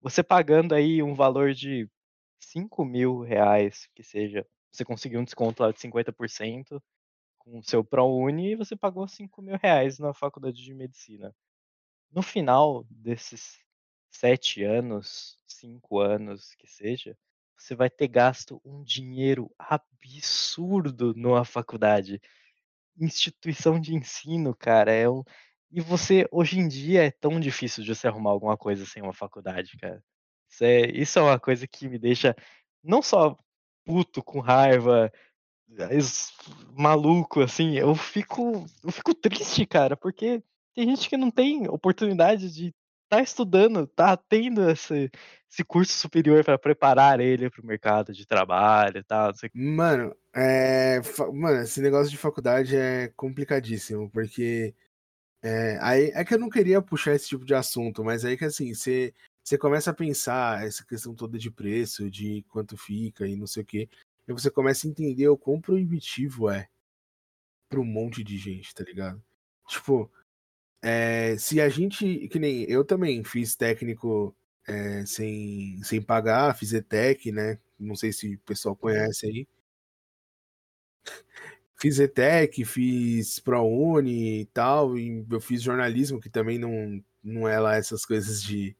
você 0.00 0.22
pagando 0.22 0.74
aí 0.74 1.02
um 1.02 1.14
valor 1.14 1.54
de 1.54 1.88
5.000 2.40 3.20
reais, 3.22 3.88
que 3.94 4.02
seja, 4.02 4.46
você 4.72 4.84
conseguiu 4.84 5.20
um 5.20 5.24
desconto 5.24 5.62
lá 5.62 5.72
de 5.72 5.80
50% 5.80 6.82
com 7.38 7.58
o 7.60 7.64
seu 7.64 7.84
ProUni 7.84 8.52
e 8.52 8.56
você 8.56 8.76
pagou 8.76 9.08
5.000 9.08 9.56
reais 9.62 9.98
na 9.98 10.14
faculdade 10.14 10.62
de 10.62 10.74
medicina. 10.74 11.34
No 12.10 12.22
final 12.22 12.84
desses 12.90 13.58
7 14.10 14.62
anos, 14.62 15.38
5 15.46 16.00
anos 16.00 16.54
que 16.56 16.66
seja, 16.66 17.16
você 17.56 17.74
vai 17.74 17.90
ter 17.90 18.08
gasto 18.08 18.60
um 18.64 18.82
dinheiro 18.82 19.50
absurdo 19.58 21.14
numa 21.14 21.44
faculdade. 21.44 22.20
Instituição 22.98 23.80
de 23.80 23.94
ensino, 23.94 24.54
cara, 24.54 24.92
é 24.92 25.08
um 25.08 25.22
e 25.70 25.80
você 25.80 26.26
hoje 26.30 26.58
em 26.58 26.68
dia 26.68 27.04
é 27.04 27.10
tão 27.10 27.40
difícil 27.40 27.82
de 27.82 27.94
você 27.94 28.06
arrumar 28.06 28.30
alguma 28.30 28.56
coisa 28.56 28.86
sem 28.86 29.02
uma 29.02 29.12
faculdade, 29.12 29.76
cara. 29.78 30.02
Isso 30.48 30.64
é 30.64 30.80
isso 30.92 31.18
é 31.18 31.22
uma 31.22 31.40
coisa 31.40 31.66
que 31.66 31.88
me 31.88 31.98
deixa 31.98 32.34
não 32.82 33.02
só 33.02 33.36
puto, 33.84 34.22
com 34.22 34.40
raiva, 34.40 35.12
es 35.90 36.32
maluco, 36.76 37.40
assim, 37.40 37.74
eu 37.78 37.94
fico 37.94 38.66
eu 38.84 38.92
fico 38.92 39.14
triste, 39.14 39.66
cara, 39.66 39.96
porque 39.96 40.42
tem 40.76 40.86
gente 40.90 41.08
que 41.08 41.16
não 41.16 41.30
tem 41.30 41.66
oportunidade 41.68 42.52
de 42.52 42.74
estar 43.04 43.22
estudando, 43.22 43.84
estar 43.84 44.16
tendo 44.28 44.68
esse 44.70 45.10
esse 45.50 45.64
curso 45.64 45.92
superior 45.92 46.44
pra 46.44 46.58
preparar 46.58 47.18
ele 47.18 47.48
para 47.48 47.62
o 47.62 47.66
mercado 47.66 48.12
de 48.12 48.26
trabalho 48.26 48.98
e 48.98 49.02
tal, 49.04 49.32
Mano, 49.54 50.14
fa 51.02 51.32
mano, 51.32 51.62
esse 51.62 51.80
negócio 51.80 52.10
de 52.10 52.18
faculdade 52.18 52.76
é 52.76 53.08
complicadíssimo, 53.16 54.10
porque, 54.10 54.74
eh, 55.42 55.78
aí 55.80 56.10
é 56.14 56.24
que 56.24 56.34
eu 56.34 56.38
não 56.38 56.50
queria 56.50 56.82
puxar 56.82 57.14
esse 57.14 57.28
tipo 57.28 57.44
de 57.44 57.54
assunto, 57.54 58.04
mas 58.04 58.24
aí 58.24 58.36
que 58.36 58.44
assim, 58.44 58.74
você 58.74 59.14
você 59.44 59.56
começa 59.56 59.90
a 59.92 59.94
pensar 59.94 60.66
essa 60.66 60.84
questão 60.84 61.14
toda 61.14 61.38
de 61.38 61.50
preço, 61.52 62.10
de 62.10 62.44
quanto 62.48 62.76
fica 62.76 63.26
e 63.28 63.36
não 63.36 63.46
sei 63.46 63.62
o 63.62 63.66
quê, 63.66 63.88
e 64.28 64.32
você 64.32 64.50
começa 64.50 64.86
a 64.86 64.90
entender 64.90 65.28
o 65.28 65.38
quão 65.38 65.60
proibitivo 65.60 66.50
é 66.50 66.68
para 67.68 67.80
um 67.80 67.84
monte 67.84 68.22
de 68.24 68.36
gente, 68.38 68.74
tá 68.74 68.84
ligado? 68.84 69.22
Tipo, 69.68 70.10
eh, 70.82 71.36
se 71.38 71.60
a 71.60 71.68
gente 71.68 72.28
que 72.28 72.38
nem 72.38 72.64
eu 72.70 72.84
também 72.84 73.22
fiz 73.24 73.56
técnico, 73.56 74.36
eh, 74.68 75.04
sem 75.06 75.82
sem 75.82 76.02
pagar, 76.02 76.56
fiz 76.56 76.72
ETEC, 76.72 77.32
né, 77.32 77.58
não 77.78 77.94
sei 77.96 78.12
se 78.12 78.34
o 78.36 78.40
pessoal 78.40 78.76
conhece 78.76 79.26
aí. 79.26 79.46
Fiz 81.78 81.98
ETEC, 81.98 82.64
fiz 82.64 83.38
ProUni 83.38 84.40
e 84.42 84.46
tal, 84.46 84.96
e 84.98 85.24
eu 85.30 85.40
fiz 85.40 85.62
jornalismo, 85.62 86.20
que 86.20 86.30
também 86.30 86.58
não 86.58 87.02
não 87.22 87.48
é 87.48 87.58
lá 87.58 87.74
essas 87.76 88.04
coisas 88.06 88.42
de 88.42 88.76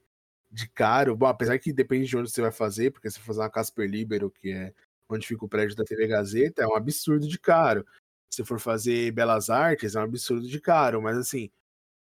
de 0.52 0.68
caro. 0.70 1.16
Bom, 1.16 1.26
apesar 1.26 1.58
que 1.58 1.72
depende 1.72 2.06
de 2.08 2.16
onde 2.18 2.30
você 2.30 2.42
vai 2.42 2.52
fazer, 2.52 2.92
porque 2.92 3.10
se 3.10 3.18
for 3.20 3.26
fazer 3.26 3.40
uma 3.42 3.50
Casper 3.50 3.88
Libero, 3.90 4.30
que 4.30 4.52
é 4.52 4.74
onde 5.08 5.26
fica 5.26 5.44
o 5.44 5.48
prédio 5.48 5.76
da 5.76 5.84
TV 5.84 6.06
Gazeta, 6.08 6.62
é 6.62 6.66
um 6.68 6.76
absurdo 6.76 7.28
de 7.28 7.38
caro. 7.38 7.86
Se 8.30 8.44
for 8.44 8.60
fazer 8.60 9.12
Belas 9.12 9.50
Artes, 9.50 9.96
é 9.96 10.00
um 10.00 10.04
absurdo 10.04 10.48
de 10.48 10.60
caro, 10.60 11.02
mas 11.02 11.16
assim, 11.18 11.50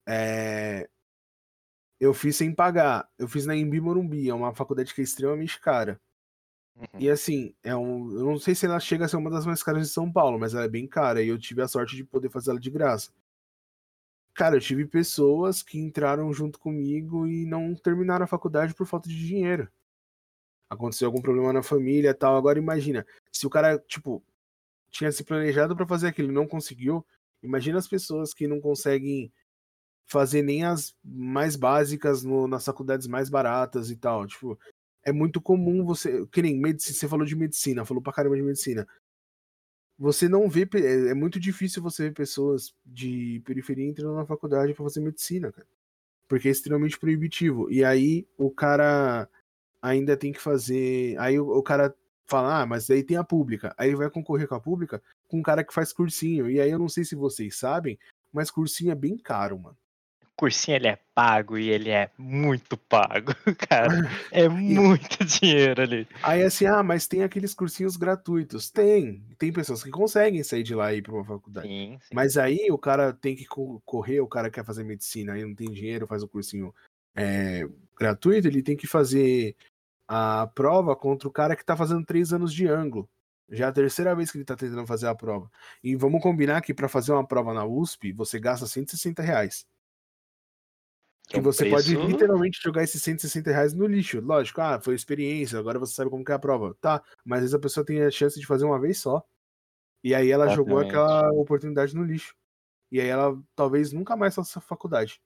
eh 0.06 0.88
eu 2.00 2.12
fiz 2.12 2.36
sem 2.36 2.54
pagar. 2.54 3.08
Eu 3.18 3.28
fiz 3.28 3.46
na 3.46 3.52
Anhembi 3.54 3.80
Morumbi, 3.80 4.28
é 4.28 4.34
uma 4.34 4.54
faculdade 4.54 4.94
que 4.94 5.00
é 5.00 5.04
extremamente 5.04 5.60
cara. 5.60 6.00
Uhum. 6.76 7.00
E 7.00 7.10
assim, 7.10 7.54
é 7.62 7.74
um 7.76 8.12
eu 8.18 8.26
não 8.26 8.38
sei 8.38 8.54
se 8.54 8.66
ela 8.66 8.80
chega 8.80 9.04
a 9.04 9.08
ser 9.08 9.16
uma 9.16 9.30
das 9.30 9.46
mais 9.46 9.62
caras 9.62 9.86
de 9.86 9.92
São 9.92 10.10
Paulo, 10.12 10.38
mas 10.38 10.54
ela 10.54 10.64
é 10.64 10.68
bem 10.68 10.86
cara 10.86 11.22
e 11.22 11.28
eu 11.28 11.38
tive 11.38 11.62
a 11.62 11.68
sorte 11.68 11.96
de 11.96 12.04
poder 12.04 12.30
fazer 12.30 12.50
ela 12.50 12.60
de 12.60 12.70
graça. 12.70 13.12
Cara, 14.34 14.56
eu 14.56 14.60
tive 14.60 14.84
pessoas 14.86 15.62
que 15.62 15.78
entraram 15.78 16.32
junto 16.32 16.58
comigo 16.58 17.26
e 17.26 17.46
não 17.46 17.74
terminaram 17.74 18.24
a 18.24 18.26
faculdade 18.26 18.74
por 18.74 18.86
falta 18.86 19.08
de 19.08 19.16
dinheiro. 19.16 19.68
Aconteceu 20.68 21.06
algum 21.06 21.22
problema 21.22 21.52
na 21.52 21.62
família 21.62 22.12
tal. 22.14 22.36
Agora 22.36 22.58
imagina, 22.58 23.06
se 23.30 23.46
o 23.46 23.50
cara, 23.50 23.78
tipo, 23.78 24.24
tinha 24.90 25.12
se 25.12 25.24
planejado 25.24 25.76
pra 25.76 25.86
fazer 25.86 26.08
aquilo 26.08 26.30
e 26.30 26.34
não 26.34 26.48
conseguiu, 26.48 27.06
imagina 27.42 27.78
as 27.78 27.88
pessoas 27.88 28.34
que 28.34 28.48
não 28.48 28.60
conseguem 28.60 29.32
fazer 30.06 30.42
nem 30.42 30.64
as 30.64 30.94
mais 31.04 31.56
básicas 31.56 32.22
no 32.24 32.46
nas 32.48 32.64
faculdades 32.64 33.06
mais 33.06 33.28
baratas 33.30 33.90
e 33.90 33.96
tal. 33.96 34.26
Tipo, 34.26 34.58
é 35.04 35.12
muito 35.12 35.40
comum 35.40 35.84
você 35.84 36.26
que 36.32 36.42
nem 36.42 36.58
medici 36.58 36.94
você 36.94 37.08
falou 37.08 37.26
de 37.26 37.36
medicina, 37.36 37.84
falou 37.84 38.02
pra 38.02 38.12
caramba 38.12 38.36
de 38.36 38.42
medicina. 38.42 38.86
Você 39.98 40.28
não 40.28 40.48
vê 40.48 40.68
é 40.74 41.10
é 41.10 41.14
muito 41.14 41.38
difícil 41.38 41.82
você 41.82 42.04
ver 42.04 42.12
pessoas 42.14 42.74
de 42.84 43.40
periferia 43.44 43.84
entrando 43.86 44.14
na 44.16 44.26
faculdade 44.26 44.74
pra 44.74 44.82
fazer 44.84 45.00
medicina, 45.00 45.52
cara, 45.52 45.66
porque 46.28 46.48
é 46.48 46.52
extremamente 46.52 46.98
proibitivo. 46.98 47.70
E 47.70 47.84
aí 47.84 48.26
o 48.38 48.50
cara 48.50 49.28
ainda 49.82 50.16
tem 50.16 50.32
que 50.32 50.40
fazer 50.40 51.16
aí 51.20 51.38
o 51.40 51.48
o 51.50 51.62
cara 51.62 51.94
fala: 52.26 52.62
"Ah, 52.62 52.66
mas 52.66 52.90
aí 52.90 53.04
tem 53.04 53.16
a 53.18 53.24
pública", 53.24 53.74
aí 53.78 53.88
ele 53.90 53.96
vai 53.98 54.10
concorrer 54.10 54.48
com 54.48 54.56
a 54.56 54.60
pública 54.60 55.02
com 55.28 55.38
um 55.40 55.42
cara 55.42 55.64
que 55.64 55.74
faz 55.74 55.92
cursinho, 55.92 56.50
e 56.50 56.60
aí 56.60 56.70
eu 56.70 56.78
não 56.78 56.88
sei 56.88 57.04
se 57.04 57.14
vocês 57.16 57.56
sabem, 57.58 57.98
mas 58.32 58.50
cursinho 58.50 58.92
é 58.92 58.96
bem 58.96 59.16
caro, 59.18 59.58
mano. 59.60 59.78
Cursinho 60.36 60.76
ele 60.76 60.88
é 60.88 60.98
pago 61.14 61.56
e 61.56 61.68
ele 61.70 61.90
é 61.90 62.10
muito 62.18 62.76
pago, 62.76 63.32
cara, 63.68 63.88
é 64.32 64.48
muito 64.48 65.24
dinheiro 65.24 65.82
ali. 65.82 66.08
Aí 66.22 66.42
assim: 66.42 66.66
"Ah, 66.66 66.82
mas 66.82 67.06
tem 67.06 67.22
aqueles 67.22 67.54
cursinhos 67.54 67.96
gratuitos", 67.96 68.70
tem, 68.70 69.24
tem 69.38 69.52
pessoas 69.52 69.82
que 69.82 69.90
conseguem 69.90 70.42
sair 70.42 70.62
de 70.62 70.74
lá 70.74 70.92
e 70.92 70.98
ir 70.98 71.02
pra 71.02 71.12
uma 71.14 71.24
faculdade. 71.24 71.68
Sim, 71.68 71.98
sim. 72.00 72.14
Mas 72.14 72.36
aí 72.36 72.68
o 72.70 72.78
cara 72.78 73.12
tem 73.12 73.36
que 73.36 73.44
concorrer, 73.46 74.22
o 74.22 74.28
cara 74.28 74.50
quer 74.50 74.64
fazer 74.64 74.84
medicina 74.84 75.38
e 75.38 75.44
não 75.44 75.54
tem 75.54 75.70
dinheiro, 75.70 76.06
faz 76.06 76.22
o 76.22 76.28
cursinho, 76.28 76.74
eh, 77.16 77.62
gratuito, 77.98 78.48
ele 78.48 78.62
tem 78.62 78.76
que 78.76 78.86
fazer 78.86 79.56
a 80.08 80.46
prova 80.54 80.96
contra 80.96 81.28
o 81.28 81.32
cara 81.32 81.56
que 81.56 81.64
tá 81.64 81.76
fazendo 81.76 82.04
3 82.04 82.32
anos 82.32 82.52
de 82.52 82.66
ângulo. 82.68 83.08
Já 83.50 83.66
é 83.66 83.68
a 83.68 83.72
terceira 83.72 84.14
vez 84.16 84.30
que 84.32 84.38
ele 84.38 84.44
tá 84.44 84.56
tentando 84.56 84.86
fazer 84.86 85.06
a 85.08 85.14
prova. 85.14 85.50
E 85.82 85.94
vamos 85.96 86.22
combinar 86.22 86.60
que 86.62 86.74
pra 86.74 86.88
fazer 86.88 87.12
uma 87.12 87.26
prova 87.26 87.52
na 87.54 87.64
USP, 87.64 88.12
você 88.12 88.40
gasta 88.40 88.66
160 88.66 89.22
reais. 89.22 89.64
Que 91.28 91.36
é 91.36 91.38
Que 91.38 91.44
você 91.44 91.70
pode 91.70 91.94
preço 91.94 92.06
literalmente 92.08 92.60
jogar 92.62 92.82
esses 92.82 93.02
160 93.02 93.50
reais 93.50 93.72
no 93.74 93.86
lixo. 93.86 94.20
Lógico, 94.20 94.60
ah, 94.60 94.80
foi 94.80 94.94
experiência, 94.94 95.58
agora 95.58 95.78
você 95.78 95.94
sabe 95.94 96.10
como 96.10 96.24
que 96.24 96.32
é 96.32 96.34
a 96.34 96.38
prova. 96.38 96.76
Tá, 96.80 97.02
mas 97.24 97.38
às 97.38 97.42
vezes 97.44 97.54
a 97.54 97.58
pessoa 97.58 97.84
tem 97.84 98.02
a 98.02 98.10
chance 98.10 98.38
de 98.38 98.46
fazer 98.46 98.64
uma 98.64 98.78
vez 98.78 98.98
só. 98.98 99.24
E 100.02 100.14
aí 100.14 100.30
ela 100.30 100.48
jogou 100.48 100.82
Exatamente. 100.82 100.96
aquela 100.96 101.32
oportunidade 101.32 101.96
no 101.96 102.04
lixo. 102.04 102.34
E 102.92 103.00
aí 103.00 103.08
ela 103.08 103.40
talvez 103.56 103.92
nunca 103.92 104.14
mais 104.16 104.34
faça 104.34 104.60
faculdade. 104.60 105.20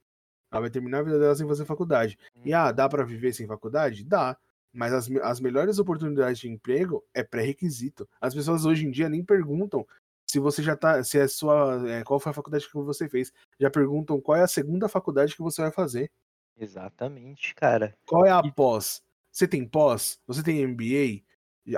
Ela 0.50 0.62
vai 0.62 0.70
terminar 0.70 1.00
a 1.00 1.02
vida 1.02 1.18
dela 1.18 1.34
sem 1.34 1.46
fazer 1.46 1.64
faculdade. 1.64 2.16
E, 2.44 2.54
ah, 2.54 2.72
dá 2.72 2.88
pra 2.88 3.04
viver 3.04 3.32
sem 3.32 3.46
faculdade? 3.46 4.04
Dá. 4.04 4.38
Mas 4.72 4.92
as 4.92 5.10
as 5.22 5.40
melhores 5.40 5.78
oportunidades 5.78 6.38
de 6.38 6.48
emprego 6.48 7.04
é 7.12 7.22
pré-requisito. 7.22 8.08
As 8.20 8.34
pessoas 8.34 8.64
hoje 8.64 8.86
em 8.86 8.90
dia 8.90 9.08
nem 9.08 9.24
perguntam 9.24 9.86
se 10.30 10.38
você 10.38 10.62
já 10.62 10.76
tá 10.76 11.02
se 11.02 11.18
é 11.18 11.26
sua 11.26 11.82
eh, 11.88 12.04
qual 12.04 12.20
foi 12.20 12.30
a 12.30 12.34
faculdade 12.34 12.68
que 12.68 12.74
você 12.74 13.08
fez. 13.08 13.32
Já 13.58 13.70
perguntam 13.70 14.20
qual 14.20 14.36
é 14.36 14.42
a 14.42 14.48
segunda 14.48 14.88
faculdade 14.88 15.34
que 15.34 15.42
você 15.42 15.62
vai 15.62 15.72
fazer. 15.72 16.10
Exatamente, 16.56 17.54
cara. 17.54 17.96
Qual 18.06 18.26
é 18.26 18.30
a 18.30 18.42
E 18.44 18.52
pós? 18.52 19.02
Você 19.32 19.48
tem 19.48 19.66
pós? 19.66 20.20
Você 20.26 20.42
tem 20.42 20.66
MBA? 20.66 21.22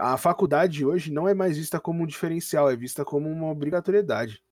A 0.00 0.16
faculdade 0.16 0.84
hoje 0.84 1.12
não 1.12 1.28
é 1.28 1.34
mais 1.34 1.56
vista 1.56 1.80
como 1.80 2.02
um 2.02 2.06
diferencial, 2.06 2.70
é 2.70 2.76
vista 2.76 3.04
como 3.04 3.28
uma 3.28 3.50
obrigatoriedade. 3.50 4.42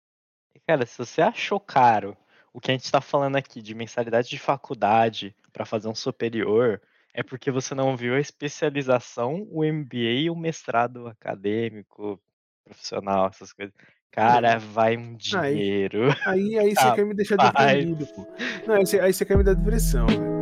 E 0.55 0.61
cara, 0.61 0.84
se 0.84 0.99
você 0.99 1.22
achou 1.22 1.59
caro 1.59 2.16
o 2.53 2.61
que 2.61 2.70
a 2.70 2.74
gente 2.74 2.90
tá 2.90 3.01
falando 3.01 3.36
aqui 3.36 3.62
de 3.62 3.74
mensalidade 3.74 4.28
de 4.28 4.38
faculdade 4.38 5.34
pra 5.53 5.64
fazer 5.64 5.88
um 5.88 5.94
superior, 5.94 6.80
é 7.14 7.22
porque 7.22 7.51
você 7.51 7.74
não 7.74 7.96
viu 7.96 8.14
a 8.14 8.20
especialização, 8.20 9.46
o 9.51 9.64
MBA 9.64 10.22
e 10.22 10.30
o 10.30 10.36
mestrado 10.36 11.07
acadêmico, 11.07 12.20
profissional, 12.68 13.28
essas 13.28 13.52
coisas. 13.52 13.74
Cara, 14.10 14.58
vai 14.58 14.96
um 14.96 15.16
Aí 15.36 15.54
dinheiro. 15.54 16.08
aí 16.26 16.58
aí 16.58 16.74
você 16.76 16.94
quer 16.94 17.04
me 17.04 17.14
deixar 17.14 17.36
deprimido, 17.36 18.06
pô. 18.14 18.26
Não, 18.66 18.74
aí 18.74 18.86
você 18.86 19.00
aí 19.00 19.12
você 19.12 19.24
quer 19.24 19.36
me 19.36 19.44
dar 19.44 19.54
depressão, 19.54 20.06
velho. 20.06 20.38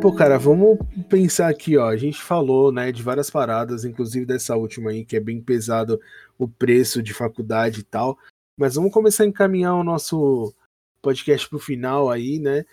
Pô, 0.00 0.12
cara, 0.12 0.38
vamos 0.38 0.78
pensar 1.08 1.48
aqui, 1.48 1.76
ó, 1.76 1.88
a 1.88 1.96
gente 1.96 2.22
falou, 2.22 2.70
né, 2.70 2.92
de 2.92 3.02
várias 3.02 3.30
paradas, 3.30 3.84
inclusive 3.84 4.24
dessa 4.24 4.54
última 4.54 4.90
aí, 4.90 5.04
que 5.04 5.16
é 5.16 5.20
bem 5.20 5.40
pesado 5.40 6.00
o 6.38 6.46
preço 6.46 7.02
de 7.02 7.12
faculdade 7.12 7.80
e 7.80 7.82
tal, 7.82 8.16
mas 8.56 8.76
vamos 8.76 8.92
começar 8.92 9.24
a 9.24 9.26
encaminhar 9.26 9.74
o 9.74 9.82
nosso 9.82 10.54
podcast 11.02 11.48
para 11.48 11.56
o 11.56 11.60
final 11.60 12.08
aí, 12.10 12.38
né, 12.38 12.64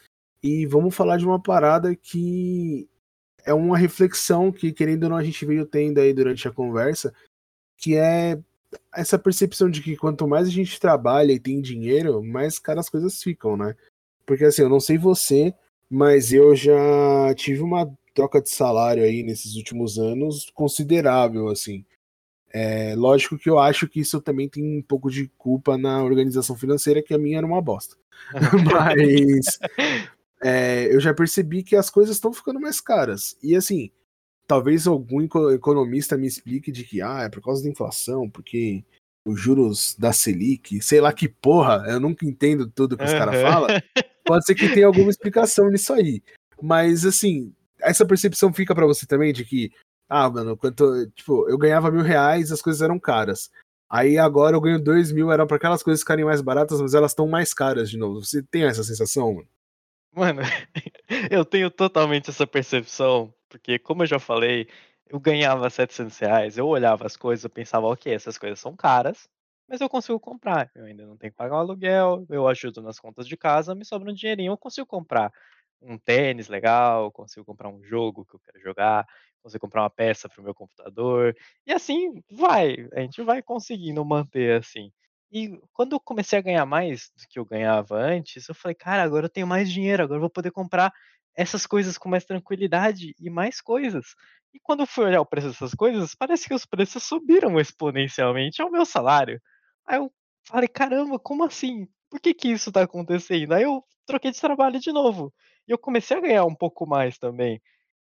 e 0.43 0.67
vamos 0.67 0.95
falar 0.95 1.17
de 1.17 1.25
uma 1.25 1.41
parada 1.41 1.95
que 1.95 2.87
é 3.45 3.53
uma 3.53 3.77
reflexão 3.77 4.51
que, 4.51 4.71
querendo 4.71 5.03
ou 5.03 5.09
não, 5.09 5.17
a 5.17 5.23
gente 5.23 5.45
veio 5.45 5.65
tendo 5.65 5.99
aí 5.99 6.13
durante 6.13 6.47
a 6.47 6.51
conversa, 6.51 7.13
que 7.77 7.95
é 7.95 8.39
essa 8.93 9.17
percepção 9.17 9.69
de 9.69 9.81
que 9.81 9.95
quanto 9.95 10.27
mais 10.27 10.47
a 10.47 10.51
gente 10.51 10.79
trabalha 10.79 11.31
e 11.31 11.39
tem 11.39 11.61
dinheiro, 11.61 12.23
mais 12.23 12.59
caras 12.59 12.85
as 12.85 12.89
coisas 12.89 13.21
ficam, 13.21 13.55
né? 13.55 13.75
Porque 14.25 14.43
assim, 14.43 14.63
eu 14.63 14.69
não 14.69 14.79
sei 14.79 14.97
você, 14.97 15.53
mas 15.89 16.33
eu 16.33 16.55
já 16.55 16.73
tive 17.35 17.61
uma 17.61 17.89
troca 18.13 18.41
de 18.41 18.49
salário 18.49 19.03
aí 19.03 19.23
nesses 19.23 19.55
últimos 19.55 19.99
anos 19.99 20.49
considerável, 20.53 21.49
assim. 21.49 21.85
É, 22.51 22.95
lógico 22.95 23.37
que 23.37 23.49
eu 23.49 23.59
acho 23.59 23.87
que 23.87 23.99
isso 23.99 24.21
também 24.21 24.47
tem 24.47 24.77
um 24.77 24.81
pouco 24.81 25.11
de 25.11 25.27
culpa 25.37 25.77
na 25.77 26.01
organização 26.01 26.55
financeira, 26.55 27.03
que 27.03 27.13
a 27.13 27.17
minha 27.17 27.37
era 27.37 27.45
uma 27.45 27.61
bosta. 27.61 27.97
Mas 28.63 29.59
é, 30.47 30.93
eu 30.93 30.99
já 30.99 31.11
percebi 31.11 31.63
que 31.63 31.75
as 31.75 31.89
coisas 31.89 32.15
estão 32.15 32.31
ficando 32.31 32.59
mais 32.59 32.79
caras. 32.79 33.35
E 33.41 33.55
assim, 33.55 33.89
talvez 34.45 34.85
algum 34.85 35.19
economista 35.51 36.15
me 36.15 36.27
explique 36.27 36.71
de 36.71 36.83
que 36.83 37.01
ah, 37.01 37.23
é 37.23 37.29
por 37.29 37.41
causa 37.41 37.63
da 37.63 37.69
inflação, 37.69 38.29
porque 38.29 38.83
os 39.25 39.41
juros 39.41 39.95
da 39.97 40.13
Selic, 40.13 40.79
sei 40.83 41.01
lá 41.01 41.11
que 41.11 41.27
porra, 41.27 41.83
eu 41.87 41.99
nunca 41.99 42.27
entendo 42.27 42.69
tudo 42.69 42.95
que 42.95 43.03
os 43.03 43.11
caras 43.11 43.41
falam. 43.41 43.69
Pode 44.23 44.45
ser 44.45 44.53
que 44.53 44.69
tenha 44.69 44.85
alguma 44.85 45.09
explicação 45.09 45.67
nisso 45.71 45.91
aí. 45.91 46.21
Mas 46.61 47.07
assim, 47.07 47.51
essa 47.81 48.05
percepção 48.05 48.53
fica 48.53 48.75
para 48.75 48.85
você 48.85 49.07
também 49.07 49.33
de 49.33 49.43
que 49.43 49.71
ah, 50.07 50.29
mano, 50.29 50.55
quanto. 50.55 51.07
Tipo, 51.15 51.49
eu 51.49 51.57
ganhava 51.57 51.89
mil 51.89 52.03
reais 52.03 52.51
as 52.51 52.61
coisas 52.61 52.83
eram 52.83 52.99
caras. 52.99 53.49
Aí 53.89 54.19
agora 54.19 54.55
eu 54.55 54.61
ganho 54.61 54.79
dois 54.79 55.11
mil, 55.11 55.31
era 55.31 55.47
para 55.47 55.57
aquelas 55.57 55.81
coisas 55.81 56.01
ficarem 56.01 56.23
mais 56.23 56.39
baratas, 56.39 56.79
mas 56.79 56.93
elas 56.93 57.13
estão 57.13 57.27
mais 57.27 57.51
caras 57.51 57.89
de 57.89 57.97
novo. 57.97 58.23
Você 58.23 58.43
tem 58.43 58.65
essa 58.65 58.83
sensação, 58.83 59.33
mano? 59.33 59.47
Mano, 60.15 60.41
eu 61.31 61.43
tenho 61.45 61.69
totalmente 61.69 62.29
essa 62.29 62.47
percepção, 62.47 63.33
porque 63.49 63.77
como 63.79 64.03
eu 64.03 64.07
já 64.07 64.19
falei, 64.19 64.67
eu 65.07 65.19
ganhava 65.19 65.69
700 65.69 66.17
reais, 66.19 66.57
eu 66.57 66.67
olhava 66.67 67.05
as 67.05 67.17
coisas, 67.17 67.43
eu 67.43 67.49
pensava, 67.49 67.87
ok, 67.87 68.13
essas 68.13 68.37
coisas 68.37 68.59
são 68.59 68.75
caras, 68.75 69.27
mas 69.67 69.81
eu 69.81 69.89
consigo 69.89 70.19
comprar. 70.19 70.71
Eu 70.75 70.85
ainda 70.85 71.05
não 71.05 71.17
tenho 71.17 71.31
que 71.33 71.37
pagar 71.37 71.55
o 71.55 71.59
aluguel, 71.59 72.25
eu 72.29 72.47
ajudo 72.47 72.81
nas 72.81 72.99
contas 72.99 73.27
de 73.27 73.35
casa, 73.35 73.75
me 73.75 73.83
sobra 73.85 74.09
um 74.11 74.13
dinheirinho, 74.13 74.51
eu 74.53 74.57
consigo 74.57 74.87
comprar 74.87 75.31
um 75.81 75.97
tênis 75.97 76.47
legal, 76.47 77.11
consigo 77.11 77.45
comprar 77.45 77.69
um 77.69 77.83
jogo 77.83 78.25
que 78.25 78.35
eu 78.35 78.39
quero 78.39 78.59
jogar, 78.63 79.05
consigo 79.43 79.61
comprar 79.61 79.83
uma 79.83 79.89
peça 79.89 80.29
para 80.29 80.39
o 80.41 80.43
meu 80.43 80.55
computador, 80.55 81.35
e 81.67 81.73
assim 81.73 82.23
vai, 82.31 82.87
a 82.93 83.01
gente 83.01 83.21
vai 83.21 83.41
conseguindo 83.43 84.03
manter 84.05 84.59
assim. 84.61 84.91
E 85.31 85.59
quando 85.73 85.93
eu 85.93 85.99
comecei 85.99 86.39
a 86.39 86.41
ganhar 86.41 86.65
mais 86.65 87.09
do 87.17 87.27
que 87.27 87.39
eu 87.39 87.45
ganhava 87.45 87.97
antes, 87.97 88.47
eu 88.47 88.55
falei, 88.55 88.75
cara, 88.75 89.03
agora 89.03 89.25
eu 89.25 89.29
tenho 89.29 89.47
mais 89.47 89.71
dinheiro, 89.71 90.03
agora 90.03 90.17
eu 90.17 90.21
vou 90.21 90.29
poder 90.29 90.51
comprar 90.51 90.93
essas 91.35 91.65
coisas 91.65 91.97
com 91.97 92.07
mais 92.09 92.23
tranquilidade 92.23 93.13
e 93.19 93.29
mais 93.29 93.59
coisas. 93.61 94.15
E 94.53 94.59
quando 94.59 94.81
eu 94.81 94.87
fui 94.87 95.05
olhar 95.05 95.19
o 95.21 95.25
preço 95.25 95.47
dessas 95.49 95.73
coisas, 95.73 96.15
parece 96.15 96.47
que 96.47 96.53
os 96.53 96.65
preços 96.65 97.03
subiram 97.03 97.59
exponencialmente 97.59 98.61
ao 98.61 98.71
meu 98.71 98.85
salário. 98.85 99.41
Aí 99.85 99.97
eu 99.97 100.11
falei, 100.47 100.67
caramba, 100.69 101.19
como 101.19 101.43
assim? 101.43 101.87
Por 102.09 102.19
que 102.21 102.33
que 102.33 102.47
isso 102.49 102.69
está 102.69 102.83
acontecendo? 102.83 103.53
Aí 103.53 103.63
eu 103.63 103.83
troquei 104.05 104.31
de 104.31 104.39
trabalho 104.39 104.79
de 104.79 104.91
novo. 104.93 105.33
E 105.67 105.71
eu 105.71 105.77
comecei 105.77 106.15
a 106.17 106.21
ganhar 106.21 106.45
um 106.45 106.55
pouco 106.55 106.85
mais 106.87 107.17
também. 107.17 107.61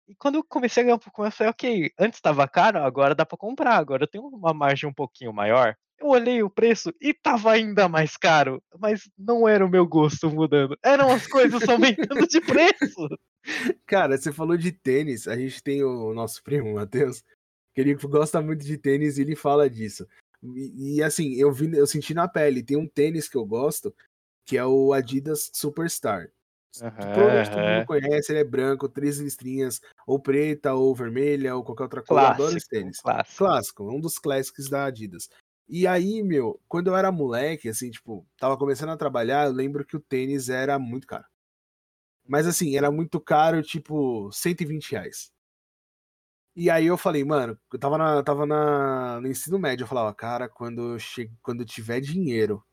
E 0.07 0.15
quando 0.15 0.35
eu 0.35 0.43
comecei 0.43 0.81
a 0.83 0.85
ganhar 0.85 0.95
um 0.97 0.99
pouco 0.99 1.21
mais, 1.21 1.33
eu 1.33 1.37
falei, 1.37 1.51
ok, 1.51 1.91
antes 1.99 2.17
estava 2.17 2.47
caro, 2.47 2.79
agora 2.83 3.15
dá 3.15 3.25
para 3.25 3.37
comprar, 3.37 3.75
agora 3.77 4.03
eu 4.03 4.07
tenho 4.07 4.25
uma 4.27 4.53
margem 4.53 4.89
um 4.89 4.93
pouquinho 4.93 5.33
maior. 5.33 5.75
Eu 5.99 6.07
olhei 6.07 6.41
o 6.41 6.49
preço 6.49 6.93
e 7.01 7.13
tava 7.13 7.51
ainda 7.51 7.89
mais 7.89 8.15
caro, 8.15 8.61
mas 8.79 9.09
não 9.17 9.47
era 9.47 9.65
o 9.65 9.69
meu 9.69 9.85
gosto 9.85 10.29
mudando, 10.29 10.77
eram 10.83 11.11
as 11.11 11.27
coisas 11.27 11.67
aumentando 11.67 12.27
de 12.27 12.41
preço. 12.41 13.07
Cara, 13.85 14.17
você 14.17 14.31
falou 14.31 14.57
de 14.57 14.71
tênis, 14.71 15.27
a 15.27 15.35
gente 15.35 15.61
tem 15.61 15.83
o 15.83 16.13
nosso 16.13 16.43
primo, 16.43 16.75
Matheus, 16.75 17.23
que 17.73 17.81
ele 17.81 17.95
gosta 17.95 18.41
muito 18.41 18.65
de 18.65 18.77
tênis 18.77 19.17
e 19.17 19.21
ele 19.21 19.35
fala 19.35 19.69
disso. 19.69 20.07
E, 20.41 20.97
e, 20.97 21.03
assim, 21.03 21.33
eu 21.33 21.51
vi, 21.51 21.75
eu 21.75 21.85
senti 21.85 22.13
na 22.13 22.27
pele, 22.27 22.63
tem 22.63 22.77
um 22.77 22.87
tênis 22.87 23.27
que 23.27 23.35
eu 23.35 23.45
gosto, 23.45 23.93
que 24.45 24.57
é 24.57 24.65
o 24.65 24.93
Adidas 24.93 25.49
Superstar. 25.53 26.29
Uhum, 26.81 26.91
Provavelmente 26.91 27.49
todo 27.49 27.61
mundo 27.61 27.85
conhece, 27.85 28.31
ele 28.31 28.39
é 28.39 28.43
branco, 28.43 28.87
três 28.87 29.17
listrinhas, 29.17 29.81
ou 30.05 30.19
preta, 30.19 30.73
ou 30.73 30.93
vermelha, 30.95 31.55
ou 31.55 31.63
qualquer 31.63 31.83
outra 31.83 32.01
cor. 32.01 32.15
Clássico, 32.15 32.41
eu 32.41 32.45
adoro 32.45 32.57
esse 32.57 32.69
tênis. 32.69 32.99
Clássico. 32.99 33.37
clássico, 33.37 33.91
um 33.91 33.99
dos 33.99 34.19
clássicos 34.19 34.69
da 34.69 34.85
Adidas. 34.85 35.29
E 35.69 35.85
aí, 35.85 36.23
meu, 36.23 36.59
quando 36.67 36.87
eu 36.87 36.95
era 36.97 37.11
moleque, 37.11 37.69
assim, 37.69 37.91
tipo, 37.91 38.27
tava 38.37 38.57
começando 38.57 38.89
a 38.89 38.97
trabalhar, 38.97 39.45
eu 39.45 39.53
lembro 39.53 39.85
que 39.85 39.95
o 39.95 39.99
tênis 39.99 40.49
era 40.49 40.79
muito 40.79 41.05
caro. 41.07 41.25
Mas 42.27 42.47
assim, 42.47 42.75
era 42.75 42.91
muito 42.91 43.19
caro, 43.19 43.61
tipo, 43.61 44.31
120 44.31 44.91
reais. 44.91 45.31
E 46.55 46.69
aí 46.69 46.87
eu 46.87 46.97
falei, 46.97 47.23
mano, 47.23 47.57
eu 47.71 47.79
tava, 47.79 47.97
na, 47.97 48.23
tava 48.23 48.45
na, 48.45 49.21
no 49.21 49.27
ensino 49.27 49.59
médio, 49.59 49.83
eu 49.83 49.87
falava, 49.87 50.13
cara, 50.13 50.49
quando 50.49 50.93
eu, 50.95 50.99
che... 50.99 51.31
quando 51.41 51.61
eu 51.61 51.65
tiver 51.65 52.01
dinheiro 52.01 52.63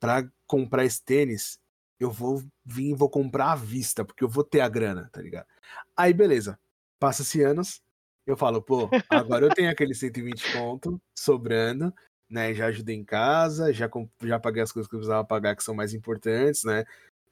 pra 0.00 0.28
comprar 0.46 0.84
esse 0.84 1.02
tênis, 1.04 1.60
eu 2.00 2.10
vou 2.10 2.42
vir 2.64 2.90
e 2.92 2.94
vou 2.94 3.10
comprar 3.10 3.52
à 3.52 3.56
vista, 3.56 4.04
porque 4.04 4.24
eu 4.24 4.28
vou 4.28 4.44
ter 4.44 4.60
a 4.60 4.68
grana, 4.68 5.10
tá 5.12 5.20
ligado? 5.20 5.46
Aí, 5.96 6.12
beleza. 6.14 6.58
Passa-se 6.98 7.42
anos, 7.42 7.82
eu 8.30 8.36
falo, 8.36 8.60
pô, 8.60 8.90
agora 9.08 9.46
eu 9.46 9.54
tenho 9.54 9.70
aquele 9.70 9.94
120 9.94 10.52
conto 10.52 11.00
sobrando, 11.16 11.92
né? 12.28 12.52
Já 12.54 12.66
ajudei 12.66 12.94
em 12.94 13.04
casa, 13.04 13.72
já, 13.72 13.88
já 14.22 14.38
paguei 14.38 14.62
as 14.62 14.70
coisas 14.70 14.88
que 14.88 14.94
eu 14.94 14.98
precisava 14.98 15.24
pagar 15.24 15.56
que 15.56 15.64
são 15.64 15.74
mais 15.74 15.94
importantes, 15.94 16.64
né? 16.64 16.84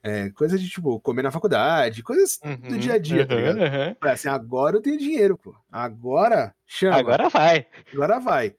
É, 0.03 0.29
coisa 0.29 0.57
de, 0.57 0.69
tipo, 0.69 0.99
comer 0.99 1.21
na 1.23 1.31
faculdade, 1.31 2.03
coisas 2.03 2.39
uhum, 2.43 2.69
do 2.69 2.77
dia 2.77 2.93
a 2.93 2.97
dia, 2.97 3.21
uhum, 3.21 3.27
tá 3.27 3.35
ligado? 3.35 3.57
Uhum. 3.57 3.95
Assim, 4.01 4.29
agora 4.29 4.77
eu 4.77 4.81
tenho 4.81 4.97
dinheiro, 4.97 5.37
pô. 5.37 5.55
Agora 5.71 6.55
chama. 6.65 6.97
Agora 6.97 7.29
vai. 7.29 7.67
Agora 7.93 8.19
vai. 8.19 8.55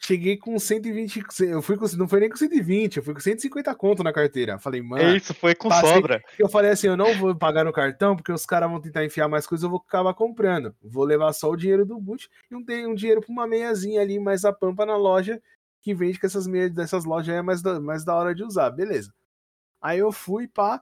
Cheguei 0.00 0.36
com 0.36 0.58
120. 0.58 1.24
Eu 1.40 1.60
fui 1.60 1.76
com, 1.76 1.84
não 1.96 2.06
foi 2.06 2.20
nem 2.20 2.28
com 2.28 2.36
120, 2.36 2.96
eu 2.96 3.02
fui 3.02 3.14
com 3.14 3.20
150 3.20 3.74
conto 3.74 4.04
na 4.04 4.12
carteira. 4.12 4.58
Falei, 4.58 4.80
mano. 4.80 5.02
É 5.02 5.16
isso, 5.16 5.34
foi 5.34 5.54
com 5.54 5.68
passei, 5.68 5.92
sobra. 5.92 6.22
Eu 6.38 6.48
falei 6.48 6.70
assim: 6.70 6.86
eu 6.86 6.96
não 6.96 7.12
vou 7.18 7.34
pagar 7.34 7.64
no 7.64 7.72
cartão, 7.72 8.14
porque 8.14 8.32
os 8.32 8.46
caras 8.46 8.70
vão 8.70 8.80
tentar 8.80 9.04
enfiar 9.04 9.28
mais 9.28 9.46
coisas, 9.46 9.64
eu 9.64 9.70
vou 9.70 9.82
acabar 9.86 10.14
comprando. 10.14 10.74
Vou 10.82 11.04
levar 11.04 11.32
só 11.32 11.50
o 11.50 11.56
dinheiro 11.56 11.84
do 11.84 12.00
boot 12.00 12.28
e 12.50 12.54
um, 12.54 12.64
um 12.90 12.94
dinheiro 12.94 13.20
pra 13.20 13.32
uma 13.32 13.46
meiazinha 13.46 14.00
ali, 14.00 14.20
mais 14.20 14.44
a 14.44 14.52
pampa 14.52 14.86
na 14.86 14.96
loja, 14.96 15.42
que 15.82 15.92
vende 15.92 16.18
que 16.18 16.26
essas 16.26 16.46
meias 16.46 16.72
dessas 16.72 17.04
lojas 17.04 17.34
é 17.34 17.42
mais 17.42 17.60
da, 17.60 17.80
mais 17.80 18.04
da 18.04 18.14
hora 18.14 18.34
de 18.34 18.44
usar. 18.44 18.70
Beleza. 18.70 19.12
Aí 19.80 19.98
eu 19.98 20.12
fui, 20.12 20.46
pá. 20.46 20.80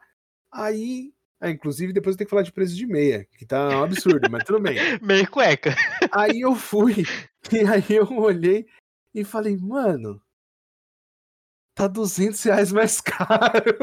Aí 0.52 1.12
é, 1.40 1.50
inclusive, 1.50 1.92
depois 1.92 2.14
eu 2.14 2.18
tenho 2.18 2.26
que 2.26 2.30
falar 2.30 2.42
de 2.42 2.52
preço 2.52 2.74
de 2.74 2.86
meia, 2.86 3.26
que 3.36 3.44
tá 3.44 3.68
um 3.68 3.84
absurdo, 3.84 4.28
mas 4.30 4.44
tudo 4.44 4.60
bem. 4.60 4.76
Meia 5.02 5.26
cueca. 5.26 5.74
Aí 6.10 6.40
eu 6.40 6.54
fui, 6.54 7.04
e 7.52 7.58
aí 7.58 7.84
eu 7.90 8.10
olhei, 8.18 8.66
e 9.16 9.24
falei, 9.24 9.56
mano, 9.56 10.22
tá 11.74 11.88
200 11.88 12.42
reais 12.42 12.70
mais 12.70 13.00
caro. 13.00 13.74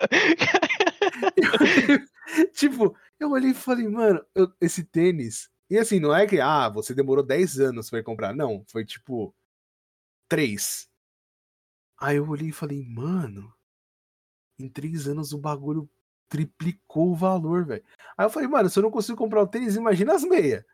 tipo, 2.54 2.96
eu 3.20 3.32
olhei 3.32 3.50
e 3.50 3.54
falei, 3.54 3.86
mano, 3.86 4.24
eu, 4.34 4.50
esse 4.58 4.82
tênis. 4.82 5.50
E 5.68 5.76
assim, 5.76 6.00
não 6.00 6.14
é 6.14 6.26
que, 6.26 6.40
ah, 6.40 6.70
você 6.70 6.94
demorou 6.94 7.22
10 7.22 7.60
anos 7.60 7.90
pra 7.90 8.02
comprar. 8.02 8.34
Não, 8.34 8.64
foi 8.66 8.86
tipo 8.86 9.34
3. 10.26 10.88
Aí 12.00 12.16
eu 12.16 12.26
olhei 12.26 12.48
e 12.48 12.52
falei, 12.52 12.82
mano, 12.82 13.52
em 14.58 14.70
3 14.70 15.06
anos 15.06 15.34
o 15.34 15.38
bagulho 15.38 15.86
triplicou 16.30 17.12
o 17.12 17.14
valor, 17.14 17.66
velho. 17.66 17.84
Aí 18.16 18.24
eu 18.24 18.30
falei, 18.30 18.48
mano, 18.48 18.70
se 18.70 18.78
eu 18.78 18.82
não 18.82 18.90
consigo 18.90 19.18
comprar 19.18 19.42
o 19.42 19.46
tênis, 19.46 19.76
imagina 19.76 20.14
as 20.14 20.24
meias. 20.24 20.64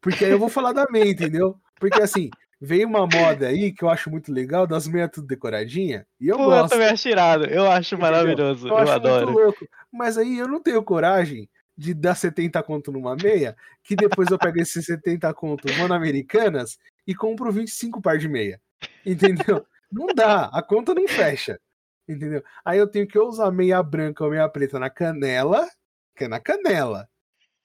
Porque 0.00 0.24
aí 0.24 0.30
eu 0.30 0.38
vou 0.38 0.48
falar 0.48 0.72
da 0.72 0.86
meia, 0.90 1.10
entendeu? 1.10 1.60
Porque 1.78 2.00
assim, 2.00 2.30
Veio 2.60 2.88
uma 2.88 3.06
moda 3.06 3.46
aí 3.46 3.72
que 3.72 3.84
eu 3.84 3.88
acho 3.88 4.10
muito 4.10 4.32
legal, 4.32 4.66
das 4.66 4.88
meias 4.88 5.10
tudo 5.12 5.26
decoradinha. 5.26 6.04
E 6.20 6.26
eu 6.26 6.36
Pô, 6.36 6.46
gosto. 6.46 6.64
Eu 6.64 6.68
também 6.70 6.88
acho 6.88 7.08
irado. 7.08 7.44
Eu 7.46 7.70
acho 7.70 7.96
maravilhoso. 7.96 8.66
Eu, 8.66 8.72
eu 8.72 8.78
acho 8.78 8.92
adoro. 8.92 9.30
louco. 9.30 9.68
Mas 9.92 10.18
aí 10.18 10.38
eu 10.38 10.48
não 10.48 10.60
tenho 10.60 10.82
coragem 10.82 11.48
de 11.76 11.94
dar 11.94 12.16
70 12.16 12.60
conto 12.64 12.90
numa 12.90 13.14
meia, 13.14 13.56
que 13.84 13.94
depois 13.94 14.28
eu 14.30 14.38
pego 14.38 14.60
esses 14.60 14.84
70 14.84 15.32
conto, 15.32 15.68
na 15.88 15.94
Americanas 15.94 16.76
e 17.06 17.14
compro 17.14 17.52
25 17.52 18.02
par 18.02 18.18
de 18.18 18.28
meia. 18.28 18.60
Entendeu? 19.06 19.64
não 19.90 20.06
dá, 20.08 20.46
a 20.46 20.60
conta 20.60 20.92
não 20.92 21.06
fecha. 21.06 21.60
Entendeu? 22.08 22.42
Aí 22.64 22.78
eu 22.78 22.88
tenho 22.88 23.06
que 23.06 23.18
usar 23.18 23.50
meia 23.52 23.82
branca 23.82 24.24
ou 24.24 24.30
meia 24.30 24.48
preta 24.48 24.78
na 24.78 24.90
canela, 24.90 25.68
que 26.16 26.24
é 26.24 26.28
na 26.28 26.40
canela, 26.40 27.08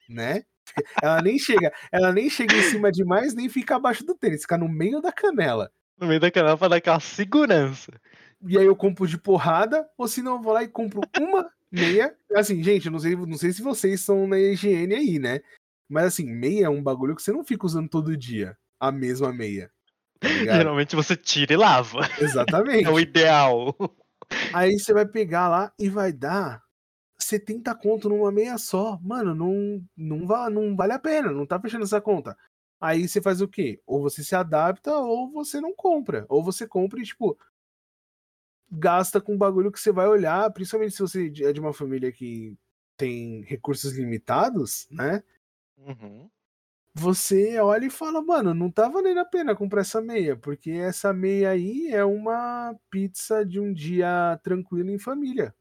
né? 0.08 0.44
Ela 1.02 1.22
nem 1.22 1.38
chega, 1.38 1.72
ela 1.92 2.12
nem 2.12 2.28
chega 2.28 2.54
em 2.56 2.62
cima 2.62 2.90
demais, 2.90 3.34
nem 3.34 3.48
fica 3.48 3.76
abaixo 3.76 4.04
do 4.04 4.14
tênis, 4.14 4.42
fica 4.42 4.58
no 4.58 4.68
meio 4.68 5.00
da 5.00 5.12
canela. 5.12 5.70
No 5.98 6.06
meio 6.06 6.20
da 6.20 6.30
canela 6.30 6.56
pra 6.56 6.68
dar 6.68 6.76
aquela 6.76 7.00
segurança. 7.00 7.92
E 8.46 8.58
aí 8.58 8.66
eu 8.66 8.76
compro 8.76 9.06
de 9.06 9.16
porrada, 9.16 9.88
ou 9.96 10.06
se 10.08 10.22
não, 10.22 10.36
eu 10.36 10.42
vou 10.42 10.52
lá 10.52 10.62
e 10.62 10.68
compro 10.68 11.00
uma 11.18 11.48
meia. 11.70 12.14
Assim, 12.34 12.62
gente, 12.62 12.90
não 12.90 12.98
sei, 12.98 13.16
não 13.16 13.38
sei 13.38 13.52
se 13.52 13.62
vocês 13.62 14.00
são 14.00 14.26
na 14.26 14.38
higiene 14.38 14.94
aí, 14.94 15.18
né? 15.18 15.40
Mas 15.88 16.06
assim, 16.06 16.26
meia 16.26 16.66
é 16.66 16.68
um 16.68 16.82
bagulho 16.82 17.14
que 17.14 17.22
você 17.22 17.32
não 17.32 17.44
fica 17.44 17.66
usando 17.66 17.88
todo 17.88 18.16
dia. 18.16 18.56
A 18.80 18.90
mesma 18.90 19.32
meia. 19.32 19.70
Tá 20.20 20.28
Geralmente 20.28 20.96
você 20.96 21.16
tira 21.16 21.52
e 21.52 21.56
lava. 21.56 22.00
Exatamente. 22.20 22.86
É 22.86 22.90
o 22.90 22.98
ideal. 22.98 23.74
Aí 24.52 24.78
você 24.78 24.92
vai 24.92 25.06
pegar 25.06 25.48
lá 25.48 25.72
e 25.78 25.88
vai 25.88 26.12
dar 26.12 26.63
70 27.24 27.74
conto 27.74 28.08
numa 28.08 28.30
meia 28.32 28.58
só. 28.58 28.98
Mano, 29.02 29.34
não, 29.34 29.84
não, 29.96 30.26
va, 30.26 30.50
não 30.50 30.76
vale 30.76 30.92
a 30.92 30.98
pena, 30.98 31.32
não 31.32 31.46
tá 31.46 31.60
fechando 31.60 31.84
essa 31.84 32.00
conta. 32.00 32.36
Aí 32.80 33.08
você 33.08 33.20
faz 33.22 33.40
o 33.40 33.48
quê? 33.48 33.80
Ou 33.86 34.02
você 34.02 34.22
se 34.22 34.34
adapta 34.34 34.96
ou 34.96 35.30
você 35.30 35.60
não 35.60 35.74
compra. 35.74 36.26
Ou 36.28 36.42
você 36.42 36.66
compra 36.66 37.00
e, 37.00 37.04
tipo, 37.04 37.38
gasta 38.70 39.20
com 39.20 39.38
bagulho 39.38 39.72
que 39.72 39.80
você 39.80 39.92
vai 39.92 40.06
olhar, 40.06 40.50
principalmente 40.52 40.94
se 40.94 41.00
você 41.00 41.26
é 41.42 41.52
de 41.52 41.60
uma 41.60 41.72
família 41.72 42.12
que 42.12 42.56
tem 42.96 43.42
recursos 43.42 43.96
limitados, 43.96 44.86
né? 44.90 45.22
Uhum. 45.78 46.28
Você 46.96 47.58
olha 47.58 47.86
e 47.86 47.90
fala, 47.90 48.22
mano, 48.22 48.54
não 48.54 48.70
tá 48.70 48.88
valendo 48.88 49.18
a 49.18 49.24
pena 49.24 49.56
comprar 49.56 49.80
essa 49.80 50.00
meia, 50.00 50.36
porque 50.36 50.70
essa 50.70 51.12
meia 51.12 51.50
aí 51.50 51.88
é 51.88 52.04
uma 52.04 52.74
pizza 52.88 53.44
de 53.44 53.58
um 53.58 53.72
dia 53.72 54.38
tranquilo 54.44 54.90
em 54.90 54.98
família. 54.98 55.54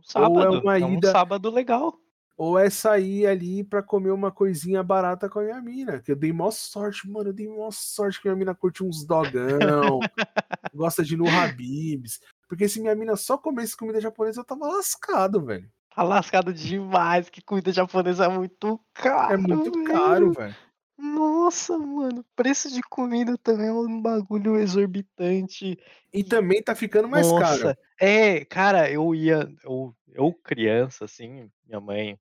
Um 0.00 0.10
sábado, 0.10 0.34
ou 0.34 0.42
é 0.42 0.60
uma 0.60 0.78
é 0.78 0.84
um 0.84 0.94
ida, 0.94 1.12
sábado 1.12 1.50
legal. 1.50 1.94
ou 2.36 2.58
é 2.58 2.70
sair 2.70 3.26
ali 3.26 3.62
pra 3.62 3.82
comer 3.82 4.10
uma 4.10 4.30
coisinha 4.32 4.82
barata 4.82 5.28
com 5.28 5.40
a 5.40 5.42
minha 5.42 5.60
mina. 5.60 6.00
Que 6.00 6.12
eu 6.12 6.16
dei 6.16 6.32
mó 6.32 6.50
sorte, 6.50 7.08
mano. 7.08 7.28
Eu 7.28 7.32
dei 7.34 7.48
mó 7.48 7.70
sorte 7.70 8.20
que 8.20 8.28
minha 8.28 8.36
mina 8.36 8.54
curte 8.54 8.82
uns 8.82 9.04
dogão, 9.04 10.00
gosta 10.74 11.04
de 11.04 11.14
ir 11.14 11.16
no 11.18 11.28
Habibs. 11.28 12.18
Porque 12.48 12.68
se 12.68 12.80
minha 12.80 12.94
mina 12.96 13.14
só 13.14 13.36
comesse 13.38 13.76
comida 13.76 14.00
japonesa, 14.00 14.40
eu 14.40 14.44
tava 14.44 14.66
lascado, 14.66 15.44
velho. 15.44 15.70
Tá 15.94 16.02
lascado 16.02 16.52
demais, 16.52 17.28
que 17.28 17.42
comida 17.42 17.72
japonesa 17.72 18.24
é 18.24 18.28
muito 18.28 18.80
caro. 18.94 19.34
É 19.34 19.36
muito 19.36 19.84
caro, 19.84 20.32
velho. 20.32 20.54
Nossa, 21.00 21.78
mano, 21.78 22.24
preço 22.36 22.70
de 22.70 22.82
comida 22.82 23.38
também 23.38 23.68
é 23.68 23.72
um 23.72 24.00
bagulho 24.00 24.56
exorbitante. 24.58 25.78
E 26.12 26.22
também 26.22 26.62
tá 26.62 26.74
ficando 26.74 27.08
mais 27.08 27.26
caro. 27.32 27.40
Nossa, 27.40 27.78
é, 27.98 28.44
cara, 28.44 28.90
eu 28.90 29.14
ia, 29.14 29.50
eu, 29.64 29.96
eu 30.08 30.32
criança, 30.34 31.06
assim, 31.06 31.50
minha 31.64 31.80
mãe, 31.80 32.20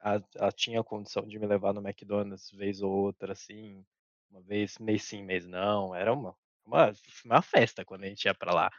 ela, 0.00 0.24
ela 0.36 0.52
tinha 0.52 0.84
condição 0.84 1.26
de 1.26 1.38
me 1.38 1.46
levar 1.46 1.74
no 1.74 1.80
McDonald's 1.80 2.50
vez 2.52 2.80
ou 2.80 2.92
outra, 2.92 3.32
assim, 3.32 3.84
uma 4.30 4.40
vez, 4.40 4.78
mês 4.78 5.02
sim, 5.02 5.22
mês 5.24 5.46
não, 5.46 5.94
era 5.94 6.12
uma, 6.12 6.34
uma, 6.64 6.92
uma 7.24 7.42
festa 7.42 7.84
quando 7.84 8.04
a 8.04 8.08
gente 8.08 8.24
ia 8.24 8.34
pra 8.34 8.54
lá. 8.54 8.70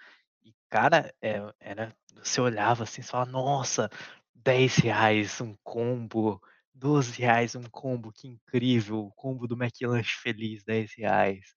E, 0.44 0.54
cara, 0.70 1.14
é, 1.22 1.41
era, 1.60 1.94
você 2.16 2.39
olhava 2.39 2.84
assim 2.84 3.02
e 3.02 3.04
falava, 3.04 3.32
nossa, 3.32 3.89
10 4.34 4.78
reais 4.78 5.41
um 5.41 5.56
combo, 5.64 6.41
12 6.74 7.20
reais 7.22 7.56
um 7.56 7.64
combo, 7.64 8.12
que 8.12 8.28
incrível, 8.28 9.00
o 9.00 9.12
combo 9.12 9.48
do 9.48 9.56
McLanche 9.56 10.16
Feliz, 10.18 10.64
10 10.64 10.94
reais. 10.98 11.56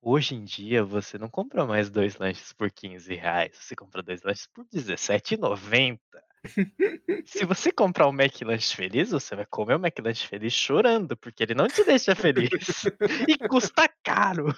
Hoje 0.00 0.34
em 0.34 0.44
dia, 0.44 0.84
você 0.84 1.18
não 1.18 1.28
compra 1.28 1.66
mais 1.66 1.90
dois 1.90 2.16
lanches 2.16 2.52
por 2.52 2.70
15 2.70 3.14
reais, 3.14 3.56
você 3.56 3.74
compra 3.74 4.02
dois 4.02 4.22
lanches 4.22 4.46
por 4.46 4.64
R$17,90. 4.72 5.98
Se 7.26 7.44
você 7.44 7.72
comprar 7.72 8.06
o 8.06 8.12
McLanche 8.12 8.74
Feliz, 8.74 9.10
você 9.10 9.34
vai 9.34 9.44
comer 9.46 9.74
o 9.74 9.84
McLanche 9.84 10.26
Feliz 10.26 10.52
chorando, 10.52 11.16
porque 11.16 11.42
ele 11.42 11.54
não 11.54 11.66
te 11.66 11.82
deixa 11.84 12.14
feliz. 12.14 12.84
e 13.26 13.36
custa 13.48 13.88
caro. 14.04 14.54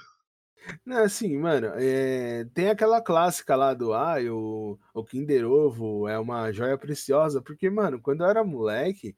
Não, 0.85 1.05
assim, 1.05 1.37
mano, 1.39 1.72
é, 1.76 2.45
tem 2.55 2.68
aquela 2.68 3.01
clássica 3.01 3.57
lá 3.57 3.72
do 3.72 3.95
ah, 3.95 4.16
o, 4.31 4.78
o 4.95 5.05
Kinder 5.05 5.47
Ovo 5.47 6.07
é 6.07 6.18
uma 6.18 6.53
joia 6.53 6.76
preciosa, 6.76 7.41
porque, 7.41 7.70
mano, 7.70 8.01
quando 8.01 8.22
eu 8.22 8.28
era 8.28 8.45
moleque, 8.45 9.16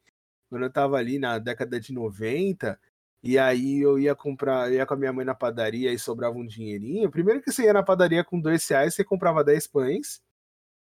quando 0.53 0.65
eu 0.65 0.71
tava 0.71 0.99
ali 0.99 1.19
na 1.19 1.39
década 1.39 1.81
de 1.81 1.95
90, 1.95 2.79
e 3.23 3.39
aí 3.39 3.81
eu 3.81 3.99
ia 3.99 4.15
comprar, 4.15 4.71
eu 4.71 4.75
ia 4.75 4.85
com 4.85 4.93
a 4.93 4.97
minha 4.99 5.11
mãe 5.11 5.25
na 5.25 5.35
padaria 5.35 5.91
e 5.91 5.99
sobrava 5.99 6.37
um 6.37 6.45
dinheirinho. 6.45 7.11
Primeiro 7.11 7.41
que 7.41 7.51
você 7.51 7.63
ia 7.65 7.73
na 7.73 7.83
padaria 7.83 8.23
com 8.23 8.39
dois 8.39 8.69
reais, 8.69 8.95
você 8.95 9.03
comprava 9.03 9.43
10 9.43 9.67
pães, 9.69 10.21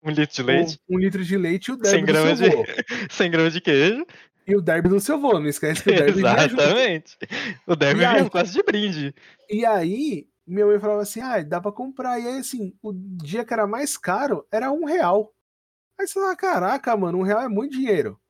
Um 0.00 0.10
litro 0.10 0.32
de 0.32 0.42
leite, 0.44 0.78
um, 0.88 0.94
um 0.94 0.98
litro 1.00 1.24
de 1.24 1.36
leite 1.36 1.68
e 1.70 1.72
o 1.72 1.84
100 1.84 2.04
derby 2.04 2.12
do 2.12 2.36
seu 2.36 2.36
de, 2.36 2.56
vô. 2.56 2.64
100 3.10 3.30
gramas 3.32 3.52
de 3.52 3.60
queijo. 3.60 4.06
E 4.46 4.54
o 4.54 4.62
derby 4.62 4.88
do 4.88 5.00
seu 5.00 5.20
vô, 5.20 5.40
não 5.40 5.48
esquece 5.48 5.82
que 5.82 5.90
o 5.90 5.94
derby 5.96 6.12
vinha. 6.12 6.46
Exatamente. 6.46 7.18
O 7.66 7.74
derby 7.74 8.02
E 8.02 8.04
aí? 8.04 8.18
vinha 8.18 8.30
quase 8.30 8.52
de 8.52 8.62
brinde. 8.62 9.12
E 9.50 9.66
aí, 9.66 10.28
minha 10.46 10.66
mãe 10.66 10.78
falava 10.78 11.02
assim: 11.02 11.20
ah, 11.20 11.42
dá 11.42 11.60
pra 11.60 11.72
comprar. 11.72 12.20
E 12.20 12.28
aí, 12.28 12.38
assim, 12.38 12.72
o 12.80 12.92
dia 12.92 13.44
que 13.44 13.52
era 13.52 13.66
mais 13.66 13.98
caro 13.98 14.46
era 14.52 14.70
um 14.70 14.84
real. 14.84 15.34
Aí 15.98 16.06
você 16.06 16.14
fala: 16.14 16.36
caraca, 16.36 16.96
mano, 16.96 17.18
um 17.18 17.22
real 17.22 17.40
é 17.42 17.48
muito 17.48 17.72
dinheiro. 17.72 18.20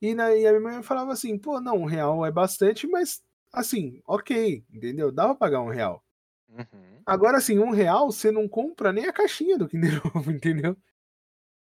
E, 0.00 0.14
na, 0.14 0.34
e 0.34 0.46
a 0.46 0.50
minha 0.50 0.60
mãe 0.60 0.82
falava 0.82 1.12
assim: 1.12 1.38
pô, 1.38 1.60
não, 1.60 1.78
um 1.78 1.84
real 1.84 2.24
é 2.24 2.30
bastante, 2.30 2.86
mas 2.86 3.22
assim, 3.52 4.00
ok, 4.06 4.64
entendeu? 4.72 5.10
Dá 5.10 5.24
pra 5.26 5.34
pagar 5.34 5.62
um 5.62 5.70
real. 5.70 6.04
Uhum. 6.48 7.02
Agora, 7.04 7.38
assim, 7.38 7.58
um 7.58 7.70
real 7.70 8.10
você 8.10 8.30
não 8.30 8.48
compra 8.48 8.92
nem 8.92 9.06
a 9.06 9.12
caixinha 9.12 9.58
do 9.58 9.68
Kinder 9.68 10.00
Ovo, 10.14 10.30
entendeu? 10.30 10.76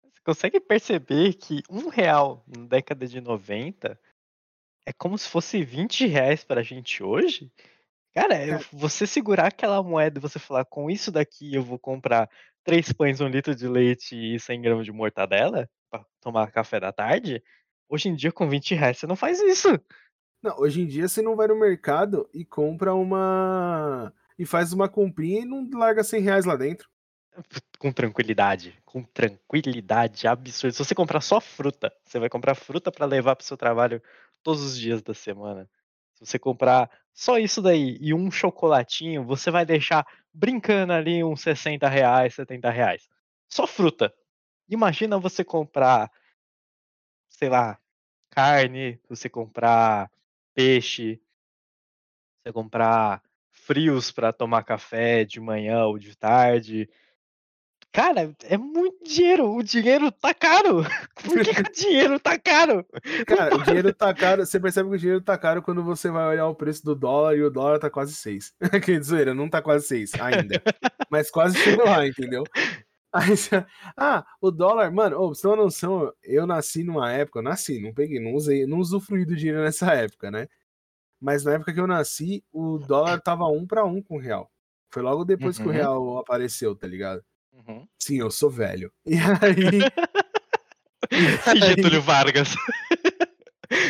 Você 0.02 0.20
consegue 0.24 0.60
perceber 0.60 1.34
que 1.34 1.62
um 1.68 1.88
real 1.88 2.44
na 2.46 2.66
década 2.66 3.06
de 3.06 3.20
90 3.20 3.98
é 4.86 4.92
como 4.92 5.16
se 5.16 5.28
fosse 5.28 5.62
20 5.64 6.06
reais 6.06 6.44
pra 6.44 6.62
gente 6.62 7.02
hoje? 7.02 7.50
Cara, 8.14 8.34
é 8.34 8.58
você 8.72 9.06
segurar 9.06 9.48
aquela 9.48 9.82
moeda 9.82 10.18
e 10.18 10.22
você 10.22 10.38
falar, 10.38 10.64
com 10.64 10.88
isso 10.88 11.10
daqui 11.10 11.52
eu 11.52 11.62
vou 11.62 11.78
comprar 11.78 12.30
três 12.62 12.92
pães, 12.92 13.20
um 13.20 13.28
litro 13.28 13.54
de 13.54 13.66
leite 13.66 14.14
e 14.14 14.38
100 14.38 14.62
gramas 14.62 14.84
de 14.84 14.92
mortadela 14.92 15.68
pra 15.90 16.04
tomar 16.20 16.52
café 16.52 16.78
da 16.78 16.92
tarde, 16.92 17.42
hoje 17.88 18.08
em 18.08 18.14
dia 18.14 18.32
com 18.32 18.48
20 18.48 18.74
reais 18.74 18.98
você 18.98 19.06
não 19.06 19.16
faz 19.16 19.40
isso. 19.40 19.68
Não, 20.42 20.58
hoje 20.58 20.82
em 20.82 20.86
dia 20.86 21.08
você 21.08 21.22
não 21.22 21.36
vai 21.36 21.46
no 21.48 21.58
mercado 21.58 22.28
e 22.32 22.44
compra 22.44 22.94
uma. 22.94 24.12
e 24.38 24.44
faz 24.44 24.72
uma 24.72 24.88
comprinha 24.88 25.40
e 25.40 25.44
não 25.44 25.68
larga 25.72 26.04
100 26.04 26.20
reais 26.22 26.44
lá 26.44 26.56
dentro. 26.56 26.88
Com 27.78 27.92
tranquilidade, 27.92 28.78
com 28.84 29.02
tranquilidade 29.02 30.26
absurda. 30.26 30.72
Se 30.72 30.78
você 30.82 30.94
comprar 30.94 31.20
só 31.20 31.38
fruta, 31.40 31.92
você 32.04 32.18
vai 32.18 32.30
comprar 32.30 32.54
fruta 32.54 32.90
pra 32.90 33.04
levar 33.04 33.36
pro 33.36 33.44
seu 33.44 33.56
trabalho 33.56 34.00
todos 34.42 34.62
os 34.62 34.78
dias 34.78 35.02
da 35.02 35.12
semana. 35.12 35.68
Se 36.14 36.24
você 36.24 36.38
comprar 36.38 36.88
só 37.12 37.38
isso 37.38 37.60
daí 37.60 37.98
e 38.00 38.14
um 38.14 38.30
chocolatinho, 38.30 39.24
você 39.24 39.50
vai 39.50 39.66
deixar 39.66 40.06
brincando 40.32 40.92
ali 40.92 41.22
uns 41.22 41.42
60 41.42 41.86
reais, 41.88 42.34
70 42.34 42.70
reais. 42.70 43.08
Só 43.48 43.66
fruta. 43.66 44.14
Imagina 44.68 45.18
você 45.18 45.44
comprar, 45.44 46.10
sei 47.38 47.48
lá, 47.48 47.78
carne, 48.30 49.00
você 49.08 49.28
comprar 49.28 50.10
peixe, 50.54 51.20
você 52.42 52.52
comprar 52.52 53.22
frios 53.50 54.10
pra 54.12 54.32
tomar 54.32 54.62
café 54.62 55.24
de 55.24 55.40
manhã 55.40 55.84
ou 55.84 55.98
de 55.98 56.16
tarde. 56.16 56.88
Cara, 57.92 58.34
é 58.42 58.56
muito 58.58 59.04
dinheiro. 59.04 59.54
O 59.54 59.62
dinheiro 59.62 60.10
tá 60.10 60.34
caro. 60.34 60.82
Por 61.22 61.44
que, 61.44 61.54
que 61.54 61.60
o 61.60 61.72
dinheiro 61.72 62.18
tá 62.18 62.36
caro? 62.38 62.84
Cara, 63.26 63.54
o 63.56 63.62
dinheiro 63.62 63.94
tá 63.94 64.12
caro. 64.12 64.44
Você 64.44 64.58
percebe 64.58 64.88
que 64.88 64.96
o 64.96 64.98
dinheiro 64.98 65.20
tá 65.20 65.38
caro 65.38 65.62
quando 65.62 65.82
você 65.82 66.10
vai 66.10 66.26
olhar 66.26 66.48
o 66.48 66.56
preço 66.56 66.84
do 66.84 66.94
dólar 66.94 67.36
e 67.36 67.42
o 67.42 67.50
dólar 67.50 67.78
tá 67.78 67.88
quase 67.88 68.14
6. 68.14 68.52
Que 68.84 69.00
zoeira, 69.00 69.32
não 69.32 69.48
tá 69.48 69.62
quase 69.62 69.86
6 69.86 70.14
ainda. 70.14 70.60
Mas 71.08 71.30
quase 71.30 71.56
chegou 71.58 71.84
lá, 71.84 72.04
entendeu? 72.06 72.42
Aí 73.14 73.36
você- 73.36 73.64
ah, 73.96 74.26
o 74.40 74.50
dólar, 74.50 74.90
mano, 74.90 75.16
pra 75.16 75.26
você 75.26 75.46
uma 75.46 75.54
noção, 75.56 76.12
eu 76.22 76.46
nasci 76.46 76.82
numa 76.82 77.12
época, 77.12 77.38
eu 77.38 77.42
nasci, 77.44 77.80
não 77.80 77.94
peguei, 77.94 78.18
não 78.18 78.34
usei, 78.34 78.66
não 78.66 78.78
usufruí 78.78 79.24
do 79.24 79.36
dinheiro 79.36 79.62
nessa 79.62 79.92
época, 79.94 80.30
né? 80.32 80.48
Mas 81.20 81.44
na 81.44 81.52
época 81.52 81.72
que 81.72 81.78
eu 81.80 81.86
nasci, 81.86 82.44
o 82.52 82.76
dólar 82.78 83.20
tava 83.20 83.46
um 83.46 83.64
para 83.66 83.84
um 83.84 84.02
com 84.02 84.16
o 84.16 84.20
real. 84.20 84.50
Foi 84.92 85.00
logo 85.02 85.24
depois 85.24 85.56
que 85.58 85.62
o 85.64 85.66
Uhum. 85.68 85.72
real 85.72 86.18
apareceu, 86.18 86.74
tá 86.74 86.86
ligado? 86.88 87.22
Uhum. 87.52 87.86
Sim, 88.02 88.18
eu 88.18 88.30
sou 88.30 88.50
velho. 88.50 88.92
E 89.06 89.14
aí. 89.14 89.80
E 91.54 91.60
Getúlio 91.60 92.02
Vargas. 92.02 92.54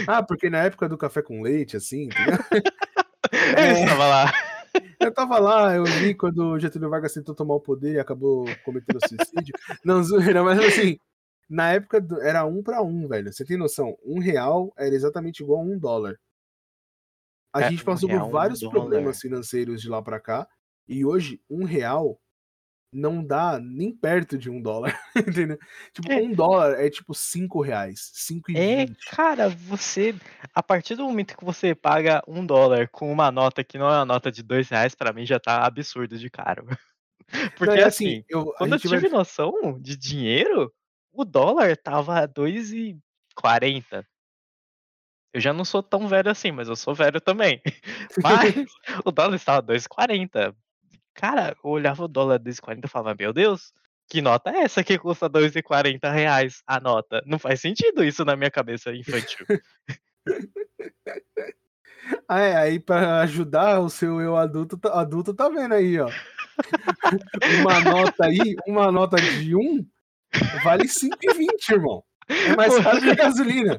Ah, 0.06 0.22
porque 0.22 0.50
na 0.50 0.64
época 0.64 0.88
do 0.88 0.98
café 0.98 1.22
com 1.22 1.40
leite, 1.40 1.76
assim, 1.76 2.04
entendeu? 2.04 2.38
Ele 3.58 3.72
estava 3.80 4.06
lá. 4.06 4.32
Eu 5.06 5.14
tava 5.14 5.38
lá, 5.38 5.74
eu 5.74 5.88
vi 5.88 6.14
quando 6.14 6.52
o 6.52 6.58
Getúlio 6.58 6.90
Vargas 6.90 7.12
tentou 7.14 7.34
tomar 7.34 7.54
o 7.54 7.60
poder 7.60 7.94
e 7.94 7.98
acabou 7.98 8.44
cometendo 8.64 9.00
suicídio. 9.00 9.54
Não, 9.84 10.02
zoeira, 10.02 10.42
mas 10.44 10.58
assim, 10.58 10.98
na 11.48 11.72
época 11.72 12.04
era 12.22 12.44
um 12.46 12.62
para 12.62 12.82
um, 12.82 13.08
velho. 13.08 13.32
Você 13.32 13.44
tem 13.44 13.56
noção? 13.56 13.96
Um 14.04 14.18
real 14.20 14.72
era 14.78 14.94
exatamente 14.94 15.42
igual 15.42 15.60
a 15.60 15.64
um 15.64 15.78
dólar. 15.78 16.18
A 17.52 17.62
É, 17.62 17.70
gente 17.70 17.82
um 17.82 17.84
passou 17.84 18.08
real, 18.08 18.20
por 18.28 18.28
um 18.28 18.30
vários 18.32 18.60
dólar. 18.60 18.72
problemas 18.72 19.20
financeiros 19.20 19.80
de 19.80 19.88
lá 19.88 20.02
pra 20.02 20.20
cá, 20.20 20.48
e 20.88 21.04
hoje 21.04 21.40
um 21.48 21.64
real 21.64 22.20
não 22.94 23.24
dá 23.24 23.58
nem 23.60 23.92
perto 23.94 24.38
de 24.38 24.50
um 24.50 24.62
dólar, 24.62 24.98
entendeu? 25.16 25.58
Tipo, 25.92 26.12
É. 26.12 26.16
um 26.16 26.32
dólar 26.32 26.74
é 26.80 26.88
tipo 26.90 27.14
cinco 27.14 27.60
reais, 27.60 28.10
cinco 28.14 28.50
e 28.52 28.56
É, 28.56 28.86
vinte. 28.86 29.04
cara, 29.10 29.48
você. 29.48 30.14
A 30.54 30.62
partir 30.62 30.94
do 30.96 31.04
momento 31.04 31.36
que 31.36 31.44
você 31.44 31.74
paga 31.74 32.22
um 32.28 32.44
dólar 32.46 32.88
com 32.88 33.10
uma 33.12 33.30
nota 33.30 33.64
que 33.64 33.78
não 33.78 33.86
é 33.86 33.96
uma 33.98 34.04
nota 34.04 34.30
de 34.30 34.42
dois 34.42 34.68
reais, 34.68 34.94
pra 34.94 35.12
mim 35.12 35.26
já 35.26 35.40
tá 35.40 35.64
absurdo 35.66 36.16
de 36.18 36.30
caro. 36.30 36.66
Porque 37.56 37.66
Não, 37.66 37.74
é 37.74 37.84
assim, 37.84 38.24
eu, 38.28 38.52
a 38.58 38.58
quando 38.58 38.72
eu 38.74 38.78
gente 38.78 38.88
vai 38.88 38.98
tive 39.00 39.08
noção 39.08 39.78
de 39.80 39.96
dinheiro, 39.96 40.72
o 41.12 41.24
dólar 41.24 41.76
tava 41.76 42.26
2,40. 42.28 44.04
Eu 45.32 45.40
já 45.40 45.52
não 45.52 45.64
sou 45.64 45.82
tão 45.82 46.06
velho 46.06 46.30
assim, 46.30 46.52
mas 46.52 46.68
eu 46.68 46.76
sou 46.76 46.94
velho 46.94 47.20
também. 47.20 47.60
Mas 48.22 48.54
o 49.04 49.10
dólar 49.10 49.34
estava 49.34 49.60
2,40. 49.62 50.54
Cara, 51.14 51.56
eu 51.62 51.70
olhava 51.70 52.04
o 52.04 52.08
dólar 52.08 52.38
2,40 52.38 52.84
e 52.84 52.88
falava, 52.88 53.16
meu 53.18 53.32
Deus, 53.32 53.72
que 54.08 54.20
nota 54.20 54.50
é 54.50 54.62
essa 54.62 54.82
que 54.84 54.98
custa 54.98 55.28
2,40 55.30 56.10
reais 56.12 56.62
a 56.66 56.80
nota? 56.80 57.22
Não 57.26 57.38
faz 57.38 57.60
sentido 57.60 58.04
isso 58.04 58.24
na 58.24 58.36
minha 58.36 58.50
cabeça 58.50 58.92
infantil. 58.92 59.46
Ah, 62.28 62.40
é, 62.40 62.56
aí 62.56 62.78
pra 62.78 63.20
ajudar 63.20 63.80
o 63.80 63.88
seu 63.88 64.20
eu 64.20 64.36
adulto, 64.36 64.76
tá- 64.76 65.00
adulto 65.00 65.32
tá 65.32 65.48
vendo 65.48 65.72
aí, 65.72 65.98
ó. 65.98 66.10
uma 67.60 67.80
nota 67.80 68.26
aí, 68.26 68.54
uma 68.66 68.92
nota 68.92 69.16
de 69.16 69.56
um 69.56 69.86
vale 70.62 70.84
5,20, 70.84 71.70
irmão. 71.70 72.04
É 72.28 72.54
mais 72.56 72.76
caro 72.84 73.00
que 73.00 73.14
gasolina. 73.14 73.78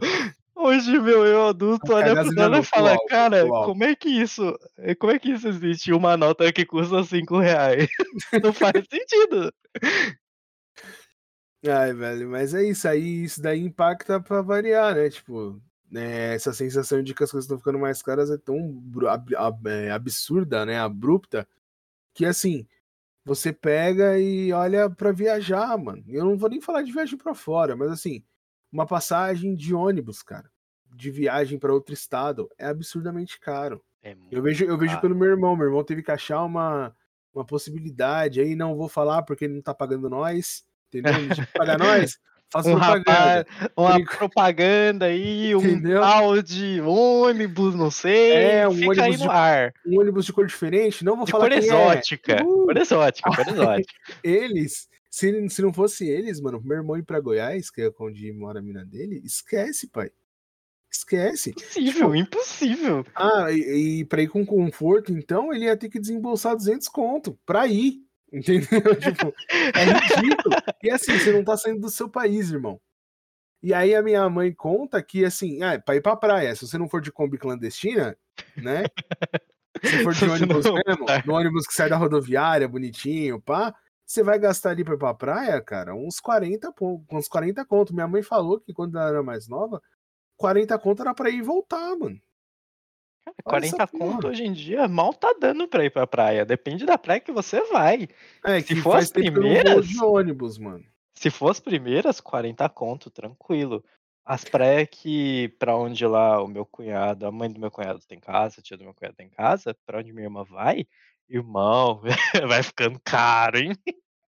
Hoje, 0.56 0.98
meu 1.00 1.26
eu 1.26 1.48
adulto 1.48 1.92
A 1.92 1.98
olha 1.98 2.16
dólar 2.16 2.58
no 2.58 2.64
e 2.64 2.64
fala, 2.64 2.92
alto, 2.92 3.06
cara, 3.08 3.46
pro 3.46 3.56
alto." 3.56 3.68
como 3.68 3.84
é 3.84 3.96
que 3.96 4.10
isso. 4.10 4.58
Como 4.98 5.12
é 5.12 5.20
que 5.20 5.32
isso 5.32 5.48
existe? 5.48 5.92
Uma 5.92 6.16
nota 6.16 6.52
que 6.54 6.66
custa 6.66 7.04
5 7.04 7.38
reais. 7.40 7.88
Não 8.44 8.54
faz 8.54 8.74
sentido. 8.90 9.54
Ai, 11.68 11.94
velho, 11.94 12.30
mas 12.30 12.54
é 12.54 12.64
isso 12.64 12.88
aí, 12.88 13.24
isso 13.24 13.42
daí 13.42 13.60
impacta 13.60 14.22
pra 14.22 14.42
variar, 14.42 14.96
né? 14.96 15.10
Tipo, 15.10 15.60
né, 15.92 16.36
essa 16.36 16.54
sensação 16.54 17.02
de 17.04 17.14
que 17.14 17.24
as 17.24 17.32
coisas 17.32 17.46
estão 17.46 17.58
ficando 17.58 17.80
mais 17.80 18.02
caras 18.02 18.30
é 18.30 18.38
tão 18.38 18.82
é, 19.66 19.92
absurda, 19.92 20.66
né? 20.66 20.80
Abrupta, 20.80 21.48
que 22.14 22.26
assim, 22.26 22.68
você 23.26 23.54
pega 23.54 24.20
e 24.20 24.54
olha 24.54 24.90
pra 24.90 25.12
viajar, 25.12 25.78
mano. 25.78 26.04
Eu 26.08 26.26
não 26.26 26.38
vou 26.38 26.50
nem 26.50 26.62
falar 26.62 26.84
de 26.84 26.92
viagem 26.92 27.18
pra 27.18 27.34
fora, 27.36 27.76
mas 27.76 27.92
assim, 27.92 28.24
uma 28.76 28.86
passagem 28.86 29.56
de 29.56 29.74
ônibus, 29.74 30.22
cara, 30.22 30.50
de 30.94 31.10
viagem 31.10 31.58
pra 31.58 31.74
outro 31.74 31.94
estado 31.94 32.50
é 32.58 32.66
absurdamente 32.66 33.40
caro. 33.40 33.82
É 34.04 34.16
Eu 34.30 34.42
vejo, 34.42 34.66
eu 34.66 34.78
vejo 34.78 34.92
caro. 34.92 35.02
pelo 35.02 35.16
meu 35.16 35.30
irmão. 35.30 35.56
Meu 35.56 35.68
irmão 35.68 35.84
teve 35.84 36.04
que 36.04 36.12
achar 36.12 36.44
uma, 36.44 36.94
uma 37.34 37.46
possibilidade. 37.46 38.42
Aí 38.42 38.54
não 38.54 38.76
vou 38.76 38.90
falar 38.90 39.24
porque 39.24 39.46
ele 39.46 39.56
não 39.56 39.62
tá 39.62 39.74
pagando 39.74 40.10
nós. 40.10 40.64
Entendeu? 40.90 41.14
Ele 41.16 41.34
tinha 41.34 41.46
que 41.46 41.54
pagar 41.54 41.78
nós. 41.80 42.18
Faço 42.52 42.70
Um 42.70 42.74
propaganda. 42.74 43.12
rapaz, 43.12 43.46
uma 43.76 44.06
propaganda 44.06 45.06
aí, 45.08 45.56
um 45.56 45.82
tal 46.00 46.42
de 46.44 46.80
ônibus, 46.82 47.74
não 47.74 47.90
sei. 47.90 48.34
É, 48.34 48.68
um 48.68 48.74
fica 48.76 48.92
aí 48.92 49.00
ônibus 49.10 49.20
no 49.22 49.26
de- 49.26 49.36
ar. 49.36 49.74
Um 49.86 50.00
ônibus 50.00 50.26
de 50.28 50.34
cor 50.34 50.46
diferente. 50.46 51.04
Não 51.04 51.16
vou 51.16 51.26
De 51.26 51.32
falar 51.32 51.46
cor 51.46 51.50
quem 51.50 51.68
exótica. 51.68 52.34
é. 52.34 52.44
Uhul. 52.44 52.66
Cor 52.66 52.78
exótica, 52.78 53.32
cor 53.36 53.46
exótica. 53.50 53.94
Eles, 54.24 54.88
se, 55.16 55.50
se 55.50 55.62
não 55.62 55.72
fosse 55.72 56.06
eles, 56.06 56.42
mano, 56.42 56.62
meu 56.62 56.76
irmão 56.76 56.98
ir 56.98 57.04
pra 57.04 57.22
Goiás, 57.22 57.72
que 57.72 57.82
é 57.82 57.92
onde 58.02 58.34
mora 58.34 58.60
a 58.60 58.62
mina 58.62 58.86
dele, 58.86 59.22
esquece, 59.24 59.88
pai. 59.88 60.12
Esquece. 60.92 61.52
Impossível, 61.52 62.16
impossível. 62.16 63.06
Ah, 63.16 63.50
e, 63.50 64.02
e 64.02 64.06
pra 64.06 64.22
ir 64.22 64.28
com 64.28 64.46
conforto, 64.46 65.14
então, 65.14 65.54
ele 65.54 65.66
ia 65.66 65.78
ter 65.78 65.88
que 65.88 66.02
desembolsar 66.02 66.54
200 66.54 66.90
conto 66.90 67.40
pra 67.46 67.66
ir. 67.66 68.04
Entendeu? 68.34 68.68
tipo, 69.00 69.34
é 69.50 69.84
ridículo. 69.86 70.56
E 70.84 70.90
assim, 70.90 71.18
você 71.18 71.32
não 71.32 71.46
tá 71.46 71.56
saindo 71.56 71.80
do 71.80 71.90
seu 71.90 72.10
país, 72.10 72.52
irmão. 72.52 72.78
E 73.64 73.74
aí 73.74 73.96
a 73.96 74.04
minha 74.04 74.30
mãe 74.30 74.54
conta 74.54 75.02
que, 75.02 75.24
assim, 75.24 75.64
ah, 75.64 75.80
pra 75.80 75.96
ir 75.96 76.02
pra 76.02 76.18
praia, 76.18 76.54
se 76.54 76.68
você 76.68 76.78
não 76.78 76.90
for 76.90 77.00
de 77.00 77.10
Kombi 77.10 77.38
clandestina, 77.38 78.18
né? 78.58 78.84
Se 79.82 80.04
for 80.04 80.14
de 80.14 80.26
ônibus 80.28 80.66
mesmo, 80.66 81.06
no 81.26 81.36
ônibus 81.36 81.66
que 81.66 81.74
sai 81.74 81.88
da 81.88 81.96
rodoviária, 81.96 82.68
bonitinho, 82.68 83.40
pá, 83.40 83.74
você 84.06 84.22
vai 84.24 84.38
gastar 84.40 84.72
ali 84.72 84.84
pra 84.84 84.94
ir 84.94 84.98
pra 85.00 85.14
praia, 85.14 85.62
cara, 85.62 85.96
uns 85.96 86.20
40, 86.20 86.72
pon- 86.72 87.04
uns 87.12 87.28
40 87.28 87.66
conto. 87.66 87.94
Minha 87.94 88.08
mãe 88.08 88.22
falou 88.22 88.60
que 88.60 88.74
quando 88.74 88.98
ela 88.98 89.10
era 89.10 89.24
mais 89.24 89.48
nova, 89.48 89.82
40 90.38 90.78
conto 90.78 91.02
era 91.02 91.14
pra 91.14 91.30
ir 91.30 91.38
e 91.38 91.42
voltar, 91.42 91.96
mano. 91.98 92.20
Essa 93.28 93.42
40 93.44 93.88
porra. 93.88 94.14
conto 94.14 94.28
hoje 94.28 94.44
em 94.44 94.54
dia 94.54 94.88
mal 94.88 95.12
tá 95.14 95.34
dando 95.40 95.68
pra 95.68 95.84
ir 95.84 95.90
pra 95.90 96.06
praia. 96.06 96.46
Depende 96.46 96.86
da 96.86 96.98
praia 96.98 97.20
que 97.20 97.32
você 97.32 97.62
vai. 97.72 98.08
É, 98.46 98.60
Se 98.62 98.68
que 98.68 98.76
for 98.76 98.94
faz 98.94 99.06
as 99.06 99.12
primeiras- 99.12 99.88
de 99.88 100.04
ônibus, 100.04 100.58
mano. 100.60 100.86
Se 101.18 101.32
for 101.32 101.50
as 101.50 101.60
primeiras, 101.60 102.20
40 102.22 102.70
conto, 102.70 103.10
tranquilo. 103.10 103.84
As 104.24 104.44
praias 104.44 104.88
que, 104.92 105.50
pra 105.60 105.76
onde 105.76 106.06
lá 106.06 106.42
o 106.44 106.48
meu 106.48 106.66
cunhado, 106.66 107.26
a 107.26 107.32
mãe 107.32 107.50
do 107.52 107.60
meu 107.60 107.72
cunhado 107.72 108.00
tem 108.08 108.20
casa, 108.20 108.60
a 108.60 108.64
tia 108.64 108.78
do 108.78 108.84
meu 108.84 108.94
cunhado 108.94 109.16
tem 109.16 109.30
casa, 109.30 109.76
pra 109.86 110.00
onde 110.00 110.12
minha 110.14 110.26
irmã 110.26 110.44
vai, 110.44 110.86
irmão, 111.30 112.02
vai 112.48 112.64
ficando 112.64 113.00
caro, 113.04 113.58
hein? 113.58 113.74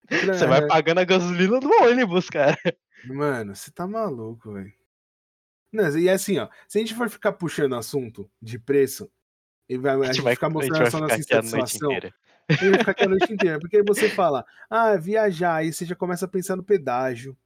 Você 0.09 0.47
vai 0.47 0.63
É, 0.63 0.67
pagando 0.67 0.99
a 0.99 1.05
gasolina 1.05 1.59
do 1.59 1.69
ônibus, 1.83 2.29
cara. 2.29 2.57
Mano, 3.05 3.55
você 3.55 3.71
tá 3.71 3.85
maluco, 3.85 4.53
velho. 4.53 4.73
E 5.99 6.09
assim, 6.09 6.39
ó, 6.39 6.47
se 6.67 6.77
a 6.77 6.81
gente 6.81 6.95
for 6.95 7.09
ficar 7.09 7.33
puxando 7.33 7.75
assunto 7.75 8.29
de 8.41 8.57
preço, 8.57 9.11
vai, 9.79 9.95
a, 9.95 10.13
gente 10.13 10.21
vai, 10.21 10.33
ficar 10.33 10.47
a 10.47 10.49
gente 10.49 10.69
mostrando 10.69 10.79
vai 10.79 10.85
ficar 10.87 11.01
nossa 11.01 11.15
aqui 11.15 11.33
a 11.33 11.41
noite 11.41 11.47
insatisfação, 11.47 11.91
inteira. 11.91 12.13
a 12.47 12.53
gente 12.53 12.69
vai 12.69 12.79
ficar 12.79 12.91
aqui 12.91 13.03
a 13.03 13.09
noite 13.09 13.33
inteira. 13.33 13.59
Porque 13.59 13.77
aí 13.77 13.83
você 13.85 14.09
fala, 14.09 14.45
ah, 14.69 14.95
viajar, 14.95 15.55
aí 15.55 15.73
você 15.73 15.85
já 15.85 15.95
começa 15.95 16.25
a 16.25 16.29
pensar 16.29 16.55
no 16.55 16.63
pedágio. 16.63 17.37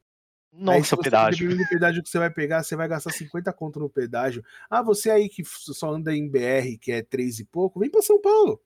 aí, 0.53 0.63
Nossa, 0.63 0.95
você, 0.95 1.03
pedágio. 1.03 1.57
Do 1.57 1.67
pedágio 1.67 2.03
que 2.03 2.09
você 2.09 2.19
vai 2.19 2.29
pegar, 2.29 2.63
você 2.63 2.75
vai 2.75 2.87
gastar 2.87 3.11
50 3.11 3.51
conto 3.53 3.79
no 3.79 3.89
pedágio. 3.89 4.45
Ah, 4.69 4.83
você 4.83 5.09
aí 5.09 5.27
que 5.27 5.43
só 5.43 5.91
anda 5.91 6.15
em 6.15 6.29
BR, 6.29 6.77
que 6.79 6.91
é 6.91 7.01
3 7.01 7.39
e 7.39 7.45
pouco, 7.45 7.79
vem 7.79 7.89
pra 7.89 8.03
São 8.03 8.21
Paulo. 8.21 8.61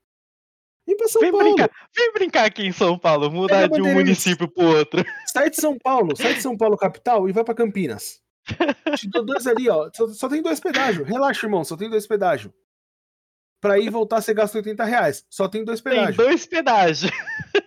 Vem 0.87 0.95
pra 0.97 1.07
São 1.07 1.21
Vem 1.21 1.31
Paulo. 1.31 1.45
brincar, 1.45 1.71
vem 1.95 2.13
brincar 2.13 2.45
aqui 2.45 2.63
em 2.65 2.71
São 2.71 2.97
Paulo, 2.97 3.31
mudar 3.31 3.67
de 3.67 3.81
um 3.81 3.93
município 3.93 4.47
pro 4.47 4.65
outro. 4.77 5.03
Sai 5.27 5.49
de 5.49 5.55
São 5.55 5.77
Paulo, 5.77 6.15
sai 6.15 6.35
de 6.35 6.41
São 6.41 6.55
Paulo 6.55 6.77
capital 6.77 7.27
e 7.27 7.31
vai 7.31 7.43
pra 7.43 7.55
Campinas. 7.55 8.19
Te 8.95 9.09
dou 9.09 9.25
dois 9.25 9.47
ali, 9.47 9.67
ó. 9.69 9.89
Só, 9.93 10.07
só 10.09 10.29
tem 10.29 10.41
dois 10.43 10.59
pedágios. 10.59 11.07
Relaxa, 11.07 11.47
irmão, 11.47 11.63
só 11.63 11.75
tem 11.75 11.89
dois 11.89 12.05
pedágios. 12.05 12.53
Pra 13.59 13.79
ir 13.79 13.87
e 13.87 13.89
voltar, 13.89 14.21
você 14.21 14.31
gasta 14.31 14.59
80 14.59 14.83
reais. 14.83 15.25
Só 15.27 15.47
tem 15.47 15.63
dois 15.65 15.81
Tem 15.81 15.93
pedágios. 15.93 16.17
dois 16.17 16.45
pedágios. 16.45 17.11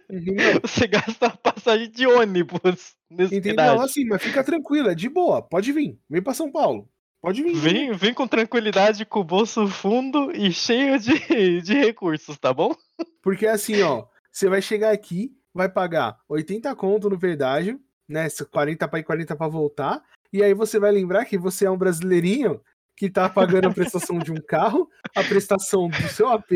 Entendeu? 0.09 0.61
Você 0.63 0.87
gasta 0.87 1.27
a 1.27 1.37
passagem 1.37 1.91
de 1.91 2.07
ônibus 2.07 2.95
nesse 3.11 3.35
Entendeu? 3.37 3.57
pedágio. 3.57 3.81
Assim, 3.83 4.05
mas 4.07 4.23
fica 4.23 4.45
tranquilo, 4.45 4.91
é 4.91 4.95
de 4.95 5.09
boa. 5.09 5.43
Pode 5.43 5.73
vir. 5.73 5.99
Vem 6.09 6.23
pra 6.23 6.33
São 6.35 6.53
Paulo. 6.53 6.89
Pode 7.21 7.43
vir. 7.43 7.53
Vem, 7.57 7.93
vem 7.93 8.15
com 8.15 8.29
tranquilidade, 8.29 9.05
com 9.05 9.21
o 9.21 9.25
bolso 9.25 9.67
fundo 9.67 10.31
e 10.33 10.53
cheio 10.53 10.99
de, 11.01 11.61
de 11.63 11.75
recursos, 11.75 12.39
tá 12.39 12.55
bom? 12.55 12.77
Porque 13.23 13.47
assim, 13.47 13.83
ó, 13.83 14.07
você 14.31 14.49
vai 14.49 14.63
chegar 14.63 14.91
aqui, 14.93 15.37
vai 15.53 15.69
pagar 15.69 16.19
80 16.29 16.75
conto 16.77 17.11
no 17.11 17.19
pedágio, 17.19 17.81
né? 18.09 18.27
40 18.51 18.89
pra 18.89 18.99
ir, 19.01 19.05
40 19.05 19.37
pra 19.37 19.49
voltar. 19.49 20.03
E 20.33 20.43
aí 20.43 20.55
você 20.55 20.79
vai 20.79 20.93
lembrar 20.93 21.25
que 21.25 21.39
você 21.39 21.67
é 21.67 21.71
um 21.71 21.79
brasileirinho 21.79 22.61
que 22.97 23.09
tá 23.09 23.29
pagando 23.29 23.69
a 23.69 23.73
prestação 23.73 24.19
de 24.19 24.33
um 24.33 24.41
carro, 24.47 24.89
a 25.15 25.23
prestação 25.23 25.89
do 25.89 26.09
seu 26.09 26.29
AP. 26.29 26.53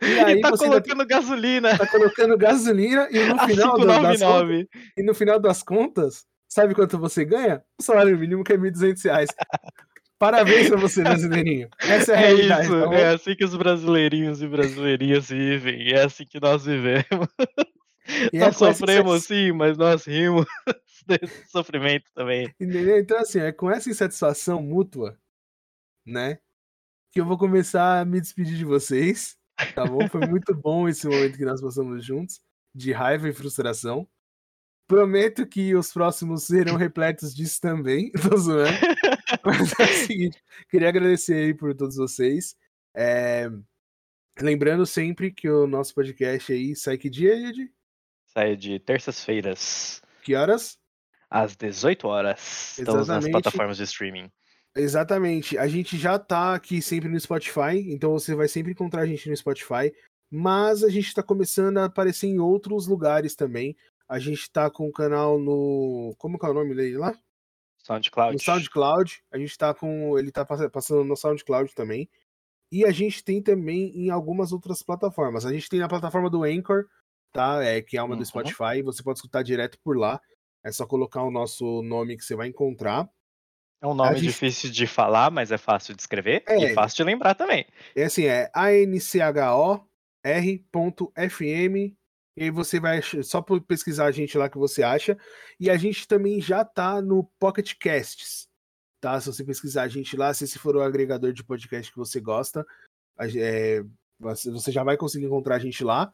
E 0.00 0.18
aí 0.20 0.38
e 0.38 0.40
tá 0.40 0.50
você 0.50 0.66
colocando 0.66 1.06
gasolina 1.06 1.78
tá 1.78 1.86
colocando 1.86 2.36
gasolina 2.36 3.08
e 3.10 3.24
no 3.26 3.40
a 3.40 3.46
final 3.46 3.78
das, 3.78 3.86
contas, 3.86 4.20
599. 4.20 4.68
e 4.96 5.02
no 5.02 5.14
final 5.14 5.38
das 5.38 5.62
contas, 5.62 6.26
sabe 6.48 6.74
quanto 6.74 6.98
você 6.98 7.24
ganha? 7.24 7.62
O 7.78 7.82
salário 7.82 8.18
mínimo 8.18 8.42
que 8.42 8.52
é 8.52 8.56
1.200 8.56 9.04
reais. 9.04 9.30
Parabéns 10.22 10.68
pra 10.68 10.78
você, 10.78 11.02
brasileirinho. 11.02 11.68
Essa 11.80 12.12
é 12.12 12.16
a 12.16 12.20
É 12.20 12.26
realidade. 12.26 12.62
isso, 12.66 12.88
tá 12.88 12.94
é 12.94 13.08
assim 13.08 13.34
que 13.34 13.44
os 13.44 13.56
brasileirinhos 13.56 14.40
e 14.40 14.46
brasileirinhas 14.46 15.28
vivem, 15.28 15.92
é 15.92 16.04
assim 16.04 16.24
que 16.24 16.38
nós 16.38 16.64
vivemos. 16.64 17.26
E 18.32 18.36
é 18.36 18.38
nós 18.38 18.54
essa 18.54 18.72
sofremos 18.72 19.24
sim, 19.24 19.50
mas 19.50 19.76
nós 19.76 20.04
rimos 20.04 20.46
desse 21.08 21.50
sofrimento 21.50 22.04
também. 22.14 22.54
Entendeu? 22.60 23.00
Então, 23.00 23.18
assim, 23.18 23.40
é 23.40 23.50
com 23.50 23.68
essa 23.68 23.90
insatisfação 23.90 24.62
mútua, 24.62 25.18
né? 26.06 26.38
Que 27.10 27.20
eu 27.20 27.24
vou 27.24 27.36
começar 27.36 28.00
a 28.00 28.04
me 28.04 28.20
despedir 28.20 28.56
de 28.56 28.64
vocês. 28.64 29.36
Tá 29.74 29.84
bom? 29.84 30.08
Foi 30.08 30.24
muito 30.26 30.54
bom 30.54 30.88
esse 30.88 31.04
momento 31.08 31.36
que 31.36 31.44
nós 31.44 31.60
passamos 31.60 32.04
juntos, 32.04 32.40
de 32.72 32.92
raiva 32.92 33.28
e 33.28 33.32
frustração. 33.32 34.06
Prometo 34.88 35.46
que 35.46 35.74
os 35.74 35.92
próximos 35.92 36.44
serão 36.44 36.76
repletos 36.76 37.34
disso 37.34 37.60
também. 37.60 38.12
Tô 38.28 38.36
zoando. 38.36 38.78
Mas 39.44 39.72
é 39.78 39.82
o 39.84 40.06
seguinte, 40.06 40.42
queria 40.70 40.88
agradecer 40.88 41.34
aí 41.34 41.54
por 41.54 41.74
todos 41.74 41.96
vocês. 41.96 42.56
É, 42.94 43.48
Lembrando 44.40 44.86
sempre 44.86 45.30
que 45.30 45.48
o 45.48 45.66
nosso 45.66 45.94
podcast 45.94 46.52
aí 46.52 46.74
sai 46.74 46.96
que 46.96 47.10
dia, 47.10 47.34
Ed? 47.34 47.70
Sai 48.26 48.56
de 48.56 48.78
terças-feiras, 48.78 50.00
Que 50.22 50.34
horas? 50.34 50.78
às 51.28 51.54
18 51.56 52.06
horas. 52.08 52.78
Estamos 52.78 53.08
nas 53.08 53.24
Exatamente. 53.24 53.30
plataformas 53.32 53.76
de 53.76 53.82
streaming. 53.84 54.30
Exatamente. 54.74 55.58
A 55.58 55.68
gente 55.68 55.98
já 55.98 56.18
tá 56.18 56.54
aqui 56.54 56.80
sempre 56.80 57.08
no 57.10 57.20
Spotify, 57.20 57.76
então 57.88 58.12
você 58.12 58.34
vai 58.34 58.48
sempre 58.48 58.72
encontrar 58.72 59.02
a 59.02 59.06
gente 59.06 59.28
no 59.28 59.36
Spotify, 59.36 59.92
mas 60.30 60.82
a 60.82 60.88
gente 60.88 61.12
tá 61.12 61.22
começando 61.22 61.78
a 61.78 61.84
aparecer 61.84 62.26
em 62.26 62.38
outros 62.38 62.86
lugares 62.86 63.34
também. 63.34 63.76
A 64.08 64.18
gente 64.18 64.50
tá 64.50 64.70
com 64.70 64.88
o 64.88 64.92
canal 64.92 65.38
no. 65.38 66.14
Como 66.18 66.38
que 66.38 66.46
é 66.46 66.48
o 66.48 66.54
nome 66.54 66.74
dele 66.74 66.96
lá? 66.96 67.14
SoundCloud. 67.84 68.32
No 68.34 68.38
SoundCloud. 68.40 69.22
A 69.32 69.38
gente 69.38 69.56
tá 69.58 69.72
com. 69.74 70.18
Ele 70.18 70.30
tá 70.32 70.44
pass- 70.44 70.70
passando 70.70 71.04
no 71.04 71.16
SoundCloud 71.16 71.74
também. 71.74 72.08
E 72.70 72.84
a 72.86 72.90
gente 72.90 73.22
tem 73.22 73.42
também 73.42 73.90
em 73.96 74.08
algumas 74.10 74.52
outras 74.52 74.82
plataformas. 74.82 75.44
A 75.44 75.52
gente 75.52 75.68
tem 75.68 75.80
na 75.80 75.88
plataforma 75.88 76.30
do 76.30 76.42
Anchor, 76.44 76.86
tá? 77.32 77.62
É, 77.62 77.82
que 77.82 77.98
é 77.98 78.02
uma 78.02 78.14
Uhum. 78.14 78.18
do 78.20 78.24
Spotify. 78.24 78.80
Você 78.82 79.02
pode 79.02 79.18
escutar 79.18 79.42
direto 79.42 79.78
por 79.84 79.96
lá. 79.98 80.20
É 80.64 80.70
só 80.72 80.86
colocar 80.86 81.22
o 81.22 81.30
nosso 81.30 81.82
nome 81.82 82.16
que 82.16 82.24
você 82.24 82.34
vai 82.36 82.48
encontrar. 82.48 83.08
É 83.82 83.86
um 83.86 83.94
nome 83.94 84.14
gente- 84.14 84.26
difícil 84.28 84.70
de 84.70 84.86
falar, 84.86 85.28
mas 85.30 85.50
é 85.50 85.58
fácil 85.58 85.92
de 85.94 86.00
escrever 86.00 86.44
É. 86.46 86.56
e 86.70 86.72
fácil 86.74 86.98
de 86.98 87.04
lembrar 87.04 87.34
também. 87.34 87.66
É 87.96 88.04
assim, 88.04 88.26
é 88.26 88.48
anchor.fm. 90.24 91.96
E 92.36 92.44
aí 92.44 92.50
você 92.50 92.80
vai 92.80 93.00
só 93.02 93.42
pesquisar 93.66 94.06
a 94.06 94.10
gente 94.10 94.38
lá 94.38 94.48
que 94.48 94.58
você 94.58 94.82
acha. 94.82 95.16
E 95.60 95.68
a 95.68 95.76
gente 95.76 96.08
também 96.08 96.40
já 96.40 96.64
tá 96.64 97.00
no 97.02 97.24
Pocket 97.38 97.74
Casts, 97.78 98.48
tá? 99.00 99.20
Se 99.20 99.26
você 99.26 99.44
pesquisar 99.44 99.82
a 99.82 99.88
gente 99.88 100.16
lá, 100.16 100.32
se 100.32 100.44
esse 100.44 100.58
for 100.58 100.76
o 100.76 100.82
agregador 100.82 101.32
de 101.32 101.44
podcast 101.44 101.90
que 101.92 101.98
você 101.98 102.20
gosta, 102.20 102.66
é, 103.18 103.84
você 104.18 104.72
já 104.72 104.82
vai 104.82 104.96
conseguir 104.96 105.26
encontrar 105.26 105.56
a 105.56 105.58
gente 105.58 105.84
lá. 105.84 106.12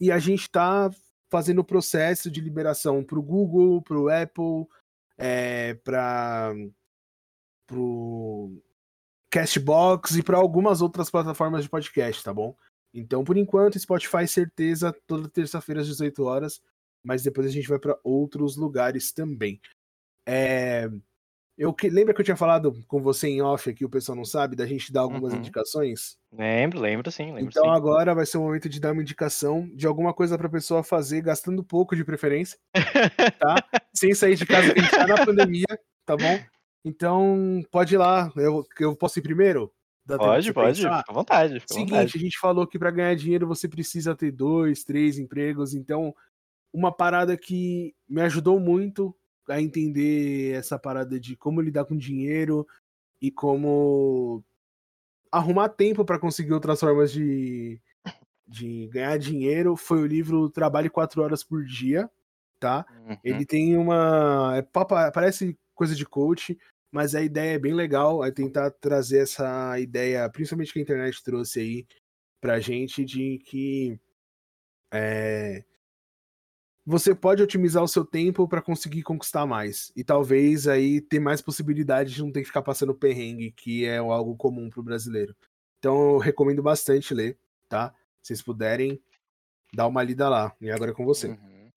E 0.00 0.10
a 0.10 0.18
gente 0.18 0.50
tá 0.50 0.90
fazendo 1.30 1.60
o 1.60 1.64
processo 1.64 2.30
de 2.30 2.40
liberação 2.40 3.04
para 3.04 3.18
o 3.18 3.22
Google, 3.22 3.80
para 3.80 3.98
o 3.98 4.08
Apple, 4.08 4.66
é, 5.16 5.74
para 5.74 6.52
o 7.72 8.60
Castbox 9.30 10.16
e 10.16 10.22
para 10.22 10.36
algumas 10.36 10.82
outras 10.82 11.08
plataformas 11.08 11.62
de 11.62 11.70
podcast, 11.70 12.22
tá 12.22 12.34
bom? 12.34 12.54
Então, 12.94 13.24
por 13.24 13.36
enquanto, 13.36 13.78
Spotify, 13.78 14.26
certeza, 14.26 14.94
toda 15.06 15.28
terça-feira 15.28 15.80
às 15.80 15.86
18 15.86 16.22
horas, 16.24 16.60
mas 17.02 17.22
depois 17.22 17.46
a 17.46 17.50
gente 17.50 17.68
vai 17.68 17.78
para 17.78 17.98
outros 18.04 18.56
lugares 18.56 19.12
também. 19.12 19.60
É... 20.26 20.88
Eu 21.56 21.72
que... 21.72 21.88
Lembra 21.88 22.14
que 22.14 22.20
eu 22.20 22.24
tinha 22.24 22.36
falado 22.36 22.72
com 22.86 23.00
você 23.00 23.28
em 23.28 23.42
off 23.42 23.68
aqui, 23.68 23.84
o 23.84 23.90
pessoal 23.90 24.16
não 24.16 24.24
sabe, 24.24 24.56
da 24.56 24.66
gente 24.66 24.92
dar 24.92 25.02
algumas 25.02 25.32
uhum. 25.32 25.38
indicações? 25.38 26.16
Lembro, 26.32 26.80
lembro 26.80 27.10
sim. 27.10 27.26
Lembro, 27.32 27.50
então 27.50 27.64
sim. 27.64 27.70
agora 27.70 28.14
vai 28.14 28.26
ser 28.26 28.38
o 28.38 28.42
momento 28.42 28.68
de 28.68 28.80
dar 28.80 28.92
uma 28.92 29.02
indicação 29.02 29.68
de 29.74 29.86
alguma 29.86 30.14
coisa 30.14 30.36
para 30.36 30.46
a 30.46 30.50
pessoa 30.50 30.82
fazer, 30.82 31.20
gastando 31.22 31.62
pouco 31.62 31.94
de 31.94 32.04
preferência, 32.04 32.58
tá? 33.38 33.54
Sem 33.94 34.14
sair 34.14 34.36
de 34.36 34.46
casa, 34.46 34.72
a 34.72 34.80
gente 34.80 34.90
tá 34.90 35.06
na 35.06 35.24
pandemia, 35.24 35.66
tá 36.06 36.16
bom? 36.16 36.40
Então, 36.84 37.62
pode 37.70 37.94
ir 37.94 37.98
lá. 37.98 38.32
Eu, 38.36 38.66
eu 38.80 38.96
posso 38.96 39.18
ir 39.18 39.22
primeiro? 39.22 39.72
Pode, 40.06 40.52
pode, 40.52 40.82
fica 40.82 41.04
à 41.08 41.12
vontade. 41.12 41.60
Fica 41.60 41.74
Seguinte, 41.74 41.90
vontade. 41.90 42.12
a 42.16 42.20
gente 42.20 42.38
falou 42.38 42.66
que 42.66 42.78
para 42.78 42.90
ganhar 42.90 43.14
dinheiro 43.14 43.46
você 43.46 43.68
precisa 43.68 44.14
ter 44.14 44.32
dois, 44.32 44.84
três 44.84 45.18
empregos. 45.18 45.74
Então, 45.74 46.14
uma 46.72 46.90
parada 46.90 47.36
que 47.36 47.94
me 48.08 48.20
ajudou 48.22 48.58
muito 48.58 49.14
a 49.48 49.60
entender 49.60 50.54
essa 50.54 50.78
parada 50.78 51.18
de 51.18 51.36
como 51.36 51.60
lidar 51.60 51.84
com 51.84 51.96
dinheiro 51.96 52.66
e 53.20 53.30
como 53.30 54.42
arrumar 55.30 55.68
tempo 55.68 56.04
para 56.04 56.18
conseguir 56.18 56.52
outras 56.52 56.80
formas 56.80 57.12
de, 57.12 57.80
de 58.46 58.88
ganhar 58.88 59.18
dinheiro 59.18 59.76
foi 59.76 60.02
o 60.02 60.06
livro 60.06 60.50
Trabalhe 60.50 60.90
Quatro 60.90 61.22
Horas 61.22 61.42
por 61.42 61.64
Dia, 61.64 62.10
tá? 62.58 62.84
Uhum. 63.06 63.16
Ele 63.24 63.46
tem 63.46 63.76
uma. 63.76 64.56
É, 64.56 64.62
parece 65.10 65.58
coisa 65.74 65.94
de 65.94 66.04
coach, 66.04 66.58
mas 66.92 67.14
a 67.14 67.22
ideia 67.22 67.54
é 67.54 67.58
bem 67.58 67.74
legal, 67.74 68.24
é 68.24 68.30
tentar 68.30 68.70
trazer 68.70 69.20
essa 69.20 69.78
ideia, 69.80 70.28
principalmente 70.30 70.72
que 70.72 70.78
a 70.78 70.82
internet 70.82 71.22
trouxe 71.24 71.60
aí 71.60 71.86
pra 72.40 72.60
gente, 72.60 73.04
de 73.04 73.38
que 73.38 73.98
é, 74.92 75.64
você 76.84 77.14
pode 77.14 77.42
otimizar 77.42 77.82
o 77.82 77.88
seu 77.88 78.04
tempo 78.04 78.48
para 78.48 78.60
conseguir 78.60 79.02
conquistar 79.02 79.46
mais. 79.46 79.92
E 79.96 80.02
talvez 80.02 80.66
aí 80.66 81.00
ter 81.00 81.20
mais 81.20 81.40
possibilidade 81.40 82.12
de 82.12 82.22
não 82.22 82.32
ter 82.32 82.40
que 82.40 82.48
ficar 82.48 82.62
passando 82.62 82.94
perrengue, 82.94 83.52
que 83.52 83.84
é 83.84 83.98
algo 83.98 84.36
comum 84.36 84.68
pro 84.68 84.82
brasileiro. 84.82 85.34
Então 85.78 86.12
eu 86.12 86.18
recomendo 86.18 86.62
bastante 86.62 87.14
ler, 87.14 87.38
tá? 87.68 87.94
Se 88.20 88.28
vocês 88.28 88.42
puderem, 88.42 89.00
dá 89.72 89.86
uma 89.86 90.02
lida 90.02 90.28
lá. 90.28 90.54
E 90.60 90.70
agora 90.70 90.90
é 90.90 90.94
com 90.94 91.04
você. 91.04 91.28
Uhum. 91.28 91.70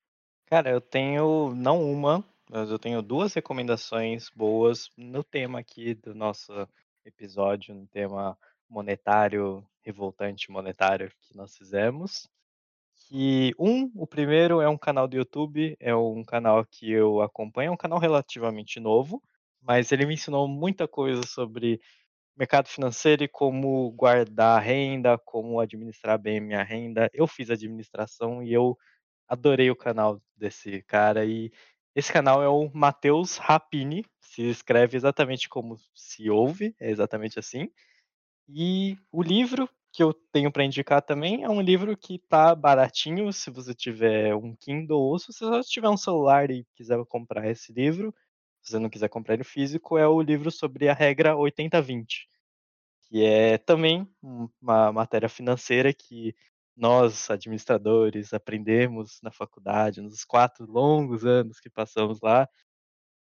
Cara, 0.48 0.70
eu 0.72 0.82
tenho 0.82 1.54
não 1.56 1.82
uma, 1.84 2.24
mas 2.56 2.72
eu 2.72 2.80
tenho 2.80 3.02
duas 3.02 3.34
recomendações 3.34 4.30
boas 4.30 4.90
no 4.96 5.26
tema 5.26 5.60
aqui 5.60 5.94
do 5.94 6.16
nosso 6.16 6.54
episódio, 7.04 7.76
no 7.76 7.86
tema 7.86 8.38
monetário, 8.70 9.62
revoltante 9.82 10.50
monetário 10.50 11.12
que 11.20 11.36
nós 11.36 11.54
fizemos. 11.58 12.30
Que 13.10 13.54
um, 13.60 13.92
o 13.94 14.08
primeiro 14.08 14.62
é 14.62 14.70
um 14.70 14.78
canal 14.78 15.06
do 15.06 15.18
YouTube, 15.18 15.76
é 15.82 15.94
um 15.94 16.24
canal 16.24 16.66
que 16.66 16.90
eu 16.90 17.20
acompanho, 17.22 17.68
é 17.68 17.72
um 17.72 17.78
canal 17.78 18.00
relativamente 18.00 18.80
novo, 18.80 19.22
mas 19.62 19.92
ele 19.92 20.06
me 20.06 20.14
ensinou 20.14 20.48
muita 20.48 20.88
coisa 20.88 21.24
sobre 21.28 21.82
mercado 22.38 22.70
financeiro 22.70 23.26
e 23.26 23.28
como 23.28 23.92
guardar 23.92 24.62
renda, 24.62 25.18
como 25.18 25.60
administrar 25.60 26.18
bem 26.18 26.40
minha 26.40 26.64
renda. 26.64 27.10
Eu 27.12 27.28
fiz 27.28 27.50
administração 27.50 28.42
e 28.42 28.54
eu 28.54 28.78
adorei 29.28 29.70
o 29.70 29.76
canal 29.76 30.22
desse 30.38 30.82
cara 30.84 31.26
e 31.26 31.52
esse 31.96 32.12
canal 32.12 32.44
é 32.44 32.50
o 32.50 32.70
Matheus 32.74 33.38
Rapini, 33.38 34.06
se 34.20 34.44
escreve 34.44 34.98
exatamente 34.98 35.48
como 35.48 35.78
se 35.96 36.30
ouve, 36.30 36.76
é 36.80 36.92
exatamente 36.92 37.40
assim. 37.40 37.70
E 38.50 38.98
o 39.12 39.24
livro 39.24 39.70
que 39.94 40.04
eu 40.04 40.14
tenho 40.14 40.52
para 40.52 40.66
indicar 40.66 41.02
também 41.02 41.44
é 41.44 41.50
um 41.50 41.62
livro 41.62 41.96
que 41.96 42.20
tá 42.20 42.54
baratinho, 42.54 43.32
se 43.32 43.50
você 43.50 43.74
tiver 43.74 44.36
um 44.36 44.54
Kindle 44.56 45.00
ou 45.00 45.18
se 45.18 45.28
você 45.28 45.40
só 45.46 45.62
tiver 45.64 45.90
um 45.90 45.98
celular 45.98 46.52
e 46.52 46.66
quiser 46.76 47.04
comprar 47.06 47.50
esse 47.50 47.72
livro, 47.72 48.14
se 48.62 48.72
você 48.72 48.80
não 48.80 48.90
quiser 48.90 49.08
comprar 49.10 49.36
ele 49.36 49.46
físico, 49.46 49.98
é 49.98 50.08
o 50.08 50.22
livro 50.22 50.52
sobre 50.52 50.90
a 50.90 50.94
regra 50.94 51.36
80-20, 51.38 52.28
que 53.04 53.24
é 53.24 53.58
também 53.58 54.08
uma 54.62 54.92
matéria 54.92 55.30
financeira 55.30 55.94
que 55.94 56.36
nós, 56.76 57.30
administradores, 57.30 58.34
aprendemos 58.34 59.20
na 59.22 59.32
faculdade, 59.32 60.02
nos 60.02 60.26
quatro 60.26 60.66
longos 60.66 61.26
anos 61.26 61.60
que 61.60 61.70
passamos 61.70 62.20
lá. 62.22 62.48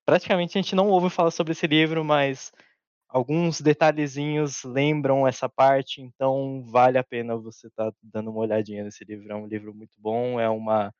Praticamente 0.07 0.59
a 0.59 0.63
gente 0.63 0.75
não 0.75 0.89
ouve 0.89 1.11
falar 1.11 1.31
sobre 1.31 1.53
esse 1.53 1.67
livro, 1.67 2.05
mas 2.05 2.53
alguns 3.09 3.61
detalhezinhos 3.61 4.65
lembram 4.65 5.27
essa 5.27 5.49
parte, 5.49 6.01
então 6.01 6.65
vale 6.65 6.99
a 6.99 7.05
pena 7.05 7.37
você 7.37 7.69
estar 7.69 7.93
tá 7.93 7.99
dando 8.03 8.31
uma 8.31 8.41
olhadinha 8.41 8.85
nesse 8.85 9.05
livro. 9.05 9.31
É 9.31 9.37
um 9.37 9.47
livro 9.47 9.75
muito 9.75 10.01
bom, 10.01 10.41
é 10.41 10.49
uma 10.49 10.93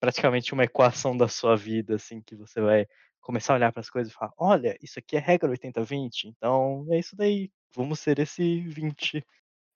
praticamente 0.00 0.52
uma 0.52 0.64
equação 0.64 1.16
da 1.16 1.28
sua 1.28 1.56
vida, 1.56 1.94
assim, 1.96 2.20
que 2.22 2.36
você 2.36 2.60
vai 2.60 2.86
começar 3.20 3.54
a 3.54 3.56
olhar 3.56 3.72
para 3.72 3.80
as 3.80 3.90
coisas 3.90 4.12
e 4.12 4.16
falar: 4.16 4.32
olha, 4.38 4.76
isso 4.82 4.98
aqui 4.98 5.16
é 5.16 5.20
regra 5.20 5.50
80-20, 5.50 6.24
então 6.26 6.86
é 6.90 6.98
isso 6.98 7.16
daí, 7.16 7.50
vamos 7.74 8.00
ser 8.00 8.18
esse 8.18 8.60
20 8.60 9.24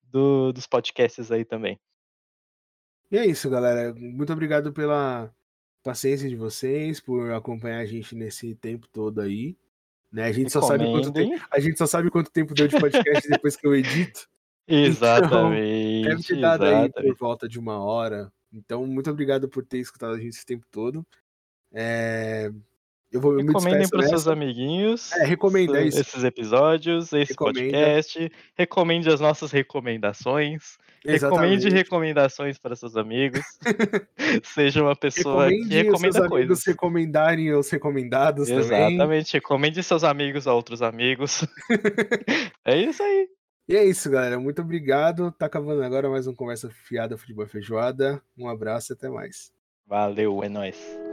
do, 0.03 0.53
dos 0.53 0.67
podcasts 0.67 1.31
aí 1.31 1.45
também. 1.45 1.79
E 3.11 3.17
é 3.17 3.27
isso, 3.27 3.49
galera. 3.49 3.95
Muito 3.95 4.33
obrigado 4.33 4.73
pela 4.73 5.33
paciência 5.83 6.29
de 6.29 6.37
vocês, 6.37 7.01
por 7.01 7.33
acompanhar 7.33 7.79
a 7.79 7.87
gente 7.87 8.15
nesse 8.15 8.55
tempo 8.55 8.87
todo 8.93 9.21
aí. 9.21 9.57
Né? 10.13 10.25
A, 10.25 10.33
gente 10.33 10.51
só 10.51 10.61
sabe 10.63 10.85
quanto 10.85 11.13
tempo, 11.13 11.45
a 11.51 11.61
gente 11.61 11.79
só 11.79 11.87
sabe 11.87 12.11
quanto 12.11 12.31
tempo 12.31 12.55
deu 12.55 12.67
de 12.67 12.79
podcast 12.79 13.29
depois 13.29 13.57
que 13.57 13.67
eu 13.67 13.75
edito. 13.75 14.29
Exatamente. 14.67 16.01
Então, 16.01 16.11
deve 16.11 16.23
ter 16.23 16.41
dado 16.41 16.65
aí 16.65 16.91
por 16.91 17.17
volta 17.17 17.49
de 17.49 17.59
uma 17.59 17.79
hora. 17.79 18.31
Então, 18.53 18.87
muito 18.87 19.11
obrigado 19.11 19.49
por 19.49 19.65
ter 19.65 19.79
escutado 19.79 20.15
a 20.15 20.19
gente 20.19 20.31
esse 20.31 20.47
tempo 20.47 20.67
todo. 20.71 21.07
É... 21.73 22.51
Eu 23.11 23.21
vou 23.21 23.37
Recomendem 23.37 23.89
para 23.89 24.01
os 24.01 24.09
seus 24.09 24.29
amiguinhos. 24.29 25.13
É, 25.13 25.25
recomenda 25.25 25.81
isso. 25.81 26.01
Esses 26.01 26.23
episódios, 26.25 27.13
esse 27.13 27.33
Recomenda. 27.33 27.61
podcast. 27.61 28.33
Recomende 28.55 29.09
as 29.09 29.21
nossas 29.21 29.51
recomendações. 29.51 30.77
Exatamente. 31.05 31.21
Recomende 31.23 31.69
recomendações 31.71 32.59
para 32.59 32.77
seus 32.77 32.97
amigos. 32.97 33.41
Seja 34.45 34.83
uma 34.83 34.95
pessoa 34.95 35.45
Recomende 35.49 35.69
que 35.69 35.75
recomenda 35.75 36.13
seus 36.13 36.29
coisas. 36.29 36.45
amigos 36.47 36.67
recomendarem 36.67 37.55
os 37.55 37.71
recomendados 37.71 38.49
Exatamente. 38.49 38.69
também. 38.69 38.95
Exatamente. 38.95 39.33
Recomende 39.33 39.83
seus 39.83 40.05
amigos 40.05 40.47
a 40.47 40.53
outros 40.53 40.83
amigos. 40.83 41.47
é 42.67 42.77
isso 42.77 43.03
aí. 43.03 43.29
E 43.69 43.77
é 43.77 43.85
isso, 43.85 44.11
galera. 44.11 44.39
Muito 44.39 44.61
obrigado. 44.61 45.33
Tá 45.33 45.47
acabando 45.47 45.83
agora 45.83 46.11
mais 46.11 46.27
um 46.27 46.35
Conversa 46.35 46.69
Fiada 46.87 47.17
Futebol 47.17 47.47
Feijoada. 47.47 48.21
Um 48.37 48.49
abraço 48.49 48.93
e 48.93 48.95
até 48.95 49.09
mais. 49.09 49.51
Valeu, 49.87 50.43
é 50.43 50.49
nóis. 50.49 51.08